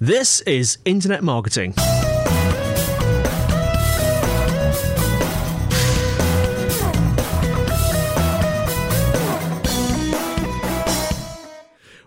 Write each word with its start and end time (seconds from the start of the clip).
This 0.00 0.42
is 0.42 0.78
Internet 0.84 1.24
Marketing. 1.24 1.74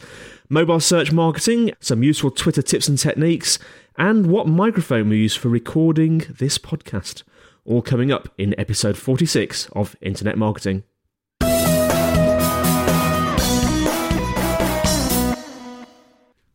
mobile 0.50 0.80
search 0.80 1.12
marketing, 1.12 1.74
some 1.80 2.04
useful 2.04 2.32
Twitter 2.32 2.62
tips 2.62 2.88
and 2.88 2.98
techniques, 2.98 3.60
and 3.98 4.28
what 4.28 4.48
microphone 4.48 5.10
we 5.10 5.18
use 5.18 5.36
for 5.36 5.50
recording 5.50 6.24
this 6.30 6.58
podcast. 6.58 7.24
All 7.66 7.82
coming 7.82 8.12
up 8.12 8.30
in 8.38 8.60
episode 8.60 8.98
46 8.98 9.70
of 9.74 9.96
Internet 10.02 10.38
Marketing. 10.38 10.84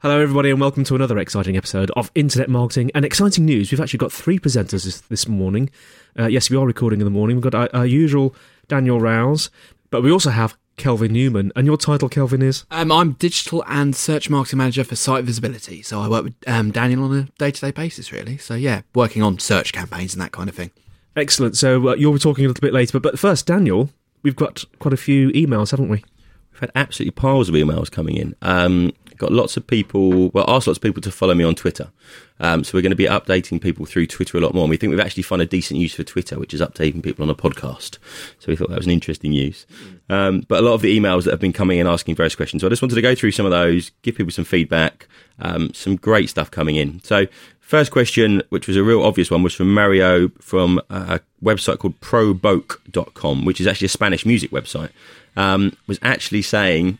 Hello, 0.07 0.21
everybody, 0.21 0.51
and 0.51 0.61
welcome 0.61 0.85
to 0.85 0.95
another 0.95 1.19
exciting 1.19 1.57
episode 1.57 1.91
of 1.97 2.13
Internet 2.15 2.49
Marketing 2.49 2.93
and 2.95 3.05
exciting 3.05 3.45
news. 3.45 3.73
We've 3.73 3.81
actually 3.81 3.99
got 3.99 4.13
three 4.13 4.39
presenters 4.39 4.85
this, 4.85 5.01
this 5.01 5.27
morning. 5.27 5.69
Uh, 6.17 6.29
yes, 6.29 6.49
we 6.49 6.57
are 6.57 6.65
recording 6.65 7.01
in 7.01 7.05
the 7.05 7.11
morning. 7.11 7.35
We've 7.35 7.43
got 7.43 7.57
our, 7.57 7.69
our, 7.75 7.85
usual 7.85 8.33
Daniel 8.69 9.01
Rowles, 9.01 9.51
but 9.91 10.05
we 10.05 10.13
also 10.13 10.31
have 10.31 10.57
Kelvin 10.77 11.13
Newman. 11.13 11.51
And 11.57 11.67
your 11.67 11.77
title, 11.77 12.09
Kelvin, 12.09 12.41
is? 12.41 12.67
Um, 12.71 12.93
I'm 12.93 13.15
digital 13.15 13.65
and 13.67 13.97
search 13.97 14.31
marketing 14.31 14.59
manager 14.59 14.85
for 14.85 14.95
site 14.95 15.25
visibility. 15.25 15.83
So 15.83 16.01
I 16.01 16.09
work 16.09 16.23
with 16.23 16.35
um, 16.47 16.71
Daniel 16.71 17.03
on 17.03 17.13
a 17.13 17.23
day 17.41 17.51
to 17.51 17.61
day 17.61 17.73
basis, 17.73 18.13
really. 18.13 18.39
So, 18.39 18.55
yeah, 18.55 18.83
working 18.95 19.25
on 19.25 19.41
search 19.41 19.73
campaigns 19.73 20.15
and 20.15 20.23
that 20.23 20.31
kind 20.31 20.49
of 20.49 20.55
thing. 20.55 20.71
Excellent. 21.17 21.57
So 21.57 21.89
uh, 21.89 21.95
you'll 21.97 22.13
be 22.13 22.21
talking 22.21 22.45
a 22.45 22.49
little 22.49 22.63
bit 22.63 22.73
later. 22.73 22.93
But, 22.93 23.03
but 23.03 23.19
first, 23.19 23.45
Daniel, 23.45 23.91
we've 24.23 24.37
got 24.37 24.63
quite 24.79 24.95
a 24.95 24.97
few 24.97 25.31
emails, 25.31 25.73
haven't 25.73 25.89
we? 25.89 26.05
We've 26.53 26.61
had 26.61 26.71
absolutely 26.77 27.11
piles 27.11 27.49
of 27.49 27.57
emails 27.57 27.91
coming 27.91 28.17
in. 28.17 28.37
Um, 28.41 28.93
got 29.17 29.33
lots 29.33 29.57
of 29.57 29.67
people, 29.67 30.31
well, 30.31 30.45
asked 30.49 30.67
lots 30.67 30.79
of 30.79 30.83
people 30.83 31.03
to 31.03 31.11
follow 31.11 31.35
me 31.35 31.45
on 31.45 31.55
Twitter. 31.55 31.91
Um, 32.39 32.65
so 32.65 32.77
we're 32.77 32.83
going 32.83 32.91
to 32.91 32.97
be 32.97 33.07
updating 33.07 33.61
people 33.61 33.87
through 33.87 34.07
Twitter 34.07 34.37
a 34.37 34.41
lot 34.41 34.55
more. 34.55 34.65
And 34.65 34.71
we 34.71 34.77
think 34.77 34.91
we've 34.91 35.01
actually 35.01 35.23
found 35.23 35.43
a 35.43 35.47
decent 35.47 35.81
use 35.81 35.95
for 35.95 36.05
Twitter, 36.05 36.39
which 36.39 36.53
is 36.53 36.61
updating 36.61 37.03
people 37.03 37.23
on 37.23 37.31
a 37.31 37.35
podcast. 37.35 37.99
So 38.39 38.49
we 38.49 38.57
thought 38.57 38.69
that 38.69 38.79
was 38.79 38.87
an 38.87 38.93
interesting 38.93 39.33
use. 39.33 39.67
Um, 40.11 40.45
but 40.49 40.61
a 40.61 40.63
lot 40.63 40.75
of 40.75 40.83
the 40.83 40.99
emails 40.99 41.25
that 41.25 41.31
have 41.31 41.41
been 41.41 41.53
coming 41.53 41.79
in 41.79 41.87
asking 41.87 42.17
various 42.17 42.35
questions. 42.35 42.61
So 42.61 42.67
I 42.67 42.71
just 42.71 42.83
wanted 42.83 42.97
to 42.97 43.03
go 43.03 43.15
through 43.15 43.33
some 43.33 43.47
of 43.47 43.53
those, 43.53 43.91
give 44.03 44.17
people 44.17 44.33
some 44.33 44.45
feedback, 44.45 45.09
um, 45.39 45.73
some 45.73 45.97
great 45.97 46.29
stuff 46.29 46.51
coming 46.51 46.77
in. 46.77 47.03
So 47.03 47.27
first 47.61 47.91
question, 47.91 48.43
which 48.51 48.69
was 48.69 48.77
a 48.77 48.85
real 48.85 49.03
obvious 49.03 49.31
one, 49.31 49.43
was 49.43 49.55
from 49.55 49.73
Mario 49.73 50.29
from 50.41 50.81
a 50.91 51.21
website 51.43 51.79
called 51.79 52.01
proboke.com, 52.01 53.45
which 53.45 53.61
is 53.61 53.67
actually 53.67 53.87
a 53.87 53.91
Spanish 53.91 54.27
music 54.27 54.51
website. 54.51 54.91
Um, 55.37 55.77
was 55.87 55.99
actually 56.01 56.41
saying 56.41 56.99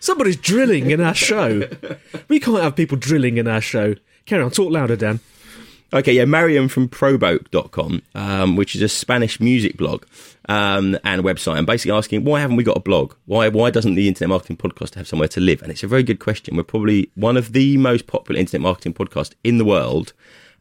Somebody's 0.00 0.36
drilling 0.36 0.90
in 0.90 1.00
our 1.00 1.14
show. 1.14 1.68
we 2.28 2.40
can't 2.40 2.62
have 2.62 2.76
people 2.76 2.96
drilling 2.96 3.38
in 3.38 3.48
our 3.48 3.60
show. 3.60 3.94
Carry 4.24 4.42
on, 4.42 4.50
talk 4.50 4.70
louder, 4.72 4.96
Dan. 4.96 5.20
Okay, 5.92 6.12
yeah, 6.12 6.24
Mariam 6.24 6.66
from 6.68 6.88
proboke.com, 6.88 8.02
um, 8.14 8.56
which 8.56 8.74
is 8.74 8.82
a 8.82 8.88
Spanish 8.88 9.38
music 9.40 9.76
blog 9.76 10.04
um, 10.48 10.98
and 11.04 11.22
website, 11.22 11.58
and 11.58 11.66
basically 11.66 11.96
asking, 11.96 12.24
why 12.24 12.40
haven't 12.40 12.56
we 12.56 12.64
got 12.64 12.76
a 12.76 12.80
blog? 12.80 13.14
Why 13.26 13.48
why 13.48 13.70
doesn't 13.70 13.94
the 13.94 14.08
Internet 14.08 14.30
Marketing 14.30 14.56
Podcast 14.56 14.96
have 14.96 15.06
somewhere 15.06 15.28
to 15.28 15.40
live? 15.40 15.62
And 15.62 15.70
it's 15.70 15.84
a 15.84 15.86
very 15.86 16.02
good 16.02 16.18
question. 16.18 16.56
We're 16.56 16.64
probably 16.64 17.10
one 17.14 17.36
of 17.36 17.52
the 17.52 17.76
most 17.76 18.08
popular 18.08 18.40
Internet 18.40 18.62
Marketing 18.62 18.94
podcasts 18.94 19.34
in 19.44 19.58
the 19.58 19.64
world, 19.64 20.12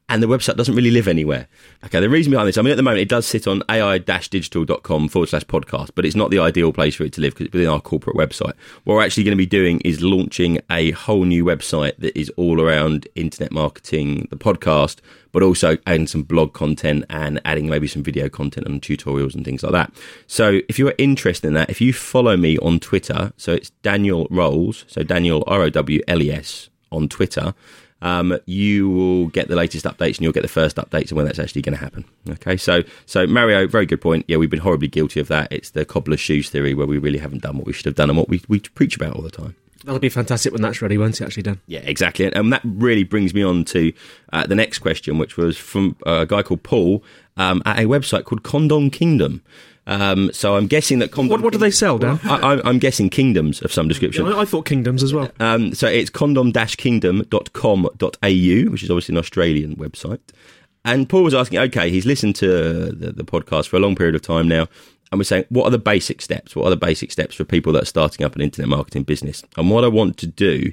and 0.07 0.21
the 0.21 0.27
website 0.27 0.55
doesn't 0.55 0.75
really 0.75 0.91
live 0.91 1.07
anywhere. 1.07 1.47
Okay, 1.83 1.99
the 1.99 2.09
reason 2.09 2.31
behind 2.31 2.47
this, 2.47 2.57
I 2.57 2.61
mean, 2.61 2.71
at 2.71 2.77
the 2.77 2.83
moment 2.83 3.01
it 3.01 3.09
does 3.09 3.25
sit 3.25 3.47
on 3.47 3.63
ai-digital.com 3.69 5.07
forward 5.07 5.29
slash 5.29 5.45
podcast, 5.45 5.91
but 5.95 6.05
it's 6.05 6.15
not 6.15 6.29
the 6.29 6.39
ideal 6.39 6.71
place 6.71 6.95
for 6.95 7.03
it 7.03 7.13
to 7.13 7.21
live 7.21 7.33
because 7.33 7.47
it's 7.47 7.53
within 7.53 7.69
our 7.69 7.81
corporate 7.81 8.15
website. 8.15 8.53
What 8.83 8.95
we're 8.95 9.03
actually 9.03 9.23
going 9.23 9.37
to 9.37 9.41
be 9.41 9.47
doing 9.47 9.81
is 9.81 10.03
launching 10.03 10.59
a 10.69 10.91
whole 10.91 11.25
new 11.25 11.43
website 11.43 11.97
that 11.97 12.17
is 12.17 12.29
all 12.37 12.61
around 12.61 13.07
internet 13.15 13.51
marketing, 13.51 14.27
the 14.29 14.37
podcast, 14.37 14.97
but 15.31 15.41
also 15.41 15.77
adding 15.87 16.07
some 16.07 16.23
blog 16.23 16.53
content 16.53 17.03
and 17.09 17.41
adding 17.43 17.67
maybe 17.67 17.87
some 17.87 18.03
video 18.03 18.29
content 18.29 18.67
and 18.67 18.81
tutorials 18.81 19.33
and 19.33 19.43
things 19.43 19.63
like 19.63 19.71
that. 19.71 19.91
So 20.27 20.61
if 20.69 20.77
you're 20.77 20.93
interested 20.99 21.47
in 21.47 21.55
that, 21.55 21.69
if 21.69 21.81
you 21.81 21.93
follow 21.93 22.37
me 22.37 22.59
on 22.59 22.79
Twitter, 22.79 23.33
so 23.37 23.53
it's 23.53 23.71
Daniel 23.81 24.27
Rowles, 24.29 24.85
so 24.87 25.03
Daniel 25.03 25.43
R 25.47 25.63
O 25.63 25.69
W 25.69 26.01
L 26.07 26.21
E 26.21 26.31
S 26.31 26.69
on 26.91 27.09
Twitter 27.09 27.53
um, 28.01 28.37
you 28.45 28.89
will 28.89 29.27
get 29.27 29.47
the 29.47 29.55
latest 29.55 29.85
updates 29.85 30.17
and 30.17 30.21
you'll 30.21 30.33
get 30.33 30.43
the 30.43 30.47
first 30.47 30.75
updates 30.77 31.11
on 31.11 31.17
when 31.17 31.25
that's 31.25 31.39
actually 31.39 31.61
going 31.61 31.77
to 31.77 31.83
happen. 31.83 32.05
Okay, 32.29 32.57
so 32.57 32.83
so 33.05 33.25
Mario, 33.25 33.67
very 33.67 33.85
good 33.85 34.01
point. 34.01 34.25
Yeah, 34.27 34.37
we've 34.37 34.49
been 34.49 34.59
horribly 34.59 34.87
guilty 34.87 35.19
of 35.19 35.27
that. 35.29 35.51
It's 35.51 35.71
the 35.71 35.85
cobbler's 35.85 36.19
shoes 36.19 36.49
theory 36.49 36.73
where 36.73 36.87
we 36.87 36.97
really 36.97 37.19
haven't 37.19 37.41
done 37.41 37.57
what 37.57 37.65
we 37.65 37.73
should 37.73 37.85
have 37.85 37.95
done 37.95 38.09
and 38.09 38.17
what 38.17 38.29
we, 38.29 38.41
we 38.47 38.59
preach 38.59 38.95
about 38.95 39.15
all 39.15 39.21
the 39.21 39.31
time. 39.31 39.55
That'll 39.83 39.99
be 39.99 40.09
fantastic 40.09 40.51
when 40.51 40.63
that's 40.63 40.81
ready, 40.81 40.97
won't 40.97 41.21
it, 41.21 41.25
actually, 41.25 41.43
Dan? 41.43 41.61
Yeah, 41.67 41.81
exactly. 41.81 42.31
And 42.33 42.51
that 42.51 42.61
really 42.63 43.03
brings 43.03 43.35
me 43.35 43.43
on 43.43 43.65
to 43.65 43.93
uh, 44.33 44.47
the 44.47 44.55
next 44.55 44.79
question, 44.79 45.19
which 45.19 45.37
was 45.37 45.57
from 45.57 45.95
a 46.07 46.25
guy 46.25 46.41
called 46.41 46.63
Paul 46.63 47.03
um, 47.37 47.61
at 47.65 47.77
a 47.77 47.83
website 47.83 48.23
called 48.23 48.41
Condom 48.41 48.89
Kingdom. 48.89 49.43
Um, 49.87 50.31
so 50.33 50.55
I'm 50.55 50.65
guessing 50.67 50.99
that. 50.99 51.15
What, 51.15 51.41
what 51.41 51.53
do 51.53 51.59
they 51.59 51.71
sell, 51.71 51.97
Dan? 51.97 52.19
I, 52.23 52.59
am 52.67 52.79
guessing 52.79 53.09
kingdoms 53.09 53.61
of 53.61 53.71
some 53.71 53.87
description. 53.87 54.25
Yeah, 54.25 54.37
I, 54.37 54.43
thought 54.45 54.65
kingdoms 54.65 55.03
as 55.03 55.13
well. 55.13 55.31
Um, 55.39 55.75
so 55.75 55.87
it's 55.87 56.09
condom-kingdom.com.au, 56.09 58.71
which 58.71 58.83
is 58.83 58.89
obviously 58.89 59.13
an 59.13 59.19
Australian 59.19 59.75
website. 59.75 60.19
And 60.83 61.07
Paul 61.09 61.23
was 61.23 61.33
asking, 61.33 61.59
okay, 61.59 61.89
he's 61.89 62.05
listened 62.05 62.35
to 62.37 62.91
the, 62.91 63.11
the 63.11 63.23
podcast 63.23 63.67
for 63.67 63.77
a 63.77 63.79
long 63.79 63.95
period 63.95 64.15
of 64.15 64.21
time 64.21 64.47
now, 64.47 64.67
and 65.11 65.19
we're 65.19 65.23
saying, 65.23 65.45
what 65.49 65.65
are 65.65 65.71
the 65.71 65.77
basic 65.77 66.21
steps? 66.21 66.55
What 66.55 66.65
are 66.65 66.71
the 66.71 66.77
basic 66.77 67.11
steps 67.11 67.35
for 67.35 67.43
people 67.43 67.73
that 67.73 67.83
are 67.83 67.87
starting 67.87 68.25
up 68.25 68.35
an 68.35 68.41
internet 68.41 68.69
marketing 68.69 69.03
business? 69.03 69.43
And 69.57 69.69
what 69.69 69.83
I 69.83 69.87
want 69.87 70.17
to 70.17 70.27
do 70.27 70.71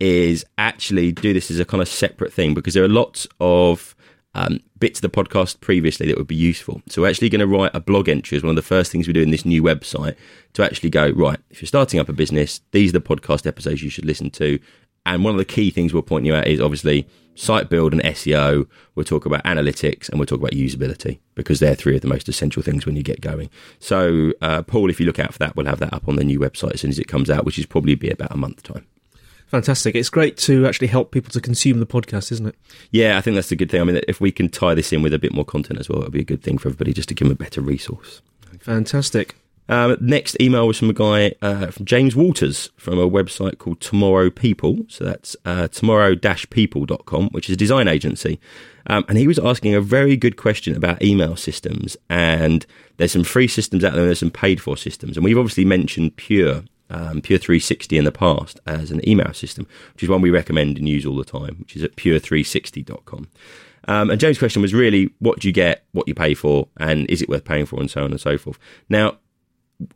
is 0.00 0.44
actually 0.58 1.12
do 1.12 1.32
this 1.32 1.50
as 1.50 1.60
a 1.60 1.64
kind 1.64 1.80
of 1.80 1.88
separate 1.88 2.32
thing 2.32 2.54
because 2.54 2.74
there 2.74 2.84
are 2.84 2.88
lots 2.88 3.26
of 3.40 3.93
um, 4.34 4.60
bits 4.78 4.98
of 4.98 5.02
the 5.02 5.22
podcast 5.22 5.60
previously 5.60 6.06
that 6.06 6.16
would 6.16 6.26
be 6.26 6.34
useful. 6.34 6.82
So 6.88 7.02
we're 7.02 7.08
actually 7.08 7.28
going 7.28 7.40
to 7.40 7.46
write 7.46 7.74
a 7.74 7.80
blog 7.80 8.08
entry 8.08 8.36
as 8.36 8.42
one 8.42 8.50
of 8.50 8.56
the 8.56 8.62
first 8.62 8.90
things 8.90 9.06
we 9.06 9.12
do 9.12 9.22
in 9.22 9.30
this 9.30 9.44
new 9.44 9.62
website 9.62 10.16
to 10.54 10.64
actually 10.64 10.90
go, 10.90 11.10
right, 11.10 11.38
if 11.50 11.62
you're 11.62 11.66
starting 11.66 12.00
up 12.00 12.08
a 12.08 12.12
business, 12.12 12.60
these 12.72 12.90
are 12.90 12.98
the 12.98 13.00
podcast 13.00 13.46
episodes 13.46 13.82
you 13.82 13.90
should 13.90 14.04
listen 14.04 14.30
to. 14.30 14.58
And 15.06 15.22
one 15.22 15.34
of 15.34 15.38
the 15.38 15.44
key 15.44 15.70
things 15.70 15.92
we'll 15.92 16.02
point 16.02 16.24
you 16.24 16.34
at 16.34 16.46
is 16.46 16.60
obviously 16.60 17.06
site 17.34 17.68
build 17.68 17.92
and 17.92 18.02
SEO. 18.02 18.66
We'll 18.94 19.04
talk 19.04 19.26
about 19.26 19.44
analytics 19.44 20.08
and 20.08 20.18
we'll 20.18 20.26
talk 20.26 20.40
about 20.40 20.52
usability 20.52 21.18
because 21.34 21.60
they're 21.60 21.74
three 21.74 21.96
of 21.96 22.02
the 22.02 22.08
most 22.08 22.28
essential 22.28 22.62
things 22.62 22.86
when 22.86 22.96
you 22.96 23.02
get 23.02 23.20
going. 23.20 23.50
So, 23.78 24.32
uh, 24.40 24.62
Paul, 24.62 24.90
if 24.90 24.98
you 24.98 25.06
look 25.06 25.18
out 25.18 25.32
for 25.32 25.38
that, 25.40 25.56
we'll 25.56 25.66
have 25.66 25.80
that 25.80 25.92
up 25.92 26.08
on 26.08 26.16
the 26.16 26.24
new 26.24 26.40
website 26.40 26.74
as 26.74 26.80
soon 26.80 26.90
as 26.90 26.98
it 26.98 27.08
comes 27.08 27.28
out, 27.28 27.44
which 27.44 27.58
is 27.58 27.66
probably 27.66 27.94
be 27.94 28.10
about 28.10 28.32
a 28.32 28.36
month 28.36 28.62
time. 28.62 28.86
Fantastic. 29.54 29.94
It's 29.94 30.10
great 30.10 30.36
to 30.38 30.66
actually 30.66 30.88
help 30.88 31.12
people 31.12 31.30
to 31.30 31.40
consume 31.40 31.78
the 31.78 31.86
podcast, 31.86 32.32
isn't 32.32 32.48
it? 32.48 32.56
Yeah, 32.90 33.16
I 33.16 33.20
think 33.20 33.36
that's 33.36 33.52
a 33.52 33.56
good 33.56 33.70
thing. 33.70 33.80
I 33.80 33.84
mean, 33.84 34.00
if 34.08 34.20
we 34.20 34.32
can 34.32 34.48
tie 34.48 34.74
this 34.74 34.92
in 34.92 35.00
with 35.00 35.14
a 35.14 35.18
bit 35.20 35.32
more 35.32 35.44
content 35.44 35.78
as 35.78 35.88
well, 35.88 36.00
it'll 36.00 36.10
be 36.10 36.22
a 36.22 36.24
good 36.24 36.42
thing 36.42 36.58
for 36.58 36.66
everybody 36.66 36.92
just 36.92 37.08
to 37.10 37.14
give 37.14 37.28
them 37.28 37.36
a 37.36 37.38
better 37.38 37.60
resource. 37.60 38.20
Fantastic. 38.58 39.36
Um, 39.68 39.96
next 40.00 40.36
email 40.40 40.66
was 40.66 40.76
from 40.76 40.90
a 40.90 40.92
guy 40.92 41.36
uh, 41.40 41.68
from 41.68 41.86
James 41.86 42.16
Walters 42.16 42.70
from 42.76 42.98
a 42.98 43.08
website 43.08 43.58
called 43.58 43.80
Tomorrow 43.80 44.30
People. 44.30 44.78
So 44.88 45.04
that's 45.04 45.36
uh, 45.44 45.68
tomorrow-people.com, 45.68 47.28
which 47.28 47.48
is 47.48 47.54
a 47.54 47.56
design 47.56 47.86
agency. 47.86 48.40
Um, 48.88 49.04
and 49.08 49.16
he 49.16 49.28
was 49.28 49.38
asking 49.38 49.76
a 49.76 49.80
very 49.80 50.16
good 50.16 50.36
question 50.36 50.76
about 50.76 51.00
email 51.00 51.36
systems. 51.36 51.96
And 52.10 52.66
there's 52.96 53.12
some 53.12 53.22
free 53.22 53.46
systems 53.46 53.84
out 53.84 53.92
there, 53.92 54.00
and 54.00 54.08
there's 54.08 54.18
some 54.18 54.32
paid 54.32 54.60
for 54.60 54.76
systems. 54.76 55.16
And 55.16 55.22
we've 55.22 55.38
obviously 55.38 55.64
mentioned 55.64 56.16
Pure, 56.16 56.64
um, 56.90 57.20
Pure 57.20 57.38
360 57.40 57.98
in 57.98 58.04
the 58.04 58.12
past 58.12 58.60
as 58.66 58.90
an 58.90 59.06
email 59.08 59.32
system, 59.32 59.66
which 59.94 60.02
is 60.02 60.08
one 60.08 60.20
we 60.20 60.30
recommend 60.30 60.78
and 60.78 60.88
use 60.88 61.06
all 61.06 61.16
the 61.16 61.24
time, 61.24 61.56
which 61.58 61.76
is 61.76 61.82
at 61.82 61.96
pure360.com. 61.96 63.28
Um, 63.86 64.10
and 64.10 64.20
James' 64.20 64.38
question 64.38 64.62
was 64.62 64.72
really, 64.72 65.10
what 65.18 65.40
do 65.40 65.48
you 65.48 65.52
get, 65.52 65.84
what 65.92 66.08
you 66.08 66.14
pay 66.14 66.34
for, 66.34 66.68
and 66.78 67.08
is 67.10 67.20
it 67.20 67.28
worth 67.28 67.44
paying 67.44 67.66
for, 67.66 67.80
and 67.80 67.90
so 67.90 68.04
on 68.04 68.10
and 68.10 68.20
so 68.20 68.38
forth. 68.38 68.58
Now, 68.88 69.18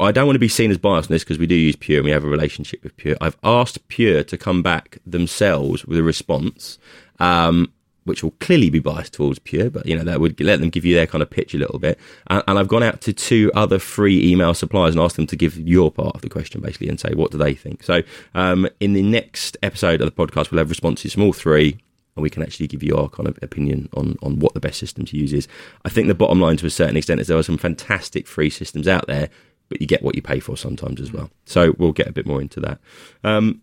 I 0.00 0.12
don't 0.12 0.26
want 0.26 0.34
to 0.34 0.40
be 0.40 0.48
seen 0.48 0.70
as 0.70 0.78
biased 0.78 1.10
on 1.10 1.14
this 1.14 1.24
because 1.24 1.38
we 1.38 1.46
do 1.46 1.54
use 1.54 1.76
Pure 1.76 1.98
and 1.98 2.04
we 2.04 2.10
have 2.10 2.24
a 2.24 2.28
relationship 2.28 2.82
with 2.82 2.96
Pure. 2.96 3.16
I've 3.20 3.36
asked 3.42 3.86
Pure 3.88 4.24
to 4.24 4.36
come 4.36 4.62
back 4.62 4.98
themselves 5.06 5.84
with 5.84 5.98
a 5.98 6.02
response, 6.02 6.78
um, 7.20 7.72
which 8.08 8.22
will 8.22 8.34
clearly 8.40 8.70
be 8.70 8.78
biased 8.78 9.12
towards 9.12 9.38
Pure, 9.38 9.70
but 9.70 9.86
you 9.86 9.96
know 9.96 10.04
that 10.04 10.20
would 10.20 10.40
let 10.40 10.60
them 10.60 10.70
give 10.70 10.84
you 10.84 10.94
their 10.94 11.06
kind 11.06 11.22
of 11.22 11.30
pitch 11.30 11.54
a 11.54 11.58
little 11.58 11.78
bit. 11.78 11.98
And, 12.28 12.42
and 12.48 12.58
I've 12.58 12.68
gone 12.68 12.82
out 12.82 13.00
to 13.02 13.12
two 13.12 13.52
other 13.54 13.78
free 13.78 14.30
email 14.30 14.54
suppliers 14.54 14.94
and 14.94 15.02
asked 15.02 15.16
them 15.16 15.26
to 15.28 15.36
give 15.36 15.56
your 15.58 15.90
part 15.90 16.14
of 16.14 16.22
the 16.22 16.28
question 16.28 16.60
basically 16.60 16.88
and 16.88 16.98
say 16.98 17.12
what 17.14 17.30
do 17.30 17.38
they 17.38 17.54
think. 17.54 17.82
So 17.82 18.02
um, 18.34 18.68
in 18.80 18.94
the 18.94 19.02
next 19.02 19.56
episode 19.62 20.00
of 20.00 20.12
the 20.12 20.26
podcast, 20.26 20.50
we'll 20.50 20.58
have 20.58 20.70
responses 20.70 21.12
from 21.12 21.22
all 21.22 21.32
three 21.32 21.78
and 22.16 22.22
we 22.22 22.30
can 22.30 22.42
actually 22.42 22.66
give 22.66 22.82
you 22.82 22.96
our 22.96 23.08
kind 23.08 23.28
of 23.28 23.38
opinion 23.42 23.88
on, 23.94 24.16
on 24.22 24.40
what 24.40 24.52
the 24.52 24.60
best 24.60 24.80
system 24.80 25.04
to 25.06 25.16
use 25.16 25.32
is. 25.32 25.46
I 25.84 25.88
think 25.88 26.08
the 26.08 26.14
bottom 26.14 26.40
line 26.40 26.56
to 26.56 26.66
a 26.66 26.70
certain 26.70 26.96
extent 26.96 27.20
is 27.20 27.28
there 27.28 27.38
are 27.38 27.44
some 27.44 27.58
fantastic 27.58 28.26
free 28.26 28.50
systems 28.50 28.88
out 28.88 29.06
there, 29.06 29.30
but 29.68 29.80
you 29.80 29.86
get 29.86 30.02
what 30.02 30.16
you 30.16 30.22
pay 30.22 30.40
for 30.40 30.56
sometimes 30.56 31.00
as 31.00 31.12
well. 31.12 31.30
So 31.44 31.74
we'll 31.78 31.92
get 31.92 32.08
a 32.08 32.12
bit 32.12 32.26
more 32.26 32.40
into 32.40 32.58
that. 32.60 32.80
Um, 33.22 33.62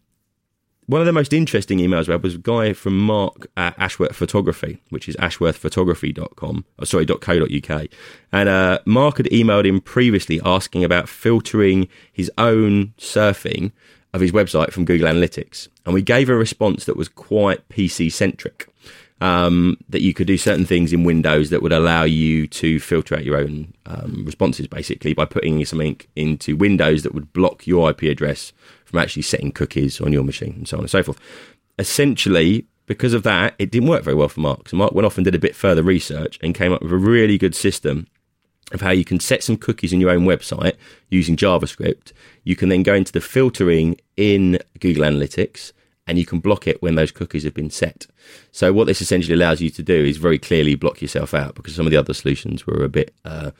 one 0.87 1.01
of 1.01 1.07
the 1.07 1.13
most 1.13 1.33
interesting 1.33 1.79
emails 1.79 2.07
we 2.07 2.11
had 2.11 2.23
was 2.23 2.35
a 2.35 2.39
guy 2.39 2.73
from 2.73 2.99
Mark 2.99 3.47
at 3.57 3.73
Ashworth 3.79 4.15
Photography, 4.15 4.81
which 4.89 5.09
is 5.09 5.15
ashworthphotography.com, 5.15 6.65
or 6.77 6.85
sorry, 6.85 7.05
.co.uk. 7.05 7.87
And 8.31 8.49
uh, 8.49 8.79
Mark 8.85 9.17
had 9.17 9.25
emailed 9.27 9.65
him 9.65 9.81
previously 9.81 10.39
asking 10.45 10.83
about 10.83 11.09
filtering 11.09 11.87
his 12.11 12.31
own 12.37 12.93
surfing 12.97 13.71
of 14.13 14.21
his 14.21 14.31
website 14.31 14.71
from 14.71 14.85
Google 14.85 15.07
Analytics. 15.07 15.67
And 15.85 15.93
we 15.93 16.01
gave 16.01 16.29
a 16.29 16.35
response 16.35 16.85
that 16.85 16.97
was 16.97 17.09
quite 17.09 17.67
PC 17.69 18.11
centric. 18.11 18.67
Um, 19.21 19.77
that 19.87 20.01
you 20.01 20.13
could 20.13 20.27
do 20.27 20.37
certain 20.37 20.65
things 20.65 20.91
in 20.91 21.05
Windows 21.05 21.49
that 21.49 21.61
would 21.61 21.71
allow 21.71 22.03
you 22.03 22.47
to 22.47 22.81
filter 22.81 23.15
out 23.15 23.23
your 23.23 23.37
own 23.37 23.73
um, 23.85 24.23
responses, 24.25 24.67
basically 24.67 25.13
by 25.13 25.23
putting 25.23 25.63
something 25.63 26.01
into 26.17 26.57
Windows 26.57 27.03
that 27.03 27.13
would 27.13 27.31
block 27.31 27.65
your 27.65 27.89
IP 27.89 28.03
address 28.03 28.51
from 28.95 29.03
actually 29.03 29.23
setting 29.23 29.51
cookies 29.51 29.99
on 29.99 30.13
your 30.13 30.23
machine, 30.23 30.53
and 30.53 30.67
so 30.67 30.77
on 30.77 30.83
and 30.83 30.89
so 30.89 31.03
forth. 31.03 31.19
Essentially, 31.77 32.65
because 32.85 33.13
of 33.13 33.23
that, 33.23 33.53
it 33.59 33.69
didn't 33.69 33.89
work 33.89 34.03
very 34.03 34.15
well 34.15 34.29
for 34.29 34.39
Mark. 34.39 34.69
So 34.69 34.77
Mark 34.77 34.93
went 34.93 35.05
off 35.05 35.17
and 35.17 35.25
did 35.25 35.35
a 35.35 35.39
bit 35.39 35.53
further 35.53 35.83
research 35.83 36.39
and 36.41 36.55
came 36.55 36.71
up 36.71 36.81
with 36.81 36.93
a 36.93 36.97
really 36.97 37.37
good 37.37 37.55
system 37.55 38.07
of 38.71 38.79
how 38.79 38.91
you 38.91 39.03
can 39.03 39.19
set 39.19 39.43
some 39.43 39.57
cookies 39.57 39.91
in 39.91 39.99
your 39.99 40.11
own 40.11 40.23
website 40.25 40.75
using 41.09 41.35
JavaScript. 41.35 42.13
You 42.45 42.55
can 42.55 42.69
then 42.69 42.83
go 42.83 42.93
into 42.93 43.11
the 43.11 43.19
filtering 43.19 43.99
in 44.15 44.59
Google 44.79 45.03
Analytics 45.03 45.73
and 46.07 46.17
you 46.17 46.25
can 46.25 46.39
block 46.39 46.67
it 46.67 46.81
when 46.81 46.95
those 46.95 47.11
cookies 47.11 47.43
have 47.43 47.53
been 47.53 47.69
set. 47.69 48.07
So 48.51 48.71
what 48.71 48.87
this 48.87 49.01
essentially 49.01 49.33
allows 49.33 49.59
you 49.59 49.69
to 49.71 49.83
do 49.83 50.05
is 50.05 50.17
very 50.17 50.39
clearly 50.39 50.75
block 50.75 51.01
yourself 51.01 51.33
out 51.33 51.55
because 51.55 51.75
some 51.75 51.85
of 51.85 51.91
the 51.91 51.97
other 51.97 52.13
solutions 52.13 52.65
were 52.65 52.83
a 52.83 52.89
bit 52.89 53.13
uh, 53.25 53.51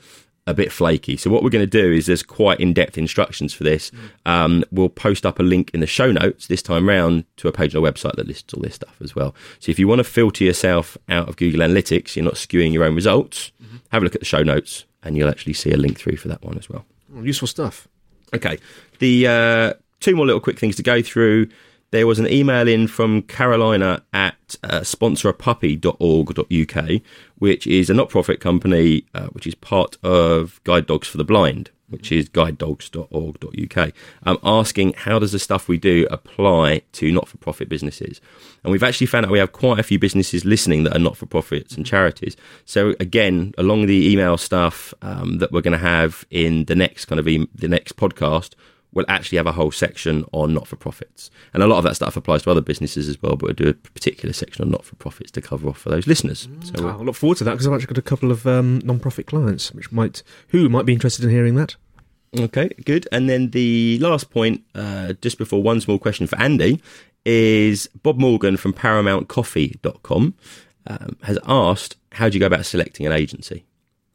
a 0.46 0.54
bit 0.54 0.70
flaky. 0.70 1.16
So 1.16 1.28
what 1.30 1.42
we're 1.42 1.50
going 1.50 1.68
to 1.68 1.82
do 1.82 1.92
is 1.92 2.06
there's 2.06 2.22
quite 2.22 2.60
in-depth 2.60 2.96
instructions 2.96 3.52
for 3.52 3.64
this. 3.64 3.90
Um, 4.24 4.64
we'll 4.70 4.88
post 4.88 5.26
up 5.26 5.40
a 5.40 5.42
link 5.42 5.70
in 5.74 5.80
the 5.80 5.86
show 5.86 6.12
notes 6.12 6.46
this 6.46 6.62
time 6.62 6.88
round 6.88 7.24
to 7.38 7.48
a 7.48 7.52
page 7.52 7.74
on 7.74 7.84
our 7.84 7.90
website 7.90 8.14
that 8.14 8.28
lists 8.28 8.54
all 8.54 8.62
this 8.62 8.74
stuff 8.76 8.96
as 9.02 9.16
well. 9.16 9.34
So 9.58 9.70
if 9.70 9.78
you 9.78 9.88
want 9.88 9.98
to 9.98 10.04
filter 10.04 10.44
yourself 10.44 10.96
out 11.08 11.28
of 11.28 11.36
Google 11.36 11.60
Analytics, 11.60 12.14
you're 12.14 12.24
not 12.24 12.34
skewing 12.34 12.72
your 12.72 12.84
own 12.84 12.94
results. 12.94 13.50
Have 13.90 14.02
a 14.02 14.04
look 14.04 14.14
at 14.14 14.20
the 14.20 14.26
show 14.26 14.42
notes, 14.42 14.84
and 15.02 15.16
you'll 15.16 15.28
actually 15.28 15.52
see 15.52 15.72
a 15.72 15.76
link 15.76 15.98
through 15.98 16.16
for 16.16 16.28
that 16.28 16.42
one 16.42 16.58
as 16.58 16.68
well. 16.68 16.84
Useful 17.22 17.48
stuff. 17.48 17.88
Okay. 18.34 18.58
The 18.98 19.26
uh, 19.26 19.74
two 20.00 20.14
more 20.16 20.26
little 20.26 20.40
quick 20.40 20.58
things 20.58 20.76
to 20.76 20.82
go 20.82 21.02
through. 21.02 21.48
There 21.92 22.06
was 22.06 22.18
an 22.18 22.28
email 22.28 22.68
in 22.68 22.88
from 22.88 23.22
Carolina 23.22 24.02
at 24.12 24.56
uh, 24.64 24.80
sponsorapuppy.org.uk, 24.80 27.02
which 27.38 27.66
is 27.66 27.88
a 27.88 27.94
not 27.94 28.08
profit 28.08 28.40
company 28.40 29.04
uh, 29.14 29.28
which 29.28 29.46
is 29.46 29.54
part 29.54 29.96
of 30.02 30.60
Guide 30.64 30.86
Dogs 30.86 31.08
for 31.08 31.16
the 31.16 31.24
Blind, 31.24 31.70
which 31.88 32.10
is 32.10 32.28
guidedogs.org.uk, 32.28 33.92
um, 34.24 34.38
asking 34.42 34.92
how 34.94 35.18
does 35.18 35.32
the 35.32 35.38
stuff 35.38 35.68
we 35.68 35.78
do 35.78 36.06
apply 36.10 36.82
to 36.92 37.12
not 37.12 37.28
for 37.28 37.38
profit 37.38 37.68
businesses. 37.68 38.20
And 38.64 38.72
we've 38.72 38.82
actually 38.82 39.06
found 39.06 39.26
out 39.26 39.32
we 39.32 39.38
have 39.38 39.52
quite 39.52 39.78
a 39.78 39.84
few 39.84 39.98
businesses 39.98 40.44
listening 40.44 40.84
that 40.84 40.96
are 40.96 41.00
not 41.00 41.16
for 41.16 41.26
profits 41.26 41.76
and 41.76 41.86
charities. 41.86 42.36
So, 42.64 42.94
again, 42.98 43.54
along 43.56 43.86
the 43.86 44.12
email 44.12 44.36
stuff 44.36 44.92
um, 45.02 45.38
that 45.38 45.52
we're 45.52 45.60
going 45.60 45.72
to 45.72 45.78
have 45.78 46.24
in 46.30 46.64
the 46.64 46.74
next 46.74 47.04
kind 47.04 47.20
of 47.20 47.28
e- 47.28 47.48
the 47.54 47.68
next 47.68 47.96
podcast, 47.96 48.54
we'll 48.96 49.04
actually 49.08 49.36
have 49.36 49.46
a 49.46 49.52
whole 49.52 49.70
section 49.70 50.24
on 50.32 50.54
not 50.54 50.66
for 50.66 50.76
profits. 50.76 51.30
And 51.52 51.62
a 51.62 51.66
lot 51.66 51.76
of 51.76 51.84
that 51.84 51.94
stuff 51.96 52.16
applies 52.16 52.42
to 52.44 52.50
other 52.50 52.62
businesses 52.62 53.10
as 53.10 53.20
well, 53.20 53.36
but 53.36 53.42
we'll 53.42 53.52
do 53.52 53.68
a 53.68 53.74
particular 53.74 54.32
section 54.32 54.64
on 54.64 54.70
not 54.70 54.86
for 54.86 54.96
profits 54.96 55.30
to 55.32 55.42
cover 55.42 55.68
off 55.68 55.78
for 55.78 55.90
those 55.90 56.06
listeners. 56.06 56.48
So, 56.64 56.72
Oh, 56.78 56.88
uh, 56.88 56.92
I 56.94 57.02
look 57.02 57.14
forward 57.14 57.36
to 57.38 57.44
that 57.44 57.52
because 57.52 57.66
I've 57.66 57.74
actually 57.74 57.88
got 57.88 57.98
a 57.98 58.02
couple 58.02 58.32
of 58.32 58.46
um, 58.46 58.80
non-profit 58.84 59.26
clients, 59.26 59.72
which 59.74 59.92
might 59.92 60.22
who 60.48 60.70
might 60.70 60.86
be 60.86 60.94
interested 60.94 61.24
in 61.26 61.30
hearing 61.30 61.56
that. 61.56 61.76
Okay, 62.38 62.70
good. 62.86 63.06
And 63.12 63.28
then 63.28 63.50
the 63.50 63.98
last 64.00 64.30
point, 64.30 64.64
uh, 64.74 65.12
just 65.20 65.36
before 65.36 65.62
one 65.62 65.80
small 65.82 65.98
question 65.98 66.26
for 66.26 66.38
Andy, 66.40 66.80
is 67.26 67.88
Bob 68.02 68.18
Morgan 68.18 68.56
from 68.56 68.72
ParamountCoffee.com 68.72 70.34
um, 70.86 71.16
has 71.22 71.38
asked, 71.46 71.96
how 72.12 72.30
do 72.30 72.34
you 72.34 72.40
go 72.40 72.46
about 72.46 72.64
selecting 72.64 73.04
an 73.04 73.12
agency? 73.12 73.64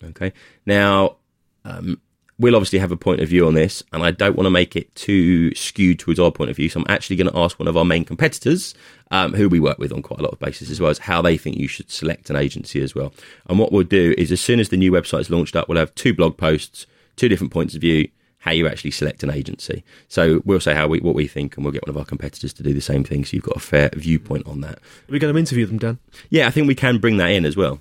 Okay. 0.04 0.34
Now, 0.66 1.18
um, 1.66 2.02
we'll 2.42 2.56
obviously 2.56 2.80
have 2.80 2.92
a 2.92 2.98
point 2.98 3.22
of 3.22 3.30
view 3.30 3.46
on 3.46 3.54
this, 3.54 3.84
and 3.94 4.04
I 4.04 4.10
don't 4.10 4.36
want 4.36 4.48
to 4.48 4.52
make 4.52 4.76
it 4.76 4.94
too 4.96 5.54
skewed 5.54 6.00
towards 6.00 6.20
our 6.20 6.32
point 6.32 6.50
of 6.50 6.56
view. 6.56 6.70
So 6.70 6.80
I'm 6.80 6.86
actually 6.90 7.16
going 7.16 7.32
to 7.32 7.38
ask 7.38 7.60
one 7.60 7.68
of 7.68 7.78
our 7.78 7.86
main 7.86 8.04
competitors, 8.04 8.74
um, 9.12 9.34
who 9.34 9.48
we 9.48 9.60
work 9.60 9.78
with 9.78 9.94
on 9.94 10.02
quite 10.02 10.20
a 10.20 10.24
lot 10.24 10.34
of 10.34 10.40
bases, 10.40 10.72
as 10.72 10.82
well 10.82 10.90
as 10.90 10.98
how 10.98 11.22
they 11.22 11.38
think 11.38 11.58
you 11.58 11.68
should 11.68 11.92
select 11.92 12.30
an 12.32 12.36
agency 12.36 12.82
as 12.82 12.96
well. 12.96 13.14
And 13.48 13.60
what 13.60 13.72
we'll 13.72 13.84
do 13.84 14.16
is, 14.18 14.32
as 14.32 14.42
soon 14.42 14.60
as 14.60 14.70
the 14.70 14.78
new 14.78 14.92
website 14.92 15.22
is 15.22 15.30
launched 15.30 15.56
up, 15.56 15.70
we'll 15.70 15.78
have 15.78 15.94
two 15.94 16.16
blog 16.16 16.36
posts, 16.36 16.88
two 17.16 17.30
different 17.30 17.54
points 17.54 17.76
of 17.76 17.82
view, 17.82 18.10
how 18.40 18.52
you 18.52 18.68
actually 18.68 18.90
select 18.90 19.22
an 19.22 19.30
agency. 19.30 19.84
So 20.08 20.42
we'll 20.44 20.60
say 20.60 20.74
how 20.74 20.88
we 20.88 21.00
what 21.00 21.14
we 21.14 21.28
think, 21.28 21.56
and 21.56 21.64
we'll 21.64 21.74
get 21.74 21.84
one 21.84 21.92
of 21.92 21.98
our 21.98 22.06
competitors 22.06 22.54
to 22.54 22.64
do 22.64 22.74
the 22.74 22.82
same 22.82 23.04
thing. 23.04 23.24
So 23.24 23.36
you've 23.36 23.44
got 23.44 23.58
a 23.58 23.60
fair 23.60 23.92
viewpoint 23.94 24.48
on 24.48 24.62
that. 24.62 24.78
Are 24.78 24.82
We're 25.10 25.20
going 25.20 25.34
to 25.34 25.40
interview 25.40 25.68
them, 25.68 25.78
Dan. 25.78 26.00
Yeah, 26.32 26.48
I 26.48 26.50
think 26.50 26.68
we 26.68 26.74
can 26.74 26.98
bring 26.98 27.18
that 27.18 27.30
in 27.30 27.46
as 27.46 27.56
well. 27.56 27.80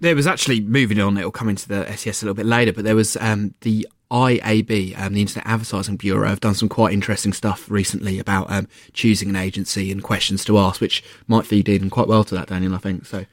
There 0.00 0.14
was 0.14 0.26
actually 0.26 0.60
moving 0.60 1.00
on. 1.00 1.16
It'll 1.18 1.30
come 1.30 1.48
into 1.48 1.68
the 1.68 1.90
SES 1.96 2.22
a 2.22 2.26
little 2.26 2.34
bit 2.34 2.46
later, 2.46 2.72
but 2.72 2.84
there 2.84 2.94
was 2.94 3.16
um, 3.16 3.54
the 3.62 3.88
IAB, 4.10 4.98
um, 4.98 5.14
the 5.14 5.20
Internet 5.20 5.46
Advertising 5.46 5.96
Bureau, 5.96 6.28
have 6.28 6.40
done 6.40 6.54
some 6.54 6.68
quite 6.68 6.92
interesting 6.92 7.32
stuff 7.32 7.70
recently 7.70 8.18
about 8.18 8.50
um, 8.50 8.68
choosing 8.92 9.28
an 9.28 9.36
agency 9.36 9.90
and 9.90 10.02
questions 10.02 10.44
to 10.46 10.58
ask, 10.58 10.80
which 10.80 11.02
might 11.26 11.46
feed 11.46 11.68
in 11.68 11.90
quite 11.90 12.08
well 12.08 12.24
to 12.24 12.34
that, 12.34 12.48
Daniel. 12.48 12.74
I 12.74 12.78
think 12.78 13.06
so. 13.06 13.26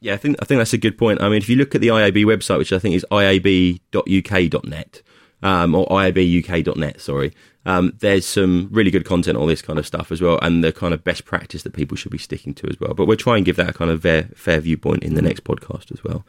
Yeah, 0.00 0.14
I 0.14 0.16
think 0.16 0.36
I 0.40 0.44
think 0.44 0.58
that's 0.58 0.72
a 0.72 0.78
good 0.78 0.98
point. 0.98 1.20
I 1.20 1.28
mean, 1.28 1.38
if 1.38 1.48
you 1.48 1.56
look 1.56 1.74
at 1.74 1.80
the 1.80 1.88
IAB 1.88 2.24
website, 2.24 2.58
which 2.58 2.72
I 2.72 2.78
think 2.78 2.94
is 2.96 3.06
iab.uk.net 3.10 5.02
um, 5.42 5.74
or 5.74 5.86
iabuk.net, 5.86 7.00
sorry, 7.00 7.32
um, 7.64 7.92
there's 8.00 8.26
some 8.26 8.68
really 8.72 8.90
good 8.90 9.04
content 9.04 9.38
on 9.38 9.46
this 9.46 9.62
kind 9.62 9.78
of 9.78 9.86
stuff 9.86 10.10
as 10.10 10.20
well, 10.20 10.38
and 10.42 10.64
the 10.64 10.72
kind 10.72 10.92
of 10.92 11.04
best 11.04 11.24
practice 11.24 11.62
that 11.62 11.72
people 11.74 11.96
should 11.96 12.12
be 12.12 12.18
sticking 12.18 12.54
to 12.54 12.68
as 12.68 12.78
well. 12.80 12.94
But 12.94 13.06
we'll 13.06 13.16
try 13.16 13.36
and 13.36 13.46
give 13.46 13.56
that 13.56 13.70
a 13.70 13.72
kind 13.72 13.90
of 13.90 14.02
fair, 14.02 14.24
fair 14.34 14.60
viewpoint 14.60 15.04
in 15.04 15.14
the 15.14 15.22
next 15.22 15.44
podcast 15.44 15.92
as 15.92 16.02
well. 16.02 16.24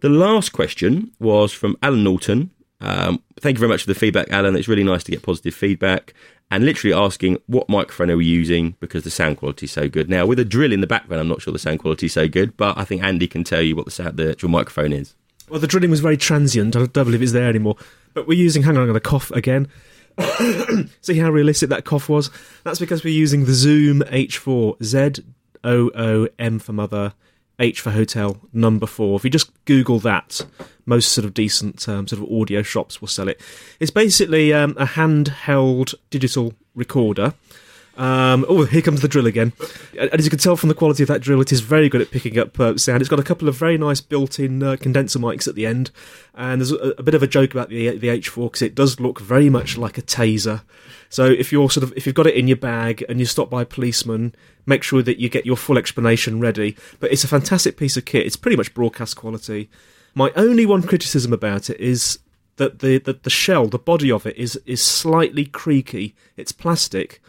The 0.00 0.08
last 0.08 0.52
question 0.52 1.12
was 1.18 1.52
from 1.52 1.76
Alan 1.82 2.04
Norton. 2.04 2.50
Um, 2.80 3.22
thank 3.40 3.56
you 3.56 3.60
very 3.60 3.70
much 3.70 3.82
for 3.82 3.92
the 3.92 3.98
feedback, 3.98 4.30
Alan. 4.30 4.56
It's 4.56 4.68
really 4.68 4.84
nice 4.84 5.04
to 5.04 5.12
get 5.12 5.22
positive 5.22 5.54
feedback. 5.54 6.14
And 6.50 6.66
literally 6.66 6.92
asking 6.92 7.38
what 7.46 7.68
microphone 7.68 8.10
are 8.10 8.16
we 8.16 8.26
using 8.26 8.76
because 8.78 9.04
the 9.04 9.10
sound 9.10 9.38
quality 9.38 9.64
is 9.64 9.72
so 9.72 9.88
good. 9.88 10.10
Now, 10.10 10.26
with 10.26 10.38
a 10.38 10.44
drill 10.44 10.72
in 10.72 10.82
the 10.82 10.86
background, 10.86 11.20
I'm 11.20 11.28
not 11.28 11.40
sure 11.40 11.50
the 11.52 11.58
sound 11.58 11.78
quality 11.78 12.06
is 12.06 12.12
so 12.12 12.28
good, 12.28 12.56
but 12.58 12.76
I 12.76 12.84
think 12.84 13.02
Andy 13.02 13.26
can 13.26 13.42
tell 13.42 13.62
you 13.62 13.74
what 13.74 13.86
the, 13.86 13.90
sound, 13.90 14.18
the 14.18 14.32
actual 14.32 14.50
microphone 14.50 14.92
is. 14.92 15.14
Well, 15.52 15.60
the 15.60 15.66
drilling 15.66 15.90
was 15.90 16.00
very 16.00 16.16
transient. 16.16 16.74
I 16.76 16.86
don't 16.86 17.04
believe 17.04 17.20
it's 17.20 17.32
there 17.32 17.50
anymore. 17.50 17.76
But 18.14 18.26
we're 18.26 18.38
using. 18.38 18.62
Hang 18.62 18.78
on, 18.78 18.84
I'm 18.84 18.88
going 18.88 18.94
to 18.94 19.00
cough 19.00 19.30
again. 19.32 19.68
See 21.02 21.18
how 21.18 21.30
realistic 21.30 21.68
that 21.68 21.84
cough 21.84 22.08
was. 22.08 22.30
That's 22.64 22.78
because 22.78 23.04
we're 23.04 23.12
using 23.12 23.44
the 23.44 23.52
Zoom 23.52 24.00
H4 24.00 24.82
Z 24.82 25.22
O 25.62 25.90
O 25.94 26.26
M 26.38 26.58
for 26.58 26.72
mother, 26.72 27.12
H 27.58 27.82
for 27.82 27.90
hotel, 27.90 28.38
number 28.54 28.86
four. 28.86 29.16
If 29.16 29.24
you 29.24 29.30
just 29.30 29.52
Google 29.66 29.98
that, 29.98 30.40
most 30.86 31.12
sort 31.12 31.26
of 31.26 31.34
decent 31.34 31.86
um, 31.86 32.08
sort 32.08 32.22
of 32.22 32.32
audio 32.32 32.62
shops 32.62 33.02
will 33.02 33.08
sell 33.08 33.28
it. 33.28 33.38
It's 33.78 33.90
basically 33.90 34.54
um, 34.54 34.74
a 34.78 34.86
handheld 34.86 35.94
digital 36.08 36.54
recorder. 36.74 37.34
Um, 37.96 38.46
oh, 38.48 38.64
here 38.64 38.80
comes 38.80 39.02
the 39.02 39.08
drill 39.08 39.26
again. 39.26 39.52
And 39.98 40.10
as 40.10 40.24
you 40.24 40.30
can 40.30 40.38
tell 40.38 40.56
from 40.56 40.68
the 40.68 40.74
quality 40.74 41.02
of 41.02 41.08
that 41.08 41.20
drill, 41.20 41.40
it 41.40 41.52
is 41.52 41.60
very 41.60 41.88
good 41.88 42.00
at 42.00 42.10
picking 42.10 42.38
up 42.38 42.58
uh, 42.58 42.76
sound. 42.78 43.02
It's 43.02 43.10
got 43.10 43.20
a 43.20 43.24
couple 43.24 43.48
of 43.48 43.56
very 43.56 43.76
nice 43.76 44.00
built-in 44.00 44.62
uh, 44.62 44.76
condenser 44.80 45.18
mics 45.18 45.46
at 45.46 45.54
the 45.54 45.66
end, 45.66 45.90
and 46.34 46.60
there's 46.60 46.72
a, 46.72 46.94
a 46.98 47.02
bit 47.02 47.14
of 47.14 47.22
a 47.22 47.26
joke 47.26 47.52
about 47.52 47.68
the 47.68 47.96
the 47.96 48.08
H4 48.08 48.46
because 48.46 48.62
it 48.62 48.74
does 48.74 48.98
look 49.00 49.20
very 49.20 49.50
much 49.50 49.76
like 49.76 49.98
a 49.98 50.02
taser. 50.02 50.62
So 51.08 51.26
if 51.26 51.52
you're 51.52 51.70
sort 51.70 51.84
of 51.84 51.92
if 51.96 52.06
you've 52.06 52.14
got 52.14 52.26
it 52.26 52.34
in 52.34 52.48
your 52.48 52.56
bag 52.56 53.04
and 53.08 53.20
you 53.20 53.26
stop 53.26 53.50
by 53.50 53.62
a 53.62 53.66
policeman, 53.66 54.34
make 54.64 54.82
sure 54.82 55.02
that 55.02 55.20
you 55.20 55.28
get 55.28 55.44
your 55.44 55.56
full 55.56 55.76
explanation 55.76 56.40
ready. 56.40 56.76
But 57.00 57.12
it's 57.12 57.24
a 57.24 57.28
fantastic 57.28 57.76
piece 57.76 57.96
of 57.96 58.04
kit. 58.04 58.26
It's 58.26 58.36
pretty 58.36 58.56
much 58.56 58.72
broadcast 58.74 59.16
quality. 59.16 59.68
My 60.14 60.30
only 60.36 60.66
one 60.66 60.82
criticism 60.82 61.32
about 61.32 61.70
it 61.70 61.80
is 61.80 62.18
that 62.56 62.80
the, 62.80 62.98
the, 62.98 63.14
the 63.14 63.30
shell, 63.30 63.66
the 63.66 63.78
body 63.78 64.10
of 64.10 64.26
it, 64.26 64.36
is 64.36 64.56
is 64.66 64.82
slightly 64.82 65.44
creaky. 65.44 66.14
It's 66.36 66.52
plastic, 66.52 67.21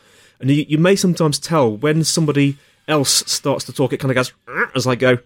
and 0.43 0.51
you, 0.51 0.65
you 0.67 0.77
may 0.77 0.97
sometimes 0.97 1.39
tell 1.39 1.75
when 1.75 2.03
somebody 2.03 2.57
else 2.89 3.23
starts 3.31 3.63
to 3.63 3.71
talk. 3.71 3.93
It 3.93 3.97
kind 3.97 4.11
of 4.11 4.15
goes 4.15 4.33
as 4.75 4.85
I 4.85 4.95
go 4.95 5.17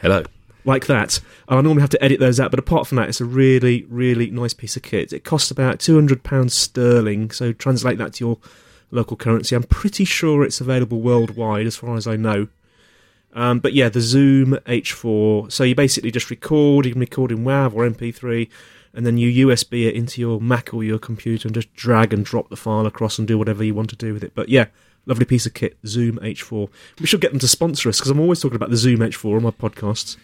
Hello. 0.00 0.24
like 0.64 0.86
that. 0.86 1.20
And 1.46 1.58
I 1.58 1.60
normally 1.60 1.82
have 1.82 1.90
to 1.90 2.02
edit 2.02 2.20
those 2.20 2.40
out, 2.40 2.50
but 2.50 2.58
apart 2.58 2.86
from 2.86 2.96
that, 2.96 3.10
it's 3.10 3.20
a 3.20 3.26
really, 3.26 3.84
really 3.90 4.30
nice 4.30 4.54
piece 4.54 4.74
of 4.74 4.82
kit. 4.82 5.12
It 5.12 5.24
costs 5.24 5.50
about 5.50 5.78
two 5.78 5.94
hundred 5.94 6.22
pounds 6.22 6.54
sterling. 6.54 7.30
So 7.32 7.52
translate 7.52 7.98
that 7.98 8.14
to 8.14 8.24
your 8.24 8.38
local 8.90 9.18
currency. 9.18 9.54
I'm 9.54 9.62
pretty 9.64 10.06
sure 10.06 10.42
it's 10.42 10.62
available 10.62 11.02
worldwide, 11.02 11.66
as 11.66 11.76
far 11.76 11.94
as 11.94 12.06
I 12.06 12.16
know. 12.16 12.48
Um, 13.34 13.58
but 13.58 13.74
yeah, 13.74 13.90
the 13.90 14.00
Zoom 14.00 14.54
H4. 14.64 15.52
So 15.52 15.64
you 15.64 15.74
basically 15.74 16.10
just 16.10 16.30
record. 16.30 16.86
You 16.86 16.92
can 16.92 17.00
record 17.00 17.30
in 17.30 17.44
WAV 17.44 17.74
or 17.74 17.86
MP3, 17.90 18.48
and 18.96 19.06
then 19.06 19.18
you 19.18 19.46
USB 19.46 19.86
it 19.86 19.94
into 19.94 20.20
your 20.20 20.40
Mac 20.40 20.72
or 20.74 20.82
your 20.82 20.98
computer 20.98 21.46
and 21.46 21.54
just 21.54 21.72
drag 21.74 22.12
and 22.12 22.24
drop 22.24 22.48
the 22.48 22.56
file 22.56 22.86
across 22.86 23.18
and 23.18 23.28
do 23.28 23.38
whatever 23.38 23.62
you 23.62 23.74
want 23.74 23.90
to 23.90 23.96
do 23.96 24.12
with 24.12 24.24
it. 24.24 24.32
But 24.34 24.48
yeah, 24.48 24.66
lovely 25.04 25.24
piece 25.26 25.46
of 25.46 25.54
kit, 25.54 25.76
Zoom 25.86 26.16
H4. 26.18 26.68
We 27.00 27.06
should 27.06 27.20
get 27.20 27.30
them 27.30 27.40
to 27.40 27.48
sponsor 27.48 27.88
us 27.88 27.98
because 27.98 28.10
I'm 28.10 28.20
always 28.20 28.40
talking 28.40 28.56
about 28.56 28.70
the 28.70 28.76
Zoom 28.76 29.00
H4 29.00 29.36
on 29.36 29.42
my 29.44 29.50
podcasts. 29.50 30.16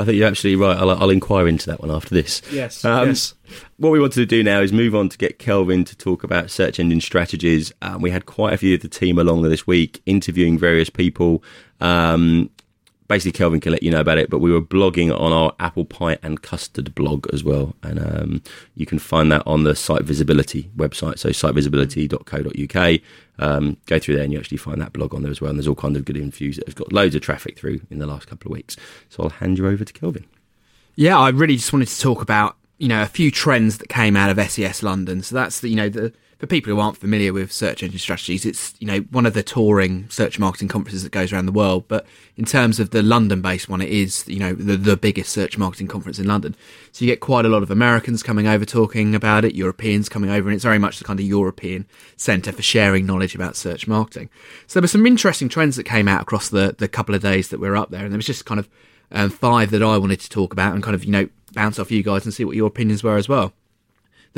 I 0.00 0.04
think 0.04 0.18
you're 0.18 0.28
absolutely 0.28 0.62
right. 0.64 0.76
I'll, 0.76 0.90
I'll 0.90 1.10
inquire 1.10 1.48
into 1.48 1.66
that 1.66 1.80
one 1.80 1.90
after 1.90 2.14
this. 2.14 2.42
Yes, 2.52 2.84
Um, 2.84 3.08
yes. 3.08 3.34
What 3.78 3.90
we 3.90 3.98
wanted 4.00 4.16
to 4.16 4.26
do 4.26 4.42
now 4.44 4.60
is 4.60 4.72
move 4.72 4.94
on 4.94 5.08
to 5.08 5.16
get 5.16 5.38
Kelvin 5.38 5.84
to 5.84 5.96
talk 5.96 6.22
about 6.22 6.50
search 6.50 6.78
engine 6.78 7.00
strategies. 7.00 7.72
Um, 7.80 8.02
we 8.02 8.10
had 8.10 8.26
quite 8.26 8.52
a 8.52 8.56
few 8.58 8.74
of 8.74 8.82
the 8.82 8.88
team 8.88 9.18
along 9.18 9.42
this 9.42 9.66
week 9.66 10.02
interviewing 10.06 10.58
various 10.58 10.90
people. 10.90 11.42
Um, 11.80 12.50
basically, 13.08 13.36
Kelvin 13.36 13.60
can 13.60 13.72
let 13.72 13.82
you 13.82 13.90
know 13.90 14.00
about 14.00 14.18
it, 14.18 14.30
but 14.30 14.38
we 14.38 14.52
were 14.52 14.60
blogging 14.60 15.18
on 15.18 15.32
our 15.32 15.54
apple 15.58 15.84
pie 15.84 16.18
and 16.22 16.40
custard 16.42 16.94
blog 16.94 17.26
as 17.32 17.42
well. 17.42 17.74
And 17.82 17.98
um, 17.98 18.42
you 18.76 18.86
can 18.86 18.98
find 18.98 19.32
that 19.32 19.42
on 19.46 19.64
the 19.64 19.74
Site 19.74 20.02
Visibility 20.02 20.70
website. 20.76 21.18
So, 21.18 21.30
sitevisibility.co.uk. 21.30 23.00
Um, 23.40 23.76
go 23.86 23.98
through 23.98 24.16
there 24.16 24.24
and 24.24 24.32
you 24.32 24.38
actually 24.38 24.58
find 24.58 24.80
that 24.80 24.92
blog 24.92 25.14
on 25.14 25.22
there 25.22 25.30
as 25.30 25.40
well. 25.40 25.50
And 25.50 25.58
there's 25.58 25.68
all 25.68 25.74
kinds 25.74 25.96
of 25.96 26.04
good 26.04 26.16
interviews 26.16 26.56
that 26.56 26.66
have 26.66 26.76
got 26.76 26.92
loads 26.92 27.14
of 27.14 27.22
traffic 27.22 27.58
through 27.58 27.80
in 27.90 27.98
the 27.98 28.06
last 28.06 28.26
couple 28.28 28.50
of 28.50 28.56
weeks. 28.56 28.76
So, 29.08 29.24
I'll 29.24 29.30
hand 29.30 29.58
you 29.58 29.66
over 29.66 29.84
to 29.84 29.92
Kelvin. 29.92 30.26
Yeah, 30.94 31.18
I 31.18 31.30
really 31.30 31.56
just 31.56 31.72
wanted 31.72 31.88
to 31.88 32.00
talk 32.00 32.22
about 32.22 32.56
you 32.78 32.88
know 32.88 33.02
a 33.02 33.06
few 33.06 33.30
trends 33.30 33.78
that 33.78 33.88
came 33.88 34.16
out 34.16 34.30
of 34.36 34.50
SES 34.50 34.82
London. 34.82 35.22
So 35.22 35.34
that's 35.34 35.60
the 35.60 35.68
you 35.68 35.76
know 35.76 35.88
the 35.88 36.12
for 36.38 36.46
people 36.46 36.72
who 36.72 36.78
aren't 36.78 36.96
familiar 36.96 37.32
with 37.32 37.50
search 37.50 37.82
engine 37.82 37.98
strategies, 37.98 38.46
it's 38.46 38.74
you 38.78 38.86
know 38.86 39.00
one 39.10 39.26
of 39.26 39.34
the 39.34 39.42
touring 39.42 40.08
search 40.08 40.38
marketing 40.38 40.68
conferences 40.68 41.02
that 41.02 41.10
goes 41.10 41.32
around 41.32 41.46
the 41.46 41.52
world. 41.52 41.86
But 41.88 42.06
in 42.36 42.44
terms 42.44 42.78
of 42.78 42.90
the 42.90 43.02
London-based 43.02 43.68
one, 43.68 43.80
it 43.80 43.88
is 43.88 44.26
you 44.28 44.38
know 44.38 44.54
the 44.54 44.76
the 44.76 44.96
biggest 44.96 45.32
search 45.32 45.58
marketing 45.58 45.88
conference 45.88 46.20
in 46.20 46.28
London. 46.28 46.54
So 46.92 47.04
you 47.04 47.10
get 47.10 47.20
quite 47.20 47.44
a 47.44 47.48
lot 47.48 47.64
of 47.64 47.72
Americans 47.72 48.22
coming 48.22 48.46
over 48.46 48.64
talking 48.64 49.16
about 49.16 49.44
it, 49.44 49.56
Europeans 49.56 50.08
coming 50.08 50.30
over, 50.30 50.48
and 50.48 50.54
it's 50.54 50.64
very 50.64 50.78
much 50.78 50.98
the 50.98 51.04
kind 51.04 51.18
of 51.18 51.26
European 51.26 51.86
centre 52.16 52.52
for 52.52 52.62
sharing 52.62 53.04
knowledge 53.04 53.34
about 53.34 53.56
search 53.56 53.88
marketing. 53.88 54.30
So 54.68 54.78
there 54.78 54.84
were 54.84 54.88
some 54.88 55.06
interesting 55.06 55.48
trends 55.48 55.74
that 55.74 55.84
came 55.84 56.06
out 56.06 56.22
across 56.22 56.50
the 56.50 56.74
the 56.78 56.88
couple 56.88 57.16
of 57.16 57.22
days 57.22 57.48
that 57.48 57.58
we 57.58 57.68
were 57.68 57.76
up 57.76 57.90
there, 57.90 58.04
and 58.04 58.12
there 58.12 58.18
was 58.18 58.26
just 58.26 58.46
kind 58.46 58.60
of 58.60 58.68
um, 59.10 59.30
five 59.30 59.70
that 59.72 59.82
I 59.82 59.98
wanted 59.98 60.20
to 60.20 60.30
talk 60.30 60.52
about 60.52 60.74
and 60.74 60.84
kind 60.84 60.94
of 60.94 61.04
you 61.04 61.10
know 61.10 61.28
bounce 61.54 61.80
off 61.80 61.90
you 61.90 62.04
guys 62.04 62.24
and 62.24 62.32
see 62.32 62.44
what 62.44 62.54
your 62.54 62.68
opinions 62.68 63.02
were 63.02 63.16
as 63.16 63.28
well. 63.28 63.52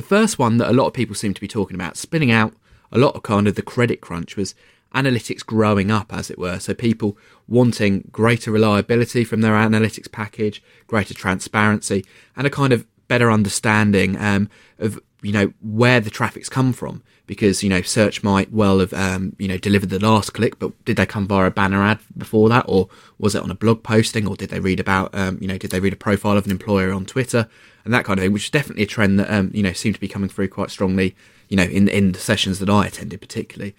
The 0.01 0.07
first 0.07 0.39
one 0.39 0.57
that 0.57 0.71
a 0.71 0.73
lot 0.73 0.87
of 0.87 0.95
people 0.95 1.15
seem 1.15 1.35
to 1.35 1.41
be 1.43 1.47
talking 1.47 1.75
about, 1.75 1.99
spinning 1.99 2.31
out 2.31 2.55
a 2.91 2.97
lot 2.97 3.15
of 3.17 3.23
kind 3.23 3.47
of 3.47 3.55
the 3.55 3.61
credit 3.61 4.01
crunch, 4.01 4.35
was 4.35 4.55
analytics 4.95 5.45
growing 5.45 5.91
up, 5.91 6.11
as 6.11 6.31
it 6.31 6.39
were. 6.39 6.59
So 6.59 6.73
people 6.73 7.19
wanting 7.47 8.09
greater 8.11 8.51
reliability 8.51 9.25
from 9.25 9.43
their 9.43 9.53
analytics 9.53 10.11
package, 10.11 10.63
greater 10.87 11.13
transparency, 11.13 12.03
and 12.35 12.47
a 12.47 12.51
kind 12.51 12.73
of 12.73 12.87
better 13.09 13.31
understanding 13.31 14.17
um, 14.17 14.49
of 14.79 14.99
you 15.23 15.33
know 15.33 15.53
where 15.61 16.01
the 16.01 16.11
traffic's 16.11 16.49
come 16.49 16.73
from. 16.73 17.03
Because 17.27 17.63
you 17.63 17.69
know 17.69 17.81
search 17.81 18.25
might 18.25 18.53
well 18.53 18.81
have 18.81 18.93
um, 18.93 19.37
you 19.39 19.47
know 19.47 19.57
delivered 19.57 19.91
the 19.91 20.01
last 20.01 20.35
click, 20.35 20.59
but 20.59 20.73
did 20.85 20.97
they 20.97 21.07
come 21.07 21.29
via 21.29 21.47
a 21.47 21.51
banner 21.51 21.81
ad 21.81 22.01
before 22.19 22.49
that, 22.49 22.65
or 22.67 22.89
was 23.19 23.37
it 23.37 23.43
on 23.43 23.53
a 23.53 23.55
blog 23.55 23.85
posting, 23.85 24.27
or 24.27 24.35
did 24.35 24.51
they 24.51 24.59
read 24.59 24.81
about 24.81 25.15
um, 25.15 25.39
you 25.41 25.47
know 25.47 25.57
did 25.57 25.71
they 25.71 25.79
read 25.79 25.93
a 25.93 25.97
profile 25.97 26.37
of 26.37 26.45
an 26.47 26.51
employer 26.51 26.93
on 26.93 27.07
Twitter 27.07 27.49
and 27.85 27.95
that 27.95 28.05
kind 28.05 28.19
of 28.19 28.25
thing, 28.25 28.33
which 28.33 28.45
is 28.45 28.51
definitely 28.51 28.83
a 28.83 28.87
trend 28.87 29.19
that 29.21 29.33
um, 29.33 29.51
you 29.55 29.63
know 29.63 29.73
seemed 29.73 29.95
to 29.95 30.01
be 30.01 30.09
coming 30.09 30.29
through 30.29 30.49
quite 30.49 30.71
strongly. 30.71 31.15
You 31.49 31.57
know 31.57 31.63
in 31.63 31.89
in 31.89 32.13
the 32.13 32.19
sessions 32.19 32.59
that 32.59 32.69
I 32.69 32.87
attended, 32.87 33.21
particularly. 33.21 33.75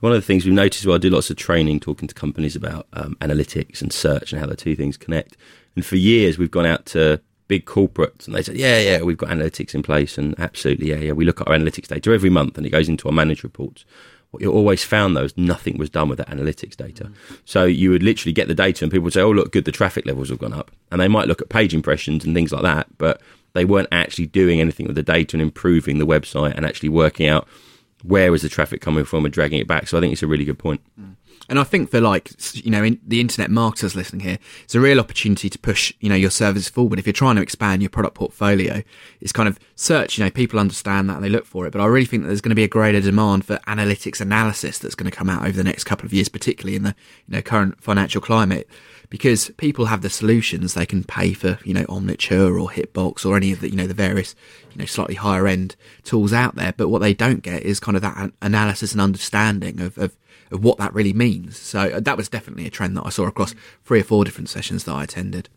One 0.00 0.12
of 0.12 0.18
the 0.18 0.26
things 0.26 0.46
we've 0.46 0.54
noticed, 0.54 0.86
well, 0.86 0.94
I 0.94 0.98
do 0.98 1.10
lots 1.10 1.28
of 1.28 1.36
training 1.36 1.80
talking 1.80 2.08
to 2.08 2.14
companies 2.14 2.56
about 2.56 2.86
um, 2.94 3.16
analytics 3.20 3.82
and 3.82 3.92
search 3.92 4.32
and 4.32 4.40
how 4.40 4.46
the 4.46 4.56
two 4.56 4.74
things 4.74 4.96
connect. 4.96 5.36
And 5.76 5.84
for 5.84 5.96
years, 5.96 6.38
we've 6.38 6.50
gone 6.50 6.64
out 6.64 6.86
to 6.86 7.20
big 7.50 7.66
corporates 7.66 8.26
and 8.26 8.34
they 8.36 8.42
said, 8.42 8.56
yeah, 8.56 8.78
yeah, 8.78 9.02
we've 9.02 9.18
got 9.18 9.28
analytics 9.28 9.74
in 9.74 9.82
place. 9.82 10.16
And 10.16 10.38
absolutely, 10.38 10.90
yeah, 10.90 10.98
yeah, 10.98 11.12
we 11.12 11.24
look 11.24 11.40
at 11.40 11.48
our 11.48 11.54
analytics 11.54 11.88
data 11.88 12.12
every 12.12 12.30
month 12.30 12.56
and 12.56 12.64
it 12.64 12.70
goes 12.70 12.88
into 12.88 13.08
our 13.08 13.12
managed 13.12 13.42
reports. 13.42 13.84
What 14.30 14.40
you 14.40 14.52
always 14.52 14.84
found 14.84 15.16
though 15.16 15.24
is 15.24 15.36
nothing 15.36 15.76
was 15.76 15.90
done 15.90 16.08
with 16.08 16.18
that 16.18 16.28
analytics 16.28 16.76
data. 16.76 17.06
Mm. 17.06 17.14
So 17.44 17.64
you 17.64 17.90
would 17.90 18.04
literally 18.04 18.32
get 18.32 18.46
the 18.46 18.54
data 18.54 18.84
and 18.84 18.92
people 18.92 19.02
would 19.02 19.14
say, 19.14 19.20
oh, 19.20 19.32
look, 19.32 19.50
good, 19.50 19.64
the 19.64 19.72
traffic 19.72 20.06
levels 20.06 20.28
have 20.28 20.38
gone 20.38 20.52
up. 20.52 20.70
And 20.92 21.00
they 21.00 21.08
might 21.08 21.26
look 21.26 21.42
at 21.42 21.48
page 21.48 21.74
impressions 21.74 22.24
and 22.24 22.36
things 22.36 22.52
like 22.52 22.62
that, 22.62 22.86
but 22.98 23.20
they 23.52 23.64
weren't 23.64 23.88
actually 23.90 24.26
doing 24.26 24.60
anything 24.60 24.86
with 24.86 24.94
the 24.94 25.02
data 25.02 25.34
and 25.34 25.42
improving 25.42 25.98
the 25.98 26.06
website 26.06 26.54
and 26.54 26.64
actually 26.64 26.90
working 26.90 27.26
out 27.26 27.48
where 28.02 28.34
is 28.34 28.42
the 28.42 28.48
traffic 28.48 28.80
coming 28.80 29.04
from 29.04 29.24
and 29.24 29.32
dragging 29.32 29.60
it 29.60 29.66
back. 29.66 29.88
So 29.88 29.98
I 29.98 30.00
think 30.00 30.12
it's 30.12 30.22
a 30.22 30.26
really 30.26 30.44
good 30.44 30.58
point. 30.58 30.80
And 31.48 31.58
I 31.58 31.64
think 31.64 31.90
for 31.90 32.00
like 32.00 32.30
you 32.54 32.70
know 32.70 32.84
in, 32.84 33.00
the 33.04 33.20
internet 33.20 33.50
marketers 33.50 33.96
listening 33.96 34.20
here, 34.20 34.38
it's 34.62 34.76
a 34.76 34.80
real 34.80 35.00
opportunity 35.00 35.50
to 35.50 35.58
push 35.58 35.92
you 35.98 36.08
know 36.08 36.14
your 36.14 36.30
service 36.30 36.68
forward. 36.68 37.00
If 37.00 37.06
you're 37.06 37.12
trying 37.12 37.36
to 37.36 37.42
expand 37.42 37.82
your 37.82 37.88
product 37.88 38.14
portfolio, 38.14 38.82
it's 39.20 39.32
kind 39.32 39.48
of 39.48 39.58
search. 39.74 40.16
You 40.16 40.24
know, 40.24 40.30
people 40.30 40.60
understand 40.60 41.10
that 41.10 41.16
and 41.16 41.24
they 41.24 41.28
look 41.28 41.44
for 41.44 41.66
it. 41.66 41.72
But 41.72 41.80
I 41.80 41.86
really 41.86 42.06
think 42.06 42.22
that 42.22 42.28
there's 42.28 42.40
going 42.40 42.50
to 42.50 42.56
be 42.56 42.62
a 42.62 42.68
greater 42.68 43.00
demand 43.00 43.44
for 43.44 43.56
analytics 43.66 44.20
analysis 44.20 44.78
that's 44.78 44.94
going 44.94 45.10
to 45.10 45.16
come 45.16 45.28
out 45.28 45.42
over 45.42 45.56
the 45.56 45.64
next 45.64 45.84
couple 45.84 46.06
of 46.06 46.12
years, 46.12 46.28
particularly 46.28 46.76
in 46.76 46.84
the 46.84 46.94
you 47.26 47.34
know 47.34 47.42
current 47.42 47.82
financial 47.82 48.20
climate, 48.20 48.68
because 49.10 49.50
people 49.56 49.86
have 49.86 50.02
the 50.02 50.08
solutions. 50.08 50.72
They 50.72 50.86
can 50.86 51.04
pay 51.04 51.34
for 51.34 51.58
you 51.64 51.74
know 51.74 51.84
Omniture 51.84 52.60
or 52.60 52.70
Hitbox 52.70 53.26
or 53.26 53.36
any 53.36 53.52
of 53.52 53.60
the 53.60 53.68
you 53.68 53.76
know 53.76 53.86
the 53.86 53.94
various 53.94 54.34
you 54.70 54.78
know 54.78 54.86
slightly 54.86 55.16
higher 55.16 55.46
end 55.46 55.76
tools 56.04 56.32
out 56.32 56.54
there. 56.54 56.72
But 56.72 56.88
what 56.88 57.00
they 57.00 57.12
don't 57.12 57.42
get 57.42 57.62
is 57.64 57.80
kind 57.80 57.96
of 57.96 58.02
that 58.02 58.32
analysis 58.40 58.92
and 58.92 59.00
understanding 59.00 59.80
of, 59.80 59.98
of 59.98 60.16
of 60.50 60.64
what 60.64 60.78
that 60.78 60.94
really 60.94 61.12
means. 61.12 61.58
So 61.58 61.80
uh, 61.80 62.00
that 62.00 62.16
was 62.16 62.28
definitely 62.28 62.66
a 62.66 62.70
trend 62.70 62.96
that 62.96 63.06
I 63.06 63.10
saw 63.10 63.26
across 63.26 63.54
three 63.84 64.00
or 64.00 64.04
four 64.04 64.24
different 64.24 64.48
sessions 64.48 64.84
that 64.84 64.92
I 64.92 65.04
attended. 65.04 65.48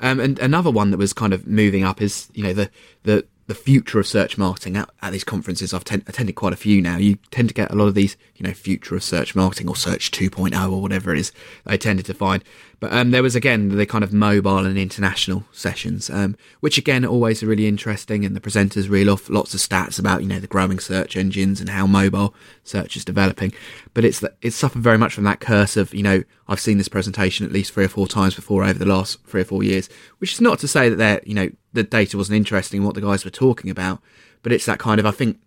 Um, 0.00 0.18
and 0.20 0.38
another 0.38 0.70
one 0.70 0.90
that 0.90 0.98
was 0.98 1.12
kind 1.12 1.32
of 1.32 1.46
moving 1.46 1.84
up 1.84 2.02
is, 2.02 2.28
you 2.34 2.42
know, 2.42 2.52
the 2.52 2.70
the 3.02 3.26
the 3.46 3.54
future 3.54 4.00
of 4.00 4.06
search 4.06 4.38
marketing 4.38 4.76
at, 4.76 4.88
at 5.02 5.12
these 5.12 5.24
conferences. 5.24 5.74
I've 5.74 5.84
ten- 5.84 6.02
attended 6.06 6.34
quite 6.34 6.52
a 6.52 6.56
few 6.56 6.80
now. 6.80 6.96
You 6.96 7.16
tend 7.30 7.48
to 7.48 7.54
get 7.54 7.70
a 7.70 7.74
lot 7.74 7.86
of 7.88 7.94
these, 7.94 8.16
you 8.36 8.46
know, 8.46 8.54
future 8.54 8.96
of 8.96 9.04
search 9.04 9.34
marketing 9.34 9.68
or 9.68 9.76
search 9.76 10.10
2.0 10.10 10.72
or 10.72 10.80
whatever 10.80 11.12
it 11.12 11.18
is. 11.18 11.30
I 11.66 11.76
tended 11.76 12.06
to 12.06 12.14
find, 12.14 12.42
but 12.80 12.92
um, 12.92 13.10
there 13.10 13.22
was 13.22 13.34
again 13.34 13.70
the 13.70 13.86
kind 13.86 14.04
of 14.04 14.12
mobile 14.12 14.58
and 14.58 14.78
international 14.78 15.44
sessions, 15.52 16.10
um, 16.10 16.36
which 16.60 16.78
again 16.78 17.04
always 17.04 17.42
are 17.42 17.46
really 17.46 17.66
interesting. 17.66 18.24
And 18.24 18.34
the 18.34 18.40
presenters 18.40 18.88
reel 18.88 19.10
off 19.10 19.28
lots 19.28 19.54
of 19.54 19.60
stats 19.60 19.98
about 19.98 20.22
you 20.22 20.28
know 20.28 20.38
the 20.38 20.46
growing 20.46 20.78
search 20.78 21.16
engines 21.16 21.60
and 21.60 21.70
how 21.70 21.86
mobile 21.86 22.34
search 22.62 22.96
is 22.96 23.04
developing. 23.04 23.52
But 23.92 24.04
it's 24.04 24.24
it's 24.42 24.56
suffered 24.56 24.82
very 24.82 24.98
much 24.98 25.14
from 25.14 25.24
that 25.24 25.40
curse 25.40 25.76
of 25.76 25.94
you 25.94 26.02
know 26.02 26.22
I've 26.48 26.60
seen 26.60 26.78
this 26.78 26.88
presentation 26.88 27.46
at 27.46 27.52
least 27.52 27.72
three 27.72 27.84
or 27.84 27.88
four 27.88 28.06
times 28.06 28.34
before 28.34 28.64
over 28.64 28.78
the 28.78 28.86
last 28.86 29.22
three 29.26 29.42
or 29.42 29.46
four 29.46 29.62
years, 29.62 29.88
which 30.18 30.32
is 30.32 30.40
not 30.40 30.58
to 30.60 30.68
say 30.68 30.88
that 30.88 30.96
they're 30.96 31.20
you 31.24 31.34
know 31.34 31.50
the 31.72 31.82
data 31.82 32.16
wasn't 32.16 32.36
interesting 32.36 32.80
in 32.80 32.86
what 32.86 32.94
the 32.94 33.00
guys 33.00 33.24
were 33.24 33.30
talking 33.30 33.70
about, 33.70 34.00
but 34.42 34.52
it's 34.52 34.66
that 34.66 34.78
kind 34.78 35.00
of 35.00 35.06
I 35.06 35.10
think 35.10 35.38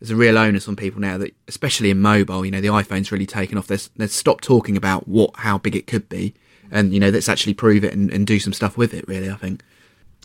there's 0.00 0.10
a 0.10 0.16
real 0.16 0.36
onus 0.36 0.68
on 0.68 0.76
people 0.76 1.00
now 1.00 1.16
that 1.18 1.34
especially 1.48 1.90
in 1.90 2.00
mobile, 2.00 2.44
you 2.44 2.50
know, 2.50 2.60
the 2.60 2.68
iPhone's 2.68 3.10
really 3.10 3.26
taken 3.26 3.56
off. 3.56 3.66
There's 3.66 3.88
they've 3.96 4.10
stopped 4.10 4.44
talking 4.44 4.76
about 4.76 5.08
what 5.08 5.30
how 5.36 5.58
big 5.58 5.74
it 5.74 5.86
could 5.86 6.08
be, 6.08 6.34
and 6.70 6.92
you 6.92 7.00
know, 7.00 7.10
let's 7.10 7.28
actually 7.28 7.54
prove 7.54 7.84
it 7.84 7.92
and, 7.92 8.10
and 8.10 8.26
do 8.26 8.38
some 8.38 8.52
stuff 8.52 8.76
with 8.76 8.94
it. 8.94 9.06
Really, 9.08 9.30
I 9.30 9.36
think. 9.36 9.62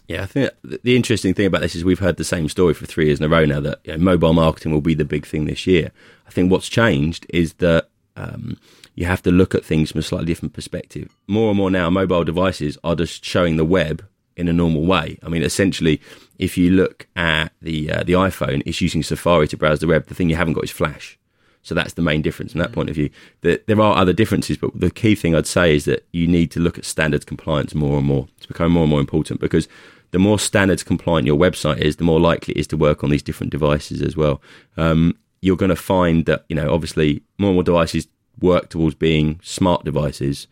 Yeah, 0.08 0.24
I 0.24 0.26
think 0.26 0.52
the 0.64 0.96
interesting 0.96 1.34
thing 1.34 1.46
about 1.46 1.62
this 1.62 1.76
is 1.76 1.86
we've 1.86 2.00
heard 2.00 2.18
the 2.18 2.24
same 2.26 2.50
story 2.50 2.74
for 2.74 2.86
three 2.86 3.06
years 3.06 3.20
in 3.20 3.26
a 3.26 3.30
row 3.30 3.46
now 3.46 3.62
that 3.62 3.80
you 3.86 3.94
know, 3.94 4.00
mobile 4.00 4.34
marketing 4.34 4.74
will 4.74 4.82
be 4.82 4.94
the 4.94 5.06
big 5.06 5.26
thing 5.26 5.46
this 5.46 5.66
year. 5.66 5.92
I 6.28 6.32
think 6.32 6.52
what's 6.52 6.68
changed 6.68 7.26
is 7.30 7.54
that 7.56 7.88
um, 8.18 8.58
you 8.96 9.06
have 9.06 9.22
to 9.24 9.32
look 9.32 9.56
at 9.56 9.64
things 9.64 9.92
from 9.92 10.00
a 10.00 10.04
slightly 10.04 10.26
different 10.26 10.54
perspective. 10.54 11.16
More 11.28 11.50
and 11.50 11.58
more 11.58 11.72
now, 11.72 11.90
mobile 11.90 12.24
devices 12.24 12.78
are 12.84 12.96
just 12.96 13.24
showing 13.24 13.56
the 13.56 13.66
web 13.66 14.06
in 14.36 14.48
a 14.48 14.54
normal 14.54 14.86
way. 14.86 15.18
I 15.24 15.30
mean, 15.30 15.44
essentially, 15.44 16.02
if 16.38 16.58
you 16.58 16.72
look 16.72 17.08
at 17.16 17.54
the 17.62 17.92
uh, 17.92 18.04
the 18.04 18.14
iPhone, 18.14 18.64
it's 18.66 18.82
using 18.82 19.04
Safari 19.04 19.48
to 19.50 19.58
browse 19.58 19.80
the 19.80 19.88
web. 19.88 20.08
The 20.08 20.16
thing 20.16 20.30
you 20.30 20.36
haven't 20.36 20.54
got 20.54 20.66
is 20.66 20.72
Flash. 20.72 21.18
So 21.64 21.76
that's 21.76 21.94
the 21.94 22.02
main 22.02 22.22
difference 22.22 22.54
from 22.54 22.60
that 22.60 22.72
point 22.72 22.90
of 22.90 22.96
view. 22.96 23.10
That 23.42 23.68
there 23.68 23.80
are 23.80 23.96
other 23.96 24.14
differences, 24.14 24.58
but 24.58 24.72
the 24.80 24.92
key 24.92 25.16
thing 25.16 25.36
I'd 25.36 25.48
say 25.48 25.76
is 25.76 25.86
that 25.86 26.06
you 26.12 26.28
need 26.28 26.52
to 26.52 26.60
look 26.60 26.78
at 26.78 26.86
standards 26.86 27.26
compliance 27.26 27.76
more 27.76 27.98
and 27.98 28.08
more. 28.08 28.28
It's 28.38 28.48
becoming 28.48 28.74
more 28.74 28.84
and 28.84 28.90
more 28.90 29.00
important 29.00 29.40
because 29.40 29.68
the 30.12 30.20
more 30.20 30.40
standards 30.40 30.84
compliant 30.84 31.28
your 31.28 31.38
website 31.38 31.78
is, 31.78 31.98
the 31.98 32.04
more 32.04 32.20
likely 32.20 32.54
it 32.54 32.60
is 32.60 32.68
to 32.68 32.78
work 32.78 33.04
on 33.04 33.10
these 33.10 33.24
different 33.24 33.52
devices 33.52 34.02
as 34.02 34.18
well. 34.18 34.42
Um, 34.76 35.18
you're 35.42 35.58
going 35.58 35.70
to 35.70 35.76
find 35.76 36.26
that 36.26 36.46
you 36.50 36.56
know 36.56 36.74
obviously 36.74 37.24
more 37.38 37.50
and 37.50 37.56
more 37.56 37.64
devices 37.64 38.08
work 38.40 38.70
towards 38.70 38.96
being 38.96 39.40
smart 39.44 39.84
devices. 39.86 40.48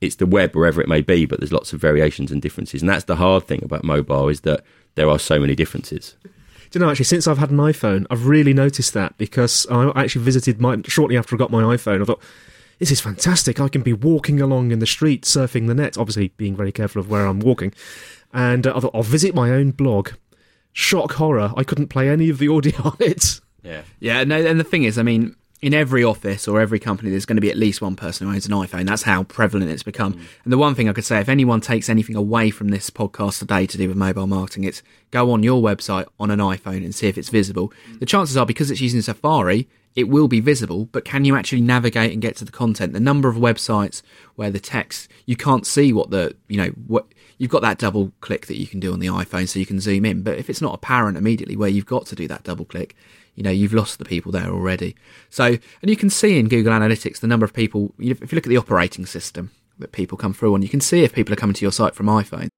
It's 0.00 0.16
the 0.16 0.26
web 0.26 0.54
wherever 0.54 0.80
it 0.82 0.88
may 0.88 1.00
be, 1.00 1.24
but 1.24 1.40
there's 1.40 1.52
lots 1.52 1.72
of 1.72 1.80
variations 1.80 2.30
and 2.30 2.42
differences, 2.42 2.82
and 2.82 2.88
that's 2.88 3.04
the 3.04 3.16
hard 3.16 3.46
thing 3.46 3.62
about 3.64 3.84
mobile 3.84 4.28
is 4.28 4.42
that 4.42 4.64
there 4.94 5.08
are 5.08 5.18
so 5.18 5.38
many 5.38 5.54
differences. 5.54 6.16
Do 6.76 6.80
you 6.80 6.84
know, 6.84 6.90
actually, 6.90 7.06
since 7.06 7.26
I've 7.26 7.38
had 7.38 7.50
an 7.50 7.56
iPhone, 7.56 8.04
I've 8.10 8.26
really 8.26 8.52
noticed 8.52 8.92
that 8.92 9.16
because 9.16 9.66
I 9.70 9.90
actually 9.96 10.26
visited 10.26 10.60
my, 10.60 10.76
shortly 10.84 11.16
after 11.16 11.34
I 11.34 11.38
got 11.38 11.50
my 11.50 11.62
iPhone, 11.62 12.02
I 12.02 12.04
thought, 12.04 12.20
this 12.78 12.90
is 12.90 13.00
fantastic. 13.00 13.58
I 13.58 13.68
can 13.68 13.80
be 13.80 13.94
walking 13.94 14.42
along 14.42 14.72
in 14.72 14.78
the 14.78 14.86
street, 14.86 15.22
surfing 15.22 15.68
the 15.68 15.74
net, 15.74 15.96
obviously 15.96 16.34
being 16.36 16.54
very 16.54 16.72
careful 16.72 17.00
of 17.00 17.08
where 17.08 17.24
I'm 17.24 17.40
walking. 17.40 17.72
And 18.34 18.66
uh, 18.66 18.74
I 18.76 18.80
thought, 18.80 18.90
I'll 18.94 19.02
visit 19.02 19.34
my 19.34 19.52
own 19.52 19.70
blog. 19.70 20.10
Shock 20.74 21.12
horror, 21.12 21.50
I 21.56 21.64
couldn't 21.64 21.88
play 21.88 22.10
any 22.10 22.28
of 22.28 22.36
the 22.36 22.48
audio 22.48 22.78
on 22.84 22.96
it. 23.00 23.40
Yeah. 23.62 23.80
Yeah, 23.98 24.24
no, 24.24 24.36
and 24.44 24.60
the 24.60 24.64
thing 24.64 24.84
is, 24.84 24.98
I 24.98 25.02
mean, 25.02 25.34
in 25.62 25.72
every 25.72 26.04
office 26.04 26.46
or 26.46 26.60
every 26.60 26.78
company, 26.78 27.10
there's 27.10 27.24
going 27.24 27.36
to 27.36 27.40
be 27.40 27.50
at 27.50 27.56
least 27.56 27.80
one 27.80 27.96
person 27.96 28.26
who 28.26 28.32
owns 28.32 28.46
an 28.46 28.52
iPhone. 28.52 28.86
That's 28.86 29.02
how 29.02 29.22
prevalent 29.24 29.70
it's 29.70 29.82
become. 29.82 30.14
Mm. 30.14 30.20
And 30.44 30.52
the 30.52 30.58
one 30.58 30.74
thing 30.74 30.88
I 30.88 30.92
could 30.92 31.04
say, 31.04 31.18
if 31.18 31.28
anyone 31.28 31.60
takes 31.60 31.88
anything 31.88 32.14
away 32.14 32.50
from 32.50 32.68
this 32.68 32.90
podcast 32.90 33.38
today 33.38 33.66
to 33.66 33.78
do 33.78 33.88
with 33.88 33.96
mobile 33.96 34.26
marketing, 34.26 34.64
it's 34.64 34.82
go 35.10 35.30
on 35.30 35.42
your 35.42 35.62
website 35.62 36.06
on 36.20 36.30
an 36.30 36.40
iPhone 36.40 36.84
and 36.84 36.94
see 36.94 37.08
if 37.08 37.16
it's 37.16 37.30
visible. 37.30 37.72
Mm. 37.90 38.00
The 38.00 38.06
chances 38.06 38.36
are, 38.36 38.44
because 38.44 38.70
it's 38.70 38.82
using 38.82 39.00
Safari, 39.00 39.68
it 39.94 40.10
will 40.10 40.28
be 40.28 40.40
visible, 40.40 40.84
but 40.92 41.06
can 41.06 41.24
you 41.24 41.34
actually 41.34 41.62
navigate 41.62 42.12
and 42.12 42.20
get 42.20 42.36
to 42.36 42.44
the 42.44 42.52
content? 42.52 42.92
The 42.92 43.00
number 43.00 43.30
of 43.30 43.36
websites 43.36 44.02
where 44.34 44.50
the 44.50 44.60
text, 44.60 45.10
you 45.24 45.36
can't 45.36 45.66
see 45.66 45.90
what 45.90 46.10
the, 46.10 46.36
you 46.48 46.58
know, 46.58 46.68
what 46.86 47.06
you've 47.38 47.50
got 47.50 47.62
that 47.62 47.78
double 47.78 48.12
click 48.20 48.46
that 48.46 48.58
you 48.58 48.66
can 48.66 48.78
do 48.78 48.92
on 48.92 49.00
the 49.00 49.06
iPhone 49.06 49.48
so 49.48 49.58
you 49.58 49.64
can 49.64 49.80
zoom 49.80 50.04
in. 50.04 50.22
But 50.22 50.38
if 50.38 50.50
it's 50.50 50.60
not 50.60 50.74
apparent 50.74 51.16
immediately 51.16 51.56
where 51.56 51.70
you've 51.70 51.86
got 51.86 52.04
to 52.06 52.14
do 52.14 52.28
that 52.28 52.44
double 52.44 52.66
click, 52.66 52.94
you 53.36 53.42
know 53.42 53.50
you've 53.50 53.74
lost 53.74 53.98
the 53.98 54.04
people 54.04 54.32
there 54.32 54.50
already. 54.50 54.96
So, 55.30 55.44
and 55.44 55.90
you 55.90 55.96
can 55.96 56.10
see 56.10 56.38
in 56.38 56.48
Google 56.48 56.72
Analytics 56.72 57.20
the 57.20 57.26
number 57.28 57.44
of 57.44 57.52
people. 57.52 57.94
If 57.98 58.32
you 58.32 58.36
look 58.36 58.46
at 58.46 58.50
the 58.50 58.56
operating 58.56 59.06
system 59.06 59.52
that 59.78 59.92
people 59.92 60.18
come 60.18 60.34
through 60.34 60.54
on, 60.54 60.62
you 60.62 60.68
can 60.68 60.80
see 60.80 61.04
if 61.04 61.12
people 61.12 61.32
are 61.32 61.36
coming 61.36 61.54
to 61.54 61.64
your 61.64 61.72
site 61.72 61.94
from 61.94 62.06
iPhone. 62.06 62.48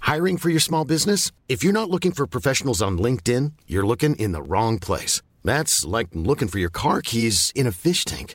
Hiring 0.00 0.38
for 0.38 0.48
your 0.48 0.60
small 0.60 0.84
business? 0.84 1.32
If 1.48 1.62
you're 1.62 1.72
not 1.72 1.90
looking 1.90 2.12
for 2.12 2.26
professionals 2.26 2.80
on 2.80 2.98
LinkedIn, 2.98 3.52
you're 3.66 3.86
looking 3.86 4.16
in 4.16 4.32
the 4.32 4.42
wrong 4.42 4.78
place. 4.78 5.20
That's 5.44 5.84
like 5.84 6.08
looking 6.14 6.48
for 6.48 6.58
your 6.58 6.70
car 6.70 7.02
keys 7.02 7.52
in 7.54 7.66
a 7.66 7.72
fish 7.72 8.04
tank. 8.06 8.34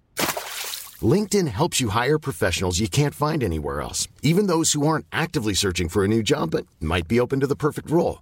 LinkedIn 1.02 1.48
helps 1.48 1.82
you 1.82 1.90
hire 1.90 2.20
professionals 2.20 2.80
you 2.80 2.88
can't 2.88 3.16
find 3.16 3.44
anywhere 3.44 3.82
else, 3.82 4.08
even 4.22 4.48
those 4.48 4.74
who 4.74 4.86
aren't 4.86 5.08
actively 5.12 5.56
searching 5.56 5.90
for 5.90 6.04
a 6.04 6.08
new 6.08 6.22
job 6.22 6.52
but 6.52 6.68
might 6.80 7.08
be 7.08 7.20
open 7.20 7.40
to 7.40 7.48
the 7.48 7.56
perfect 7.56 7.90
role. 7.90 8.22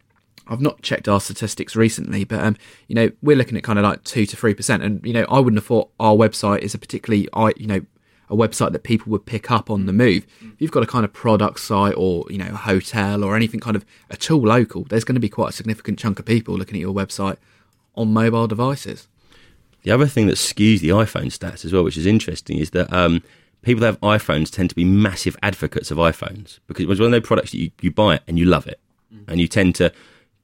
I've 0.51 0.59
not 0.59 0.81
checked 0.81 1.07
our 1.07 1.21
statistics 1.21 1.77
recently, 1.77 2.25
but 2.25 2.41
um, 2.41 2.57
you 2.89 2.95
know, 2.95 3.09
we're 3.21 3.37
looking 3.37 3.57
at 3.57 3.63
kind 3.63 3.79
of 3.79 3.83
like 3.83 4.03
two 4.03 4.25
to 4.25 4.35
three 4.35 4.53
percent, 4.53 4.83
and 4.83 5.03
you 5.05 5.13
know, 5.13 5.25
I 5.29 5.39
wouldn't 5.39 5.57
have 5.57 5.65
thought 5.65 5.89
our 5.97 6.13
website 6.13 6.59
is 6.59 6.73
a 6.75 6.77
particularly, 6.77 7.29
I 7.31 7.53
you 7.55 7.67
know, 7.67 7.81
a 8.29 8.35
website 8.35 8.73
that 8.73 8.83
people 8.83 9.11
would 9.11 9.25
pick 9.25 9.49
up 9.49 9.69
on 9.69 9.85
the 9.85 9.93
move. 9.93 10.27
If 10.41 10.59
you've 10.59 10.71
got 10.71 10.83
a 10.83 10.87
kind 10.87 11.05
of 11.05 11.13
product 11.13 11.61
site 11.61 11.95
or 11.95 12.25
you 12.29 12.37
know, 12.37 12.49
a 12.49 12.57
hotel 12.57 13.23
or 13.23 13.37
anything 13.37 13.61
kind 13.61 13.77
of 13.77 13.85
at 14.09 14.29
all 14.29 14.41
local, 14.41 14.83
there's 14.83 15.05
going 15.05 15.15
to 15.15 15.21
be 15.21 15.29
quite 15.29 15.49
a 15.49 15.53
significant 15.53 15.97
chunk 15.97 16.19
of 16.19 16.25
people 16.25 16.57
looking 16.57 16.75
at 16.75 16.81
your 16.81 16.93
website 16.93 17.37
on 17.95 18.11
mobile 18.11 18.47
devices. 18.47 19.07
The 19.83 19.91
other 19.91 20.05
thing 20.05 20.27
that 20.27 20.35
skews 20.35 20.81
the 20.81 20.89
iPhone 20.89 21.27
stats 21.27 21.63
as 21.63 21.71
well, 21.71 21.83
which 21.83 21.97
is 21.97 22.05
interesting, 22.05 22.57
is 22.57 22.71
that 22.71 22.91
um, 22.91 23.23
people 23.61 23.79
that 23.81 23.87
have 23.87 24.01
iPhones 24.01 24.51
tend 24.51 24.69
to 24.69 24.75
be 24.75 24.83
massive 24.83 25.37
advocates 25.41 25.91
of 25.91 25.97
iPhones 25.97 26.59
because 26.67 26.83
it 26.83 26.89
was 26.89 26.99
one 26.99 27.07
of 27.07 27.11
those 27.13 27.25
products 27.27 27.51
that 27.51 27.57
you, 27.57 27.71
you 27.79 27.89
buy 27.89 28.15
it 28.15 28.23
and 28.27 28.37
you 28.37 28.43
love 28.43 28.67
it, 28.67 28.81
mm. 29.13 29.23
and 29.29 29.39
you 29.39 29.47
tend 29.47 29.75
to 29.75 29.93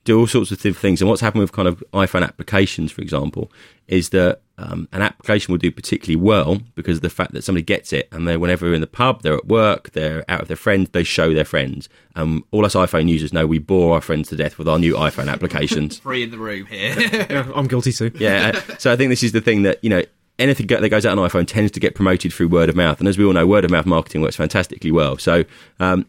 do 0.07 0.17
all 0.17 0.25
sorts 0.25 0.51
of 0.51 0.77
things. 0.77 1.01
And 1.01 1.09
what's 1.09 1.21
happened 1.21 1.41
with 1.41 1.51
kind 1.51 1.67
of 1.67 1.83
iPhone 1.93 2.23
applications, 2.23 2.93
for 2.93 3.01
example, 3.01 3.51
is 3.89 4.09
that 4.09 4.39
um, 4.57 4.87
an 4.93 5.01
application 5.01 5.51
will 5.51 5.59
do 5.59 5.69
particularly 5.69 6.15
well 6.15 6.59
because 6.75 6.97
of 6.97 7.01
the 7.01 7.09
fact 7.09 7.33
that 7.33 7.43
somebody 7.43 7.63
gets 7.63 7.91
it 7.91 8.07
and 8.11 8.25
they, 8.25 8.37
whenever 8.37 8.65
they're 8.65 8.73
in 8.73 8.81
the 8.81 8.87
pub, 8.87 9.21
they're 9.21 9.35
at 9.35 9.47
work, 9.47 9.91
they're 9.91 10.23
out 10.29 10.39
with 10.39 10.47
their 10.47 10.57
friends, 10.57 10.89
they 10.91 11.03
show 11.03 11.33
their 11.33 11.45
friends. 11.45 11.89
Um, 12.15 12.45
all 12.51 12.65
us 12.65 12.73
iPhone 12.73 13.09
users 13.09 13.33
know 13.33 13.45
we 13.45 13.59
bore 13.59 13.95
our 13.95 14.01
friends 14.01 14.29
to 14.29 14.37
death 14.37 14.57
with 14.57 14.67
our 14.67 14.79
new 14.79 14.93
iPhone 14.95 15.29
applications. 15.29 15.99
Free 15.99 16.23
in 16.23 16.31
the 16.31 16.37
room 16.37 16.65
here. 16.67 16.95
yeah, 17.29 17.51
I'm 17.53 17.67
guilty 17.67 17.91
too. 17.91 18.11
Yeah. 18.15 18.53
Uh, 18.55 18.77
so 18.77 18.93
I 18.93 18.95
think 18.95 19.09
this 19.09 19.23
is 19.23 19.33
the 19.33 19.41
thing 19.41 19.63
that, 19.63 19.83
you 19.83 19.89
know, 19.89 20.03
anything 20.39 20.67
that 20.67 20.87
goes 20.89 21.05
out 21.05 21.17
on 21.17 21.29
iPhone 21.29 21.47
tends 21.47 21.71
to 21.73 21.81
get 21.81 21.95
promoted 21.95 22.31
through 22.31 22.47
word 22.47 22.69
of 22.69 22.77
mouth. 22.77 22.99
And 22.99 23.09
as 23.09 23.17
we 23.17 23.25
all 23.25 23.33
know, 23.33 23.45
word 23.45 23.65
of 23.65 23.71
mouth 23.71 23.85
marketing 23.85 24.21
works 24.21 24.37
fantastically 24.37 24.91
well. 24.91 25.17
So 25.17 25.43
um, 25.81 26.05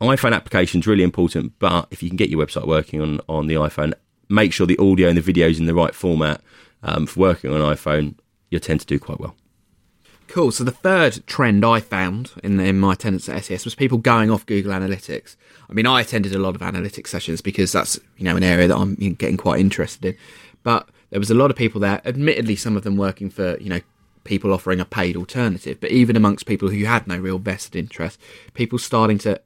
iPhone 0.00 0.34
application 0.34 0.80
is 0.80 0.86
really 0.86 1.02
important, 1.02 1.58
but 1.58 1.88
if 1.90 2.02
you 2.02 2.08
can 2.08 2.16
get 2.16 2.30
your 2.30 2.44
website 2.44 2.66
working 2.66 3.00
on, 3.00 3.20
on 3.28 3.46
the 3.48 3.54
iPhone, 3.54 3.94
make 4.28 4.52
sure 4.52 4.66
the 4.66 4.78
audio 4.78 5.08
and 5.08 5.16
the 5.16 5.22
video 5.22 5.48
is 5.48 5.58
in 5.58 5.66
the 5.66 5.74
right 5.74 5.94
format 5.94 6.40
um, 6.82 7.06
for 7.06 7.20
working 7.20 7.52
on 7.52 7.60
iPhone, 7.60 8.14
you'll 8.50 8.60
tend 8.60 8.80
to 8.80 8.86
do 8.86 8.98
quite 8.98 9.18
well. 9.18 9.34
Cool. 10.28 10.52
So 10.52 10.62
the 10.62 10.70
third 10.70 11.26
trend 11.26 11.64
I 11.64 11.80
found 11.80 12.32
in, 12.44 12.60
in 12.60 12.78
my 12.78 12.92
attendance 12.92 13.28
at 13.28 13.44
SES 13.44 13.64
was 13.64 13.74
people 13.74 13.96
going 13.96 14.30
off 14.30 14.44
Google 14.44 14.72
Analytics. 14.72 15.36
I 15.70 15.72
mean, 15.72 15.86
I 15.86 16.02
attended 16.02 16.34
a 16.34 16.38
lot 16.38 16.54
of 16.54 16.60
analytics 16.60 17.08
sessions 17.08 17.40
because 17.40 17.72
that's 17.72 17.98
you 18.18 18.24
know 18.24 18.36
an 18.36 18.42
area 18.42 18.68
that 18.68 18.76
I'm 18.76 18.94
getting 18.94 19.38
quite 19.38 19.58
interested 19.58 20.04
in. 20.04 20.16
But 20.62 20.90
there 21.10 21.18
was 21.18 21.30
a 21.30 21.34
lot 21.34 21.50
of 21.50 21.56
people 21.56 21.80
there. 21.80 22.02
Admittedly, 22.04 22.56
some 22.56 22.76
of 22.76 22.82
them 22.82 22.98
working 22.98 23.30
for 23.30 23.56
you 23.58 23.70
know 23.70 23.80
people 24.24 24.52
offering 24.52 24.80
a 24.80 24.84
paid 24.84 25.16
alternative. 25.16 25.80
But 25.80 25.92
even 25.92 26.14
amongst 26.14 26.44
people 26.44 26.68
who 26.68 26.84
had 26.84 27.06
no 27.06 27.16
real 27.16 27.38
vested 27.38 27.74
interest, 27.74 28.20
people 28.52 28.78
starting 28.78 29.16
to 29.18 29.40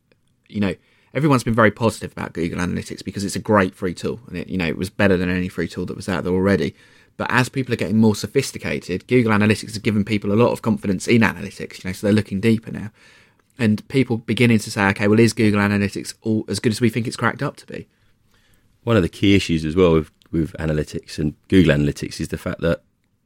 you 0.52 0.60
know, 0.60 0.74
everyone's 1.14 1.44
been 1.44 1.54
very 1.54 1.70
positive 1.70 2.12
about 2.12 2.32
Google 2.32 2.58
Analytics 2.58 3.04
because 3.04 3.24
it's 3.24 3.36
a 3.36 3.40
great 3.40 3.74
free 3.74 3.94
tool, 3.94 4.20
and 4.28 4.38
it, 4.38 4.48
you 4.48 4.58
know, 4.58 4.66
it 4.66 4.78
was 4.78 4.90
better 4.90 5.16
than 5.16 5.28
any 5.28 5.48
free 5.48 5.68
tool 5.68 5.86
that 5.86 5.96
was 5.96 6.08
out 6.08 6.24
there 6.24 6.32
already. 6.32 6.74
But 7.16 7.30
as 7.30 7.48
people 7.48 7.74
are 7.74 7.76
getting 7.76 7.98
more 7.98 8.14
sophisticated, 8.14 9.06
Google 9.06 9.32
Analytics 9.32 9.62
has 9.62 9.78
given 9.78 10.04
people 10.04 10.32
a 10.32 10.34
lot 10.34 10.52
of 10.52 10.62
confidence 10.62 11.06
in 11.06 11.20
analytics. 11.20 11.84
You 11.84 11.88
know, 11.88 11.92
so 11.92 12.06
they're 12.06 12.14
looking 12.14 12.40
deeper 12.40 12.70
now, 12.70 12.90
and 13.58 13.86
people 13.88 14.18
beginning 14.18 14.58
to 14.60 14.70
say, 14.70 14.86
okay, 14.88 15.08
well, 15.08 15.20
is 15.20 15.32
Google 15.32 15.60
Analytics 15.60 16.14
all 16.22 16.44
as 16.48 16.60
good 16.60 16.72
as 16.72 16.80
we 16.80 16.90
think 16.90 17.06
it's 17.06 17.16
cracked 17.16 17.42
up 17.42 17.56
to 17.56 17.66
be? 17.66 17.88
One 18.84 18.96
of 18.96 19.02
the 19.02 19.08
key 19.08 19.36
issues 19.36 19.64
as 19.64 19.76
well 19.76 19.92
with, 19.92 20.10
with 20.32 20.52
analytics 20.54 21.18
and 21.18 21.34
Google 21.48 21.74
Analytics 21.74 22.20
is 22.20 22.28
the 22.28 22.38
fact 22.38 22.60
that 22.62 22.82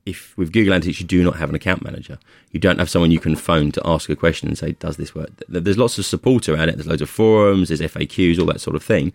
if 0.07 0.37
with 0.39 0.53
Google 0.53 0.73
Analytics 0.73 1.01
you 1.01 1.07
do 1.07 1.23
not 1.23 1.37
have 1.37 1.51
an 1.51 1.55
account 1.55 1.85
manager, 1.85 2.19
you 2.53 2.61
don't 2.61 2.79
have 2.79 2.89
someone 2.89 3.11
you 3.11 3.19
can 3.19 3.37
phone 3.37 3.73
to 3.73 3.83
ask 3.85 4.09
a 4.09 4.17
question 4.17 4.49
and 4.49 4.57
say, 4.57 4.73
"Does 4.73 4.97
this 4.97 5.15
work?" 5.15 5.31
There's 5.49 5.77
lots 5.77 5.99
of 5.99 6.07
support 6.07 6.49
around 6.49 6.69
it. 6.69 6.77
There's 6.77 6.87
loads 6.87 7.03
of 7.03 7.11
forums, 7.11 7.69
there's 7.69 7.81
FAQs, 7.81 8.39
all 8.39 8.47
that 8.47 8.61
sort 8.61 8.77
of 8.77 8.83
thing. 8.83 9.13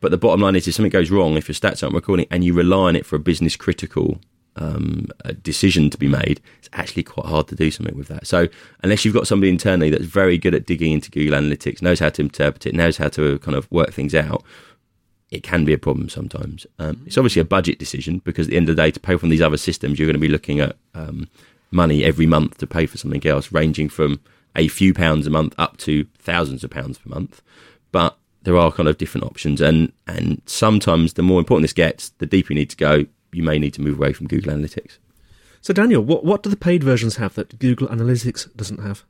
But 0.00 0.10
the 0.10 0.18
bottom 0.18 0.40
line 0.40 0.56
is, 0.56 0.68
if 0.68 0.74
something 0.74 0.90
goes 0.90 1.10
wrong, 1.10 1.36
if 1.36 1.48
your 1.48 1.54
stats 1.54 1.82
aren't 1.82 1.94
recording, 1.94 2.26
and 2.30 2.44
you 2.44 2.52
rely 2.52 2.88
on 2.88 2.96
it 2.96 3.06
for 3.06 3.16
a 3.16 3.20
business 3.20 3.56
critical 3.56 4.20
um, 4.56 5.08
decision 5.42 5.90
to 5.90 5.98
be 5.98 6.08
made, 6.08 6.40
it's 6.58 6.68
actually 6.72 7.02
quite 7.02 7.26
hard 7.26 7.48
to 7.48 7.54
do 7.54 7.70
something 7.70 7.96
with 7.96 8.08
that. 8.08 8.26
So 8.26 8.48
unless 8.82 9.04
you've 9.04 9.14
got 9.14 9.26
somebody 9.26 9.50
internally 9.50 9.90
that's 9.90 10.04
very 10.04 10.38
good 10.38 10.54
at 10.54 10.66
digging 10.66 10.92
into 10.92 11.10
Google 11.10 11.38
Analytics, 11.38 11.82
knows 11.82 12.00
how 12.00 12.10
to 12.10 12.22
interpret 12.22 12.66
it, 12.66 12.74
knows 12.74 12.96
how 12.96 13.08
to 13.08 13.38
kind 13.40 13.56
of 13.56 13.70
work 13.70 13.92
things 13.92 14.14
out, 14.14 14.42
it 15.30 15.42
can 15.42 15.64
be 15.64 15.72
a 15.72 15.78
problem 15.78 16.08
sometimes. 16.08 16.66
Um, 16.78 17.02
it's 17.06 17.18
obviously 17.18 17.40
a 17.40 17.46
budget 17.46 17.78
decision 17.78 18.20
because 18.24 18.46
at 18.46 18.50
the 18.50 18.56
end 18.56 18.68
of 18.68 18.76
the 18.76 18.82
day, 18.82 18.90
to 18.90 19.00
pay 19.00 19.16
for 19.16 19.26
these 19.26 19.42
other 19.42 19.56
systems, 19.56 19.98
you're 19.98 20.06
going 20.06 20.14
to 20.14 20.20
be 20.20 20.28
looking 20.28 20.60
at 20.60 20.76
um, 20.94 21.28
money 21.70 22.04
every 22.04 22.26
month 22.26 22.58
to 22.58 22.66
pay 22.66 22.86
for 22.86 22.96
something 22.96 23.26
else, 23.26 23.52
ranging 23.52 23.88
from 23.88 24.20
a 24.54 24.68
few 24.68 24.94
pounds 24.94 25.26
a 25.26 25.30
month 25.30 25.54
up 25.58 25.76
to 25.78 26.06
thousands 26.18 26.62
of 26.62 26.70
pounds 26.70 26.98
per 26.98 27.10
month. 27.10 27.42
But 27.92 28.16
there 28.42 28.56
are 28.56 28.70
kind 28.70 28.88
of 28.88 28.98
different 28.98 29.26
options, 29.26 29.60
and 29.60 29.92
and 30.06 30.40
sometimes 30.46 31.14
the 31.14 31.22
more 31.22 31.40
important 31.40 31.64
this 31.64 31.72
gets, 31.72 32.10
the 32.10 32.26
deeper 32.26 32.52
you 32.52 32.60
need 32.60 32.70
to 32.70 32.76
go. 32.76 33.06
You 33.32 33.42
may 33.42 33.58
need 33.58 33.74
to 33.74 33.82
move 33.82 33.98
away 33.98 34.12
from 34.12 34.28
Google 34.28 34.52
Analytics. 34.52 34.98
So, 35.60 35.72
Daniel, 35.72 36.02
what 36.02 36.24
what 36.24 36.44
do 36.44 36.50
the 36.50 36.56
paid 36.56 36.84
versions 36.84 37.16
have 37.16 37.34
that 37.34 37.58
Google 37.58 37.88
Analytics 37.88 38.54
doesn't 38.56 38.82
have? 38.82 39.04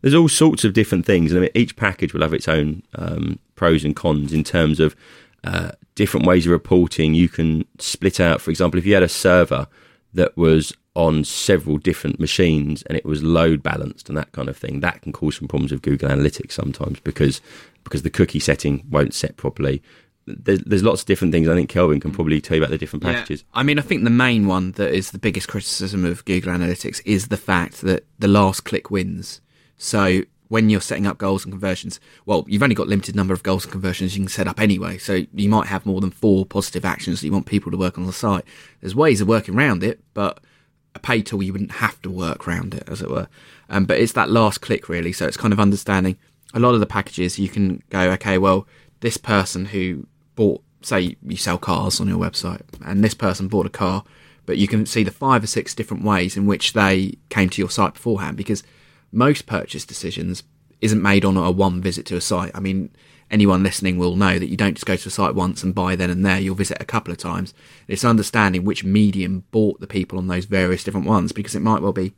There's 0.00 0.14
all 0.14 0.28
sorts 0.28 0.64
of 0.64 0.72
different 0.72 1.04
things. 1.04 1.34
I 1.34 1.40
mean, 1.40 1.50
each 1.54 1.76
package 1.76 2.14
will 2.14 2.22
have 2.22 2.32
its 2.32 2.46
own 2.46 2.84
um, 2.94 3.40
pros 3.56 3.84
and 3.84 3.96
cons 3.96 4.32
in 4.32 4.44
terms 4.44 4.78
of 4.78 4.94
uh, 5.46 5.70
different 5.94 6.26
ways 6.26 6.46
of 6.46 6.52
reporting. 6.52 7.14
You 7.14 7.28
can 7.28 7.64
split 7.78 8.20
out, 8.20 8.40
for 8.40 8.50
example, 8.50 8.78
if 8.78 8.86
you 8.86 8.94
had 8.94 9.02
a 9.02 9.08
server 9.08 9.68
that 10.12 10.36
was 10.36 10.72
on 10.94 11.22
several 11.22 11.78
different 11.78 12.18
machines 12.18 12.82
and 12.84 12.96
it 12.96 13.04
was 13.04 13.22
load 13.22 13.62
balanced 13.62 14.08
and 14.08 14.16
that 14.18 14.32
kind 14.32 14.48
of 14.48 14.56
thing, 14.56 14.80
that 14.80 15.02
can 15.02 15.12
cause 15.12 15.36
some 15.36 15.46
problems 15.46 15.70
with 15.70 15.82
Google 15.82 16.08
Analytics 16.08 16.52
sometimes 16.52 17.00
because 17.00 17.40
because 17.84 18.02
the 18.02 18.10
cookie 18.10 18.40
setting 18.40 18.84
won't 18.90 19.14
set 19.14 19.36
properly. 19.36 19.82
There's, 20.26 20.58
there's 20.62 20.82
lots 20.82 21.02
of 21.02 21.06
different 21.06 21.32
things. 21.32 21.46
I 21.48 21.54
think 21.54 21.68
Kelvin 21.68 22.00
can 22.00 22.10
probably 22.10 22.40
tell 22.40 22.56
you 22.56 22.62
about 22.62 22.72
the 22.72 22.78
different 22.78 23.04
packages. 23.04 23.42
Yeah. 23.42 23.60
I 23.60 23.62
mean, 23.62 23.78
I 23.78 23.82
think 23.82 24.02
the 24.02 24.10
main 24.10 24.48
one 24.48 24.72
that 24.72 24.92
is 24.92 25.12
the 25.12 25.20
biggest 25.20 25.46
criticism 25.46 26.04
of 26.04 26.24
Google 26.24 26.52
Analytics 26.52 27.00
is 27.04 27.28
the 27.28 27.36
fact 27.36 27.82
that 27.82 28.04
the 28.18 28.26
last 28.26 28.64
click 28.64 28.90
wins. 28.90 29.40
So 29.76 30.22
when 30.48 30.70
you're 30.70 30.80
setting 30.80 31.06
up 31.06 31.18
goals 31.18 31.44
and 31.44 31.52
conversions, 31.52 31.98
well, 32.24 32.44
you've 32.46 32.62
only 32.62 32.74
got 32.74 32.88
limited 32.88 33.16
number 33.16 33.34
of 33.34 33.42
goals 33.42 33.64
and 33.64 33.72
conversions 33.72 34.16
you 34.16 34.22
can 34.22 34.28
set 34.28 34.46
up 34.46 34.60
anyway. 34.60 34.98
So 34.98 35.26
you 35.34 35.48
might 35.48 35.66
have 35.66 35.86
more 35.86 36.00
than 36.00 36.10
four 36.10 36.46
positive 36.46 36.84
actions 36.84 37.20
that 37.20 37.26
you 37.26 37.32
want 37.32 37.46
people 37.46 37.70
to 37.72 37.78
work 37.78 37.98
on 37.98 38.06
the 38.06 38.12
site. 38.12 38.44
There's 38.80 38.94
ways 38.94 39.20
of 39.20 39.28
working 39.28 39.56
around 39.56 39.82
it, 39.82 40.00
but 40.14 40.40
a 40.94 40.98
pay 40.98 41.22
tool 41.22 41.42
you 41.42 41.52
wouldn't 41.52 41.72
have 41.72 42.00
to 42.02 42.10
work 42.10 42.46
around 42.46 42.74
it, 42.74 42.84
as 42.88 43.02
it 43.02 43.10
were. 43.10 43.28
Um, 43.68 43.84
but 43.84 43.98
it's 43.98 44.12
that 44.12 44.30
last 44.30 44.60
click 44.60 44.88
really. 44.88 45.12
So 45.12 45.26
it's 45.26 45.36
kind 45.36 45.52
of 45.52 45.60
understanding 45.60 46.16
a 46.54 46.60
lot 46.60 46.74
of 46.74 46.80
the 46.80 46.86
packages. 46.86 47.38
You 47.38 47.48
can 47.48 47.82
go, 47.90 48.10
okay, 48.12 48.38
well, 48.38 48.66
this 49.00 49.16
person 49.16 49.66
who 49.66 50.06
bought, 50.36 50.62
say, 50.82 51.16
you 51.22 51.36
sell 51.36 51.58
cars 51.58 52.00
on 52.00 52.08
your 52.08 52.18
website, 52.18 52.62
and 52.84 53.02
this 53.02 53.14
person 53.14 53.48
bought 53.48 53.66
a 53.66 53.70
car, 53.70 54.04
but 54.46 54.58
you 54.58 54.68
can 54.68 54.86
see 54.86 55.02
the 55.02 55.10
five 55.10 55.42
or 55.42 55.48
six 55.48 55.74
different 55.74 56.04
ways 56.04 56.36
in 56.36 56.46
which 56.46 56.72
they 56.72 57.14
came 57.28 57.50
to 57.50 57.60
your 57.60 57.70
site 57.70 57.94
beforehand 57.94 58.36
because 58.36 58.62
most 59.16 59.46
purchase 59.46 59.84
decisions 59.84 60.42
isn't 60.80 61.02
made 61.02 61.24
on 61.24 61.36
a 61.36 61.50
one 61.50 61.80
visit 61.80 62.04
to 62.06 62.16
a 62.16 62.20
site. 62.20 62.52
I 62.54 62.60
mean, 62.60 62.90
anyone 63.30 63.62
listening 63.62 63.98
will 63.98 64.14
know 64.14 64.38
that 64.38 64.48
you 64.48 64.56
don't 64.56 64.74
just 64.74 64.86
go 64.86 64.96
to 64.96 65.08
a 65.08 65.10
site 65.10 65.34
once 65.34 65.62
and 65.62 65.74
buy 65.74 65.96
then 65.96 66.10
and 66.10 66.24
there. 66.24 66.38
You'll 66.38 66.54
visit 66.54 66.76
a 66.80 66.84
couple 66.84 67.12
of 67.12 67.18
times. 67.18 67.54
It's 67.88 68.04
understanding 68.04 68.64
which 68.64 68.84
medium 68.84 69.44
bought 69.50 69.80
the 69.80 69.86
people 69.86 70.18
on 70.18 70.26
those 70.26 70.44
various 70.44 70.84
different 70.84 71.06
ones 71.06 71.32
because 71.32 71.54
it 71.54 71.62
might 71.62 71.82
well 71.82 71.94
be 71.94 72.12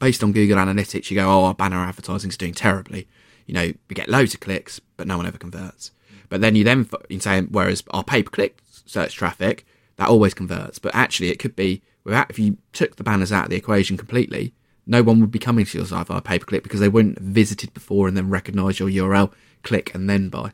based 0.00 0.24
on 0.24 0.32
Google 0.32 0.58
Analytics. 0.58 1.10
You 1.10 1.16
go, 1.16 1.30
oh, 1.30 1.44
our 1.44 1.54
banner 1.54 1.76
advertising 1.76 2.30
is 2.30 2.36
doing 2.36 2.54
terribly. 2.54 3.06
You 3.46 3.54
know, 3.54 3.72
we 3.88 3.94
get 3.94 4.08
loads 4.08 4.34
of 4.34 4.40
clicks, 4.40 4.80
but 4.96 5.06
no 5.06 5.16
one 5.16 5.26
ever 5.26 5.38
converts. 5.38 5.92
But 6.28 6.40
then 6.40 6.56
you 6.56 6.64
then 6.64 6.88
say, 7.20 7.42
whereas 7.42 7.84
our 7.90 8.04
pay 8.04 8.22
per 8.22 8.30
click 8.30 8.58
search 8.86 9.14
traffic 9.14 9.64
that 9.96 10.08
always 10.08 10.34
converts. 10.34 10.78
But 10.78 10.94
actually, 10.94 11.30
it 11.30 11.38
could 11.38 11.54
be 11.54 11.82
without 12.02 12.30
if 12.30 12.38
you 12.38 12.56
took 12.72 12.96
the 12.96 13.04
banners 13.04 13.30
out 13.30 13.44
of 13.44 13.50
the 13.50 13.56
equation 13.56 13.96
completely 13.96 14.52
no 14.86 15.02
one 15.02 15.20
would 15.20 15.30
be 15.30 15.38
coming 15.38 15.64
to 15.64 15.78
your 15.78 15.86
site 15.86 16.06
via 16.06 16.20
pay 16.20 16.38
per 16.38 16.46
click 16.46 16.62
because 16.62 16.80
they 16.80 16.88
wouldn't 16.88 17.18
have 17.18 17.26
visited 17.26 17.72
before 17.74 18.08
and 18.08 18.16
then 18.16 18.30
recognise 18.30 18.78
your 18.78 18.88
URL, 18.88 19.32
click 19.62 19.94
and 19.94 20.08
then 20.08 20.28
buy. 20.28 20.52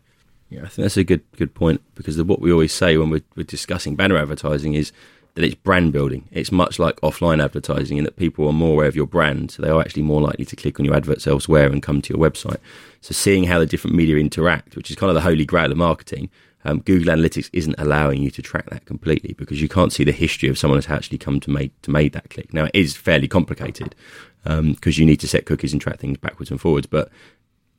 Yeah, 0.50 0.60
I 0.60 0.68
think 0.68 0.84
that's 0.84 0.96
a 0.96 1.04
good 1.04 1.22
good 1.36 1.54
point 1.54 1.80
because 1.94 2.16
the, 2.16 2.24
what 2.24 2.40
we 2.40 2.52
always 2.52 2.72
say 2.72 2.96
when 2.96 3.10
we're, 3.10 3.24
we're 3.34 3.42
discussing 3.42 3.96
banner 3.96 4.16
advertising 4.16 4.74
is 4.74 4.92
that 5.34 5.44
it's 5.44 5.54
brand 5.54 5.92
building. 5.92 6.28
It's 6.30 6.50
much 6.50 6.78
like 6.78 6.96
offline 7.02 7.44
advertising 7.44 7.98
in 7.98 8.04
that 8.04 8.16
people 8.16 8.46
are 8.46 8.52
more 8.52 8.72
aware 8.72 8.86
of 8.86 8.96
your 8.96 9.06
brand, 9.06 9.50
so 9.50 9.62
they 9.62 9.68
are 9.68 9.80
actually 9.80 10.02
more 10.02 10.22
likely 10.22 10.46
to 10.46 10.56
click 10.56 10.80
on 10.80 10.86
your 10.86 10.94
adverts 10.94 11.26
elsewhere 11.26 11.66
and 11.66 11.82
come 11.82 12.00
to 12.00 12.14
your 12.14 12.30
website. 12.30 12.58
So 13.02 13.12
seeing 13.12 13.44
how 13.44 13.58
the 13.58 13.66
different 13.66 13.96
media 13.96 14.16
interact, 14.16 14.76
which 14.76 14.90
is 14.90 14.96
kind 14.96 15.10
of 15.10 15.14
the 15.14 15.20
holy 15.20 15.44
grail 15.44 15.70
of 15.70 15.76
marketing, 15.76 16.30
um, 16.66 16.80
Google 16.80 17.14
Analytics 17.14 17.48
isn't 17.52 17.76
allowing 17.78 18.20
you 18.22 18.30
to 18.32 18.42
track 18.42 18.68
that 18.70 18.84
completely 18.86 19.34
because 19.34 19.62
you 19.62 19.68
can't 19.68 19.92
see 19.92 20.02
the 20.02 20.10
history 20.10 20.48
of 20.48 20.58
someone 20.58 20.78
who's 20.78 20.90
actually 20.90 21.18
come 21.18 21.38
to 21.40 21.50
make 21.50 21.80
to 21.82 21.92
made 21.92 22.12
that 22.12 22.28
click. 22.28 22.52
Now 22.52 22.64
it 22.64 22.72
is 22.74 22.96
fairly 22.96 23.28
complicated 23.28 23.94
because 24.42 24.58
um, 24.58 24.76
you 24.84 25.06
need 25.06 25.20
to 25.20 25.28
set 25.28 25.46
cookies 25.46 25.72
and 25.72 25.80
track 25.80 26.00
things 26.00 26.18
backwards 26.18 26.50
and 26.50 26.60
forwards. 26.60 26.88
But 26.88 27.08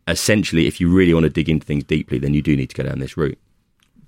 essentially, 0.08 0.68
if 0.68 0.80
you 0.80 0.90
really 0.90 1.14
want 1.14 1.26
to 1.26 1.30
dig 1.30 1.50
into 1.50 1.66
things 1.66 1.84
deeply, 1.84 2.18
then 2.18 2.34
you 2.34 2.42
do 2.42 2.56
need 2.56 2.70
to 2.70 2.76
go 2.76 2.88
down 2.88 3.00
this 3.00 3.18
route. 3.18 3.38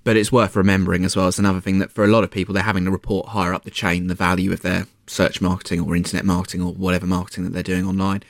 But 0.02 0.16
it's 0.16 0.32
worth 0.32 0.56
remembering 0.56 1.04
as 1.04 1.14
well 1.14 1.26
as 1.26 1.38
another 1.38 1.60
thing 1.60 1.78
that 1.80 1.92
for 1.92 2.02
a 2.02 2.08
lot 2.08 2.24
of 2.24 2.30
people, 2.30 2.54
they're 2.54 2.62
having 2.62 2.86
to 2.86 2.90
report 2.90 3.28
higher 3.28 3.52
up 3.52 3.64
the 3.64 3.70
chain 3.70 4.06
the 4.06 4.14
value 4.14 4.50
of 4.50 4.62
their 4.62 4.86
search 5.06 5.42
marketing 5.42 5.80
or 5.80 5.94
internet 5.94 6.24
marketing 6.24 6.62
or 6.62 6.72
whatever 6.72 7.06
marketing 7.06 7.44
that 7.44 7.50
they're 7.50 7.62
doing 7.62 7.86
online. 7.86 8.22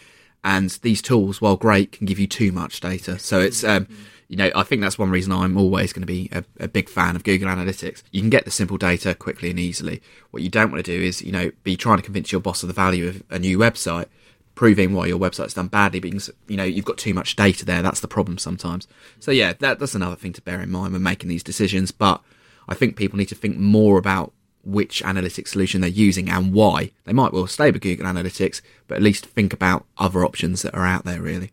And 0.42 0.70
these 0.82 1.00
tools, 1.00 1.40
while 1.40 1.56
great, 1.56 1.92
can 1.92 2.06
give 2.06 2.18
you 2.18 2.26
too 2.26 2.50
much 2.50 2.80
data. 2.80 3.20
So 3.20 3.38
it's 3.38 3.62
um, 3.62 3.86
you 4.30 4.36
know, 4.36 4.48
I 4.54 4.62
think 4.62 4.80
that's 4.80 4.96
one 4.96 5.10
reason 5.10 5.32
I'm 5.32 5.56
always 5.56 5.92
going 5.92 6.02
to 6.02 6.06
be 6.06 6.28
a, 6.30 6.44
a, 6.60 6.68
big 6.68 6.88
fan 6.88 7.16
of 7.16 7.24
Google 7.24 7.48
Analytics. 7.48 8.04
You 8.12 8.20
can 8.20 8.30
get 8.30 8.44
the 8.44 8.52
simple 8.52 8.78
data 8.78 9.12
quickly 9.12 9.50
and 9.50 9.58
easily. 9.58 10.00
What 10.30 10.44
you 10.44 10.48
don't 10.48 10.70
want 10.70 10.84
to 10.84 10.96
do 10.96 11.02
is, 11.04 11.20
you 11.20 11.32
know, 11.32 11.50
be 11.64 11.76
trying 11.76 11.96
to 11.96 12.04
convince 12.04 12.30
your 12.30 12.40
boss 12.40 12.62
of 12.62 12.68
the 12.68 12.72
value 12.72 13.08
of 13.08 13.24
a 13.28 13.40
new 13.40 13.58
website, 13.58 14.06
proving 14.54 14.94
why 14.94 15.06
your 15.06 15.18
website's 15.18 15.54
done 15.54 15.66
badly 15.66 15.98
because, 15.98 16.30
you 16.46 16.56
know, 16.56 16.62
you've 16.62 16.84
got 16.84 16.96
too 16.96 17.12
much 17.12 17.34
data 17.34 17.64
there. 17.64 17.82
That's 17.82 17.98
the 17.98 18.06
problem 18.06 18.38
sometimes. 18.38 18.86
So 19.18 19.32
yeah, 19.32 19.54
that, 19.54 19.80
that's 19.80 19.96
another 19.96 20.14
thing 20.14 20.32
to 20.34 20.42
bear 20.42 20.60
in 20.60 20.70
mind 20.70 20.92
when 20.92 21.02
making 21.02 21.28
these 21.28 21.42
decisions. 21.42 21.90
But 21.90 22.22
I 22.68 22.74
think 22.74 22.94
people 22.94 23.18
need 23.18 23.30
to 23.30 23.34
think 23.34 23.56
more 23.56 23.98
about 23.98 24.32
which 24.62 25.02
analytics 25.02 25.48
solution 25.48 25.80
they're 25.80 25.90
using 25.90 26.30
and 26.30 26.52
why. 26.52 26.92
They 27.02 27.12
might 27.12 27.32
well 27.32 27.48
stay 27.48 27.72
with 27.72 27.82
Google 27.82 28.06
Analytics, 28.06 28.60
but 28.86 28.94
at 28.94 29.02
least 29.02 29.26
think 29.26 29.52
about 29.52 29.86
other 29.98 30.24
options 30.24 30.62
that 30.62 30.74
are 30.74 30.86
out 30.86 31.04
there 31.04 31.20
really. 31.20 31.50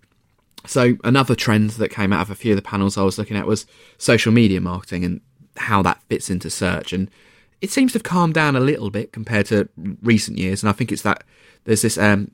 So 0.67 0.97
another 1.03 1.35
trend 1.35 1.71
that 1.71 1.89
came 1.89 2.13
out 2.13 2.21
of 2.21 2.29
a 2.29 2.35
few 2.35 2.51
of 2.51 2.57
the 2.57 2.61
panels 2.61 2.97
I 2.97 3.03
was 3.03 3.17
looking 3.17 3.37
at 3.37 3.47
was 3.47 3.65
social 3.97 4.31
media 4.31 4.61
marketing 4.61 5.03
and 5.03 5.21
how 5.55 5.81
that 5.81 6.01
fits 6.03 6.29
into 6.29 6.49
search. 6.49 6.93
And 6.93 7.09
it 7.61 7.71
seems 7.71 7.93
to 7.93 7.99
have 7.99 8.03
calmed 8.03 8.33
down 8.33 8.55
a 8.55 8.59
little 8.59 8.89
bit 8.89 9.11
compared 9.11 9.47
to 9.47 9.69
recent 10.03 10.37
years. 10.37 10.61
And 10.61 10.69
I 10.69 10.73
think 10.73 10.91
it's 10.91 11.01
that 11.01 11.23
there's 11.63 11.81
this, 11.81 11.97
um, 11.97 12.31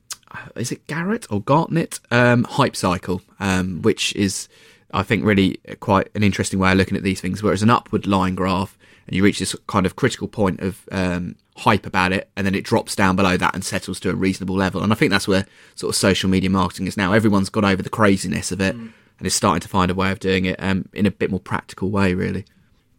is 0.56 0.72
it 0.72 0.86
Garrett 0.88 1.32
or 1.32 1.42
Gartner 1.42 1.88
um, 2.12 2.44
hype 2.44 2.76
cycle, 2.76 3.22
um, 3.40 3.82
which 3.82 4.16
is, 4.16 4.50
I 4.94 5.04
think, 5.04 5.26
really 5.26 5.58
quite 5.80 6.10
an 6.16 6.24
interesting 6.24 6.60
way 6.60 6.72
of 6.72 6.78
looking 6.78 6.98
at 6.98 7.04
these 7.04 7.20
things, 7.20 7.42
where 7.42 7.52
it's 7.52 7.62
an 7.62 7.70
upward 7.70 8.08
line 8.08 8.36
graph 8.36 8.78
and 9.08 9.16
you 9.16 9.24
reach 9.24 9.40
this 9.40 9.56
kind 9.68 9.86
of 9.86 9.96
critical 9.96 10.28
point 10.28 10.62
of 10.62 10.88
um, 10.92 11.36
hype 11.58 11.86
about 11.86 12.14
it, 12.14 12.30
and 12.36 12.46
then 12.46 12.56
it 12.56 12.64
drops 12.64 12.96
down 12.96 13.16
below 13.16 13.38
that 13.38 13.54
and 13.54 13.64
settles 13.64 14.00
to 14.02 14.10
a 14.10 14.16
reasonable 14.16 14.56
level. 14.56 14.82
And 14.82 14.94
I 14.94 14.96
think 14.96 15.12
that's 15.12 15.28
where 15.28 15.46
sort 15.76 15.90
of 15.90 15.96
social 15.96 16.30
media 16.30 16.50
marketing 16.50 16.88
is 16.88 16.98
now. 16.98 17.14
Everyone's 17.14 17.50
got 17.50 17.66
over 17.66 17.82
the 17.82 17.90
craziness 17.90 18.52
of 18.52 18.62
it 18.62 18.76
mm. 18.76 18.92
and 19.18 19.28
is 19.28 19.36
starting 19.36 19.62
to 19.62 19.68
find 19.68 19.92
a 19.92 19.96
way 19.96 20.12
of 20.12 20.20
doing 20.20 20.46
it 20.46 20.56
um, 20.60 20.88
in 20.94 21.06
a 21.06 21.12
bit 21.12 21.32
more 21.32 21.40
practical 21.40 21.90
way, 21.90 22.14
really. 22.14 22.46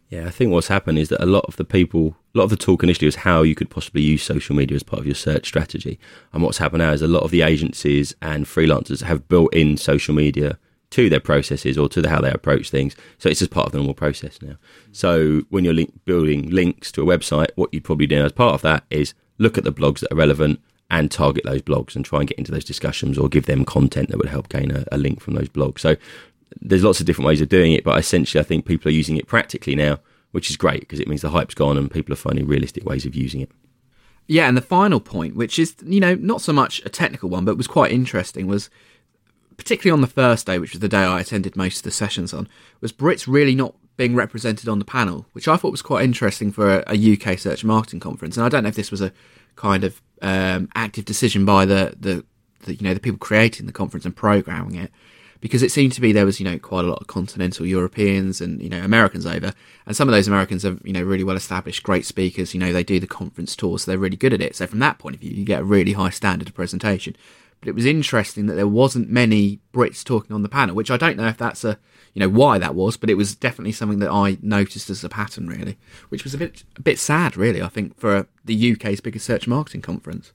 Yeah, 0.09 0.27
I 0.27 0.29
think 0.29 0.51
what's 0.51 0.67
happened 0.67 0.99
is 0.99 1.09
that 1.09 1.23
a 1.23 1.25
lot 1.25 1.45
of 1.45 1.55
the 1.55 1.65
people, 1.65 2.15
a 2.35 2.37
lot 2.37 2.43
of 2.43 2.51
the 2.51 2.55
talk 2.55 2.83
initially 2.83 3.07
was 3.07 3.15
how 3.15 3.41
you 3.41 3.55
could 3.55 3.71
possibly 3.71 4.03
use 4.03 4.21
social 4.21 4.55
media 4.55 4.75
as 4.75 4.83
part 4.83 4.99
of 4.99 5.07
your 5.07 5.15
search 5.15 5.47
strategy. 5.47 5.99
And 6.31 6.43
what's 6.43 6.59
happened 6.59 6.83
now 6.83 6.91
is 6.91 7.01
a 7.01 7.07
lot 7.07 7.23
of 7.23 7.31
the 7.31 7.41
agencies 7.41 8.13
and 8.21 8.45
freelancers 8.45 9.01
have 9.01 9.27
built 9.27 9.53
in 9.53 9.77
social 9.77 10.13
media 10.13 10.59
to 10.95 11.09
their 11.09 11.19
processes 11.19 11.77
or 11.77 11.89
to 11.89 12.01
the, 12.01 12.09
how 12.09 12.21
they 12.21 12.31
approach 12.31 12.69
things. 12.69 12.95
So 13.17 13.27
it's 13.27 13.39
just 13.39 13.51
part 13.51 13.65
of 13.65 13.73
the 13.73 13.79
normal 13.79 13.93
process 13.93 14.41
now. 14.41 14.55
So 14.93 15.41
when 15.49 15.65
you're 15.65 15.73
link, 15.73 15.93
building 16.05 16.49
links 16.49 16.89
to 16.93 17.01
a 17.01 17.05
website, 17.05 17.49
what 17.55 17.73
you'd 17.73 17.83
probably 17.83 18.07
do 18.07 18.23
as 18.23 18.31
part 18.31 18.53
of 18.53 18.61
that 18.61 18.85
is 18.89 19.13
look 19.37 19.57
at 19.57 19.65
the 19.65 19.73
blogs 19.73 19.99
that 19.99 20.13
are 20.13 20.15
relevant 20.15 20.61
and 20.89 21.11
target 21.11 21.43
those 21.43 21.61
blogs 21.61 21.97
and 21.97 22.05
try 22.05 22.19
and 22.19 22.29
get 22.29 22.37
into 22.37 22.53
those 22.53 22.63
discussions 22.63 23.17
or 23.17 23.27
give 23.27 23.45
them 23.45 23.65
content 23.65 24.07
that 24.09 24.17
would 24.17 24.29
help 24.29 24.47
gain 24.47 24.71
a, 24.71 24.85
a 24.89 24.97
link 24.97 25.19
from 25.19 25.33
those 25.33 25.49
blogs. 25.49 25.79
So 25.79 25.97
there's 26.61 26.83
lots 26.83 27.01
of 27.01 27.05
different 27.05 27.27
ways 27.27 27.41
of 27.41 27.49
doing 27.49 27.73
it, 27.73 27.83
but 27.83 27.99
essentially, 27.99 28.39
I 28.39 28.45
think 28.45 28.65
people 28.65 28.87
are 28.87 28.93
using 28.93 29.17
it 29.17 29.27
practically 29.27 29.75
now, 29.75 29.99
which 30.31 30.49
is 30.49 30.55
great 30.55 30.79
because 30.79 31.01
it 31.01 31.09
means 31.09 31.21
the 31.21 31.31
hype's 31.31 31.55
gone 31.55 31.77
and 31.77 31.91
people 31.91 32.13
are 32.13 32.17
finding 32.17 32.47
realistic 32.47 32.85
ways 32.85 33.05
of 33.05 33.15
using 33.15 33.41
it. 33.41 33.51
Yeah, 34.27 34.47
and 34.47 34.55
the 34.55 34.61
final 34.61 35.01
point, 35.01 35.35
which 35.35 35.59
is, 35.59 35.75
you 35.85 35.99
know, 35.99 36.15
not 36.15 36.41
so 36.41 36.53
much 36.53 36.81
a 36.85 36.89
technical 36.89 37.29
one, 37.29 37.43
but 37.43 37.57
was 37.57 37.67
quite 37.67 37.91
interesting, 37.91 38.47
was 38.47 38.69
particularly 39.57 39.93
on 39.93 40.01
the 40.01 40.07
first 40.07 40.45
day, 40.45 40.59
which 40.59 40.71
was 40.71 40.79
the 40.79 40.89
day 40.89 41.03
I 41.03 41.19
attended 41.19 41.55
most 41.55 41.77
of 41.77 41.83
the 41.83 41.91
sessions 41.91 42.33
on, 42.33 42.47
was 42.81 42.91
Brits 42.91 43.27
really 43.27 43.55
not 43.55 43.75
being 43.97 44.15
represented 44.15 44.67
on 44.67 44.79
the 44.79 44.85
panel, 44.85 45.25
which 45.31 45.47
I 45.47 45.55
thought 45.57 45.71
was 45.71 45.81
quite 45.81 46.03
interesting 46.03 46.51
for 46.51 46.79
a, 46.79 46.83
a 46.87 47.13
UK 47.13 47.39
search 47.39 47.63
marketing 47.63 47.99
conference. 47.99 48.37
And 48.37 48.45
I 48.45 48.49
don't 48.49 48.63
know 48.63 48.69
if 48.69 48.75
this 48.75 48.91
was 48.91 49.01
a 49.01 49.13
kind 49.55 49.83
of 49.83 50.01
um, 50.21 50.69
active 50.75 51.05
decision 51.05 51.45
by 51.45 51.65
the, 51.65 51.95
the, 51.99 52.25
the, 52.61 52.75
you 52.75 52.83
know 52.83 52.93
the 52.93 52.99
people 52.99 53.17
creating 53.17 53.65
the 53.65 53.71
conference 53.71 54.05
and 54.05 54.15
programming 54.15 54.75
it, 54.75 54.91
because 55.39 55.63
it 55.63 55.71
seemed 55.71 55.93
to 55.93 56.01
be 56.01 56.11
there 56.11 56.25
was 56.25 56.39
you 56.39 56.45
know 56.45 56.57
quite 56.57 56.83
a 56.83 56.87
lot 56.87 56.99
of 56.99 57.07
continental 57.07 57.65
Europeans 57.65 58.41
and 58.41 58.61
you 58.61 58.69
know 58.69 58.83
Americans 58.83 59.25
over, 59.25 59.53
and 59.85 59.95
some 59.95 60.09
of 60.09 60.13
those 60.13 60.27
Americans 60.27 60.65
are 60.65 60.77
you 60.83 60.91
know 60.93 61.03
really 61.03 61.23
well 61.23 61.35
established, 61.35 61.83
great 61.83 62.05
speakers. 62.05 62.53
You 62.53 62.59
know 62.59 62.73
they 62.73 62.83
do 62.83 62.99
the 62.99 63.07
conference 63.07 63.55
tour, 63.55 63.79
so 63.79 63.89
they're 63.89 63.97
really 63.97 64.17
good 64.17 64.33
at 64.33 64.41
it. 64.41 64.55
So 64.55 64.67
from 64.67 64.79
that 64.79 64.99
point 64.99 65.15
of 65.15 65.21
view, 65.21 65.31
you 65.31 65.45
get 65.45 65.61
a 65.61 65.65
really 65.65 65.93
high 65.93 66.09
standard 66.09 66.49
of 66.49 66.55
presentation. 66.55 67.15
But 67.59 67.69
it 67.69 67.75
was 67.75 67.85
interesting 67.85 68.45
that 68.47 68.55
there 68.55 68.67
wasn't 68.67 69.09
many 69.09 69.59
Brits 69.73 70.03
talking 70.03 70.35
on 70.35 70.43
the 70.43 70.49
panel, 70.49 70.75
which 70.75 70.91
I 70.91 70.97
don't 70.97 71.17
know 71.17 71.27
if 71.27 71.37
that's 71.37 71.63
a 71.63 71.79
you 72.13 72.21
know 72.21 72.29
why 72.29 72.57
that 72.57 72.75
was, 72.75 72.95
but 72.95 73.09
it 73.09 73.15
was 73.15 73.35
definitely 73.35 73.73
something 73.73 73.99
that 73.99 74.09
I 74.09 74.37
noticed 74.41 74.89
as 74.89 75.03
a 75.03 75.09
pattern, 75.09 75.47
really, 75.47 75.77
which 76.09 76.23
was 76.23 76.33
a 76.33 76.37
bit 76.37 76.63
a 76.77 76.81
bit 76.81 76.97
sad, 76.97 77.35
really. 77.35 77.61
I 77.61 77.67
think 77.67 77.97
for 77.99 78.27
the 78.45 78.73
UK's 78.73 79.01
biggest 79.01 79.25
search 79.25 79.47
marketing 79.47 79.81
conference. 79.81 80.31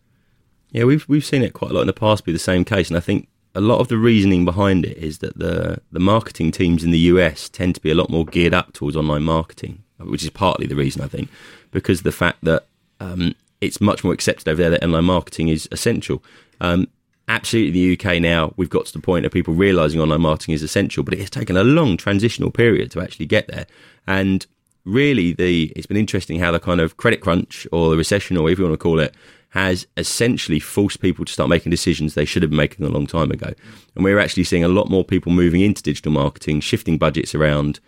Yeah, 0.71 0.85
we've 0.85 1.09
we've 1.09 1.25
seen 1.25 1.43
it 1.43 1.53
quite 1.53 1.71
a 1.71 1.75
lot 1.75 1.81
in 1.81 1.87
the 1.87 1.93
past 1.93 2.25
be 2.25 2.33
the 2.33 2.39
same 2.39 2.65
case, 2.65 2.89
and 2.89 2.97
I 2.97 3.01
think 3.01 3.29
a 3.55 3.61
lot 3.61 3.81
of 3.81 3.89
the 3.89 3.97
reasoning 3.97 4.45
behind 4.45 4.85
it 4.85 4.97
is 4.99 5.19
that 5.19 5.39
the 5.39 5.81
the 5.91 6.01
marketing 6.01 6.53
teams 6.53 6.85
in 6.85 6.91
the 6.91 6.99
US 6.99 7.49
tend 7.49 7.75
to 7.77 7.81
be 7.81 7.91
a 7.91 7.95
lot 7.95 8.11
more 8.11 8.25
geared 8.25 8.55
up 8.55 8.73
towards 8.73 8.97
online 8.97 9.23
marketing, 9.23 9.83
which 9.99 10.23
is 10.23 10.31
partly 10.31 10.67
the 10.67 10.77
reason 10.77 11.03
I 11.03 11.09
think, 11.09 11.29
because 11.71 12.03
the 12.03 12.13
fact 12.13 12.45
that 12.45 12.67
um, 13.01 13.35
it's 13.61 13.81
much 13.81 14.05
more 14.05 14.13
accepted 14.13 14.49
over 14.49 14.61
there 14.61 14.71
that 14.71 14.85
online 14.85 15.05
marketing 15.05 15.49
is 15.49 15.69
essential. 15.73 16.23
Um, 16.61 16.89
absolutely, 17.31 17.71
the 17.71 17.99
UK 17.99 18.21
now 18.21 18.53
we've 18.57 18.71
got 18.71 18.87
to 18.87 18.93
the 18.93 19.01
point 19.01 19.25
of 19.25 19.33
people 19.33 19.55
realizing 19.55 20.01
online 20.01 20.21
marketing 20.21 20.55
is 20.55 20.63
essential, 20.63 21.03
but 21.03 21.15
it 21.15 21.21
has 21.21 21.31
taken 21.31 21.57
a 21.57 21.65
long 21.65 21.97
transitional 21.97 22.51
period 22.51 22.91
to 22.91 23.01
actually 23.01 23.27
get 23.27 23.47
there, 23.49 23.67
and 24.07 24.47
really 24.85 25.33
the 25.33 25.73
it's 25.77 25.87
been 25.87 25.97
interesting 25.97 26.39
how 26.41 26.51
the 26.51 26.61
kind 26.61 26.81
of 26.81 26.97
credit 26.97 27.21
crunch 27.21 27.67
or 27.71 27.91
the 27.91 27.97
recession 27.97 28.37
or 28.37 28.43
whatever 28.43 28.63
you 28.63 28.69
want 28.69 28.79
to 28.79 28.83
call 28.83 28.99
it 28.99 29.15
has 29.51 29.87
essentially 29.97 30.61
forced 30.61 31.01
people 31.01 31.25
to 31.25 31.33
start 31.33 31.51
making 31.51 31.71
decisions 31.71 32.15
they 32.15 32.25
should 32.25 32.43
have 32.43 32.51
been 32.51 32.57
making 32.57 32.87
a 32.87 32.89
long 32.89 33.07
time 33.07 33.33
ago. 33.33 33.53
And 33.97 34.05
we're 34.05 34.21
actually 34.21 34.45
seeing 34.45 34.63
a 34.63 34.69
lot 34.69 34.89
more 34.89 35.05
people 35.05 35.33
moving 35.33 35.61
into 35.61 35.83
digital 35.83 36.13
marketing, 36.13 36.61
shifting 36.61 36.99
budgets 36.99 37.35
around 37.35 37.81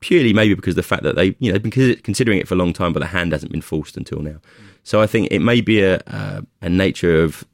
purely 0.00 0.32
maybe 0.32 0.54
because 0.54 0.72
of 0.72 0.76
the 0.76 0.82
fact 0.82 1.04
that 1.04 1.14
they, 1.14 1.36
you 1.38 1.52
know, 1.52 1.58
been 1.58 1.96
considering 2.02 2.38
it 2.38 2.48
for 2.48 2.54
a 2.54 2.58
long 2.58 2.72
time, 2.72 2.92
but 2.92 2.98
the 2.98 3.06
hand 3.06 3.30
hasn't 3.32 3.52
been 3.52 3.62
forced 3.62 3.96
until 3.96 4.20
now. 4.20 4.38
So 4.82 5.00
I 5.00 5.06
think 5.06 5.28
it 5.30 5.38
may 5.38 5.60
be 5.60 5.82
a, 5.82 5.96
a, 6.08 6.44
a 6.62 6.68
nature 6.68 7.22
of 7.22 7.44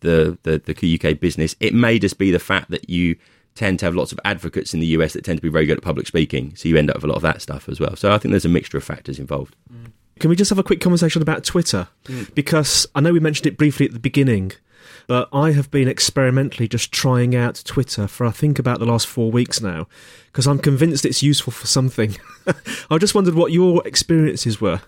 the, 0.00 0.38
the, 0.42 0.58
the 0.58 1.00
UK 1.00 1.18
business. 1.18 1.56
It 1.60 1.74
may 1.74 1.98
just 1.98 2.18
be 2.18 2.30
the 2.30 2.38
fact 2.38 2.70
that 2.70 2.88
you 2.88 3.16
tend 3.54 3.78
to 3.80 3.84
have 3.84 3.94
lots 3.94 4.12
of 4.12 4.20
advocates 4.24 4.72
in 4.74 4.80
the 4.80 4.86
US 4.86 5.12
that 5.12 5.24
tend 5.24 5.38
to 5.38 5.42
be 5.42 5.48
very 5.48 5.66
good 5.66 5.78
at 5.78 5.82
public 5.82 6.06
speaking. 6.06 6.54
So 6.56 6.68
you 6.68 6.76
end 6.76 6.90
up 6.90 6.96
with 6.96 7.04
a 7.04 7.08
lot 7.08 7.16
of 7.16 7.22
that 7.22 7.42
stuff 7.42 7.68
as 7.68 7.80
well. 7.80 7.96
So 7.96 8.12
I 8.12 8.18
think 8.18 8.30
there's 8.30 8.44
a 8.44 8.50
mixture 8.50 8.78
of 8.78 8.84
factors 8.84 9.18
involved. 9.18 9.56
Mm. 9.72 9.92
Can 10.18 10.30
we 10.30 10.36
just 10.36 10.50
have 10.50 10.58
a 10.58 10.62
quick 10.62 10.80
conversation 10.80 11.22
about 11.22 11.44
Twitter? 11.44 11.88
Mm. 12.04 12.34
Because 12.34 12.86
I 12.94 13.00
know 13.00 13.12
we 13.12 13.20
mentioned 13.20 13.46
it 13.46 13.56
briefly 13.56 13.86
at 13.86 13.92
the 13.92 13.98
beginning, 13.98 14.52
but 15.06 15.28
I 15.32 15.52
have 15.52 15.70
been 15.70 15.88
experimentally 15.88 16.68
just 16.68 16.92
trying 16.92 17.34
out 17.34 17.62
Twitter 17.64 18.06
for 18.06 18.26
I 18.26 18.30
think 18.30 18.58
about 18.58 18.78
the 18.78 18.86
last 18.86 19.06
four 19.06 19.30
weeks 19.30 19.60
now, 19.60 19.88
because 20.26 20.46
I'm 20.46 20.58
convinced 20.58 21.04
it's 21.04 21.22
useful 21.22 21.52
for 21.52 21.66
something. 21.66 22.16
I 22.90 22.98
just 22.98 23.14
wondered 23.14 23.34
what 23.34 23.52
your 23.52 23.86
experiences 23.86 24.60
were. 24.60 24.80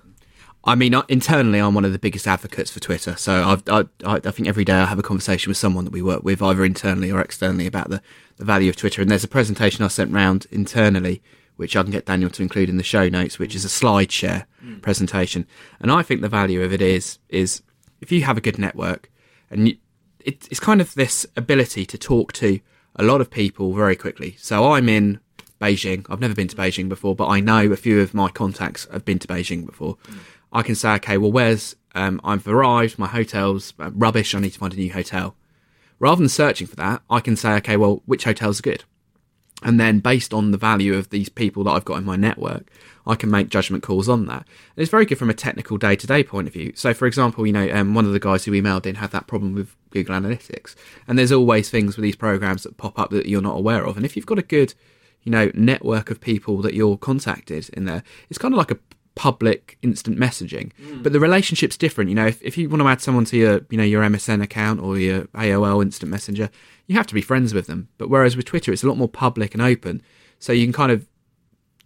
I 0.64 0.75
mean, 0.77 0.94
internally, 1.09 1.59
I'm 1.59 1.75
one 1.75 1.85
of 1.85 1.92
the 1.92 1.98
biggest 1.98 2.29
advocates 2.29 2.70
for 2.70 2.79
Twitter. 2.79 3.16
So 3.16 3.42
I've, 3.44 3.62
I, 3.68 3.85
I 4.05 4.31
think 4.31 4.46
every 4.46 4.64
day 4.64 4.75
I 4.75 4.85
have 4.85 4.98
a 4.98 5.03
conversation 5.03 5.51
with 5.51 5.57
someone 5.57 5.85
that 5.85 5.92
we 5.92 6.03
work 6.03 6.22
with, 6.22 6.40
either 6.40 6.64
internally 6.64 7.11
or 7.11 7.20
externally, 7.20 7.66
about 7.66 7.90
the, 7.90 8.01
the 8.37 8.44
value 8.44 8.70
of 8.70 8.77
Twitter. 8.77 9.03
And 9.03 9.11
there's 9.11 9.25
a 9.25 9.29
presentation 9.29 9.85
I 9.85 9.88
sent 9.88 10.12
round 10.12 10.46
internally 10.51 11.20
which 11.57 11.77
I 11.77 11.83
can 11.83 11.92
get 11.92 12.07
Daniel 12.07 12.31
to 12.31 12.42
include 12.42 12.68
in 12.68 12.77
the 12.77 12.83
show 12.83 13.09
notes, 13.09 13.38
which 13.38 13.55
is 13.55 13.64
a 13.64 13.68
slide 13.68 14.11
share 14.11 14.46
mm. 14.64 14.81
presentation. 14.83 15.46
And 15.81 15.90
I 15.90 16.03
think 16.03 16.20
the 16.20 16.29
value 16.29 16.62
of 16.62 16.72
it 16.72 16.83
is 16.83 17.18
is 17.29 17.62
if 18.01 18.11
you 18.11 18.22
have 18.22 18.37
a 18.37 18.40
good 18.40 18.59
network, 18.59 19.11
and 19.51 19.68
you, 19.68 19.77
it, 20.20 20.48
it's 20.51 20.61
kind 20.61 20.81
of 20.81 20.94
this 20.94 21.27
ability 21.37 21.87
to 21.87 21.98
talk 21.98 22.33
to 22.35 22.61
a 22.96 23.05
lot 23.05 23.20
of 23.20 23.31
people 23.31 23.72
very 23.75 23.96
quickly. 23.96 24.37
So 24.38 24.72
I'm 24.72 24.88
in 24.88 25.20
Beijing. 25.61 26.07
I've 26.09 26.20
never 26.20 26.35
been 26.35 26.48
to 26.48 26.57
Beijing 26.57 26.88
before, 26.88 27.14
but 27.14 27.29
I 27.29 27.40
know 27.40 27.70
a 27.70 27.77
few 27.77 28.01
of 28.01 28.14
my 28.14 28.29
contacts 28.29 28.88
have 28.92 29.05
been 29.05 29.18
to 29.20 29.29
Beijing 29.29 29.64
before. 29.64 29.96
Mm. 30.09 30.18
I 30.53 30.62
can 30.62 30.75
say, 30.75 30.93
okay, 30.95 31.19
well, 31.19 31.33
where's 31.33 31.77
um, 31.95 32.21
I've 32.25 32.47
arrived, 32.47 32.99
my 32.99 33.07
hotel's 33.07 33.75
uh, 33.79 33.91
rubbish. 33.93 34.35
I 34.35 34.41
need 34.41 34.51
to 34.51 34.59
find 34.59 34.73
a 34.73 34.77
new 34.77 34.93
hotel. 34.93 35.35
Rather 35.99 36.21
than 36.21 36.29
searching 36.29 36.67
for 36.67 36.77
that, 36.77 37.03
I 37.09 37.21
can 37.21 37.37
say, 37.37 37.53
okay, 37.55 37.77
well, 37.77 38.03
which 38.07 38.25
hotels 38.25 38.61
good? 38.61 38.85
And 39.62 39.79
then 39.79 40.01
based 40.01 40.35
on 40.35 40.51
the 40.51 40.59
value 40.59 40.95
of 40.95 41.11
these 41.11 41.29
people 41.29 41.62
that 41.65 41.71
I've 41.71 41.85
got 41.85 41.99
in 41.99 42.05
my 42.05 42.17
network, 42.17 42.67
I 43.07 43.15
can 43.15 43.31
make 43.31 43.49
judgment 43.49 43.85
calls 43.85 44.09
on 44.09 44.27
that. 44.27 44.38
And 44.38 44.83
it's 44.83 44.91
very 44.91 45.05
good 45.05 45.19
from 45.19 45.31
a 45.31 45.35
technical 45.35 45.79
day 45.79 45.95
to 45.95 46.07
day 46.07 46.25
point 46.25 46.49
of 46.49 46.53
view. 46.53 46.73
So, 46.75 46.93
for 46.93 47.07
example, 47.07 47.47
you 47.47 47.53
know, 47.53 47.71
um, 47.73 47.95
one 47.95 48.05
of 48.05 48.12
the 48.12 48.19
guys 48.19 48.45
who 48.45 48.53
emailed 48.53 48.87
in 48.87 48.97
had 48.97 49.12
that 49.12 49.29
problem 49.29 49.55
with 49.55 49.77
Google 49.91 50.17
Analytics. 50.17 50.75
And 51.07 51.17
there's 51.17 51.31
always 51.31 51.71
things 51.71 51.97
with 51.97 52.03
these 52.03 52.17
programs 52.17 52.65
that 52.65 52.77
pop 52.77 52.99
up 52.99 53.11
that 53.11 53.27
you're 53.27 53.41
not 53.41 53.57
aware 53.57 53.85
of. 53.85 53.97
And 53.97 54.05
if 54.05 54.17
you've 54.17 54.27
got 54.27 54.38
a 54.38 54.43
good, 54.43 54.75
you 55.23 55.31
know, 55.31 55.53
network 55.55 56.11
of 56.11 56.21
people 56.21 56.61
that 56.62 56.75
you're 56.75 56.97
contacted 56.97 57.69
in 57.71 57.85
there, 57.85 58.03
it's 58.29 58.38
kind 58.38 58.55
of 58.55 58.59
like 58.59 58.73
a 58.73 58.79
public 59.14 59.79
instant 59.83 60.18
messaging. 60.18 60.72
Mm. 60.81 61.03
But 61.03 61.12
the 61.12 61.20
relationship's 61.20 61.77
different. 61.77 62.11
You 62.11 62.16
know, 62.16 62.27
if, 62.27 62.42
if 62.42 62.57
you 62.57 62.68
want 62.68 62.83
to 62.83 62.88
add 62.88 63.01
someone 63.01 63.25
to 63.27 63.37
your, 63.37 63.61
you 63.70 63.77
know, 63.77 63.85
your 63.85 64.03
MSN 64.03 64.42
account 64.42 64.81
or 64.81 64.98
your 64.98 65.25
AOL 65.27 65.83
instant 65.83 66.11
messenger, 66.11 66.51
you 66.87 66.96
have 66.96 67.07
to 67.09 67.14
be 67.14 67.20
friends 67.20 67.55
with 67.55 67.66
them. 67.66 67.88
But 67.98 68.09
whereas 68.11 68.37
with 68.37 68.46
Twitter, 68.46 68.72
it's 68.72 68.83
a 68.83 68.88
lot 68.88 68.96
more 68.96 69.09
public 69.09 69.55
and 69.55 69.62
open. 69.62 70.03
So 70.38 70.53
you 70.53 70.64
can 70.64 70.72
kind 70.72 70.92
of, 70.92 71.07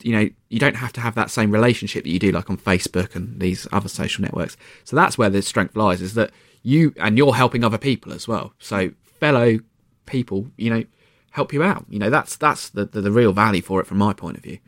you 0.03 0.13
know, 0.13 0.29
you 0.49 0.59
don't 0.59 0.77
have 0.77 0.93
to 0.95 1.01
have 1.01 1.15
that 1.17 1.31
same 1.31 1.51
relationship 1.51 2.05
that 2.05 2.11
you 2.11 2.19
do 2.19 2.31
like 2.31 2.49
on 2.49 2.57
Facebook 2.57 3.17
and 3.17 3.41
these 3.41 3.67
other 3.73 3.89
social 3.89 4.23
networks. 4.23 4.57
So 4.85 4.97
that's 4.97 5.19
where 5.19 5.31
the 5.31 5.43
strength 5.43 5.77
lies 5.77 6.01
is 6.01 6.15
that 6.15 6.31
you, 6.63 6.95
and 6.99 7.19
you're 7.19 7.35
helping 7.35 7.65
other 7.65 7.79
people 7.79 8.13
as 8.13 8.29
well. 8.29 8.53
So 8.59 8.93
fellow 9.21 9.59
people, 10.07 10.49
you 10.57 10.71
know, 10.71 10.85
help 11.31 11.53
you 11.53 11.63
out. 11.63 11.85
You 11.89 11.99
know, 11.99 12.11
that's, 12.11 12.37
that's 12.37 12.71
the, 12.71 12.85
the, 12.85 13.01
the 13.01 13.13
real 13.13 13.33
value 13.33 13.63
for 13.63 13.81
it 13.81 13.87
from 13.87 13.99
my 13.99 14.13
point 14.13 14.37
of 14.37 14.43
view. 14.43 14.59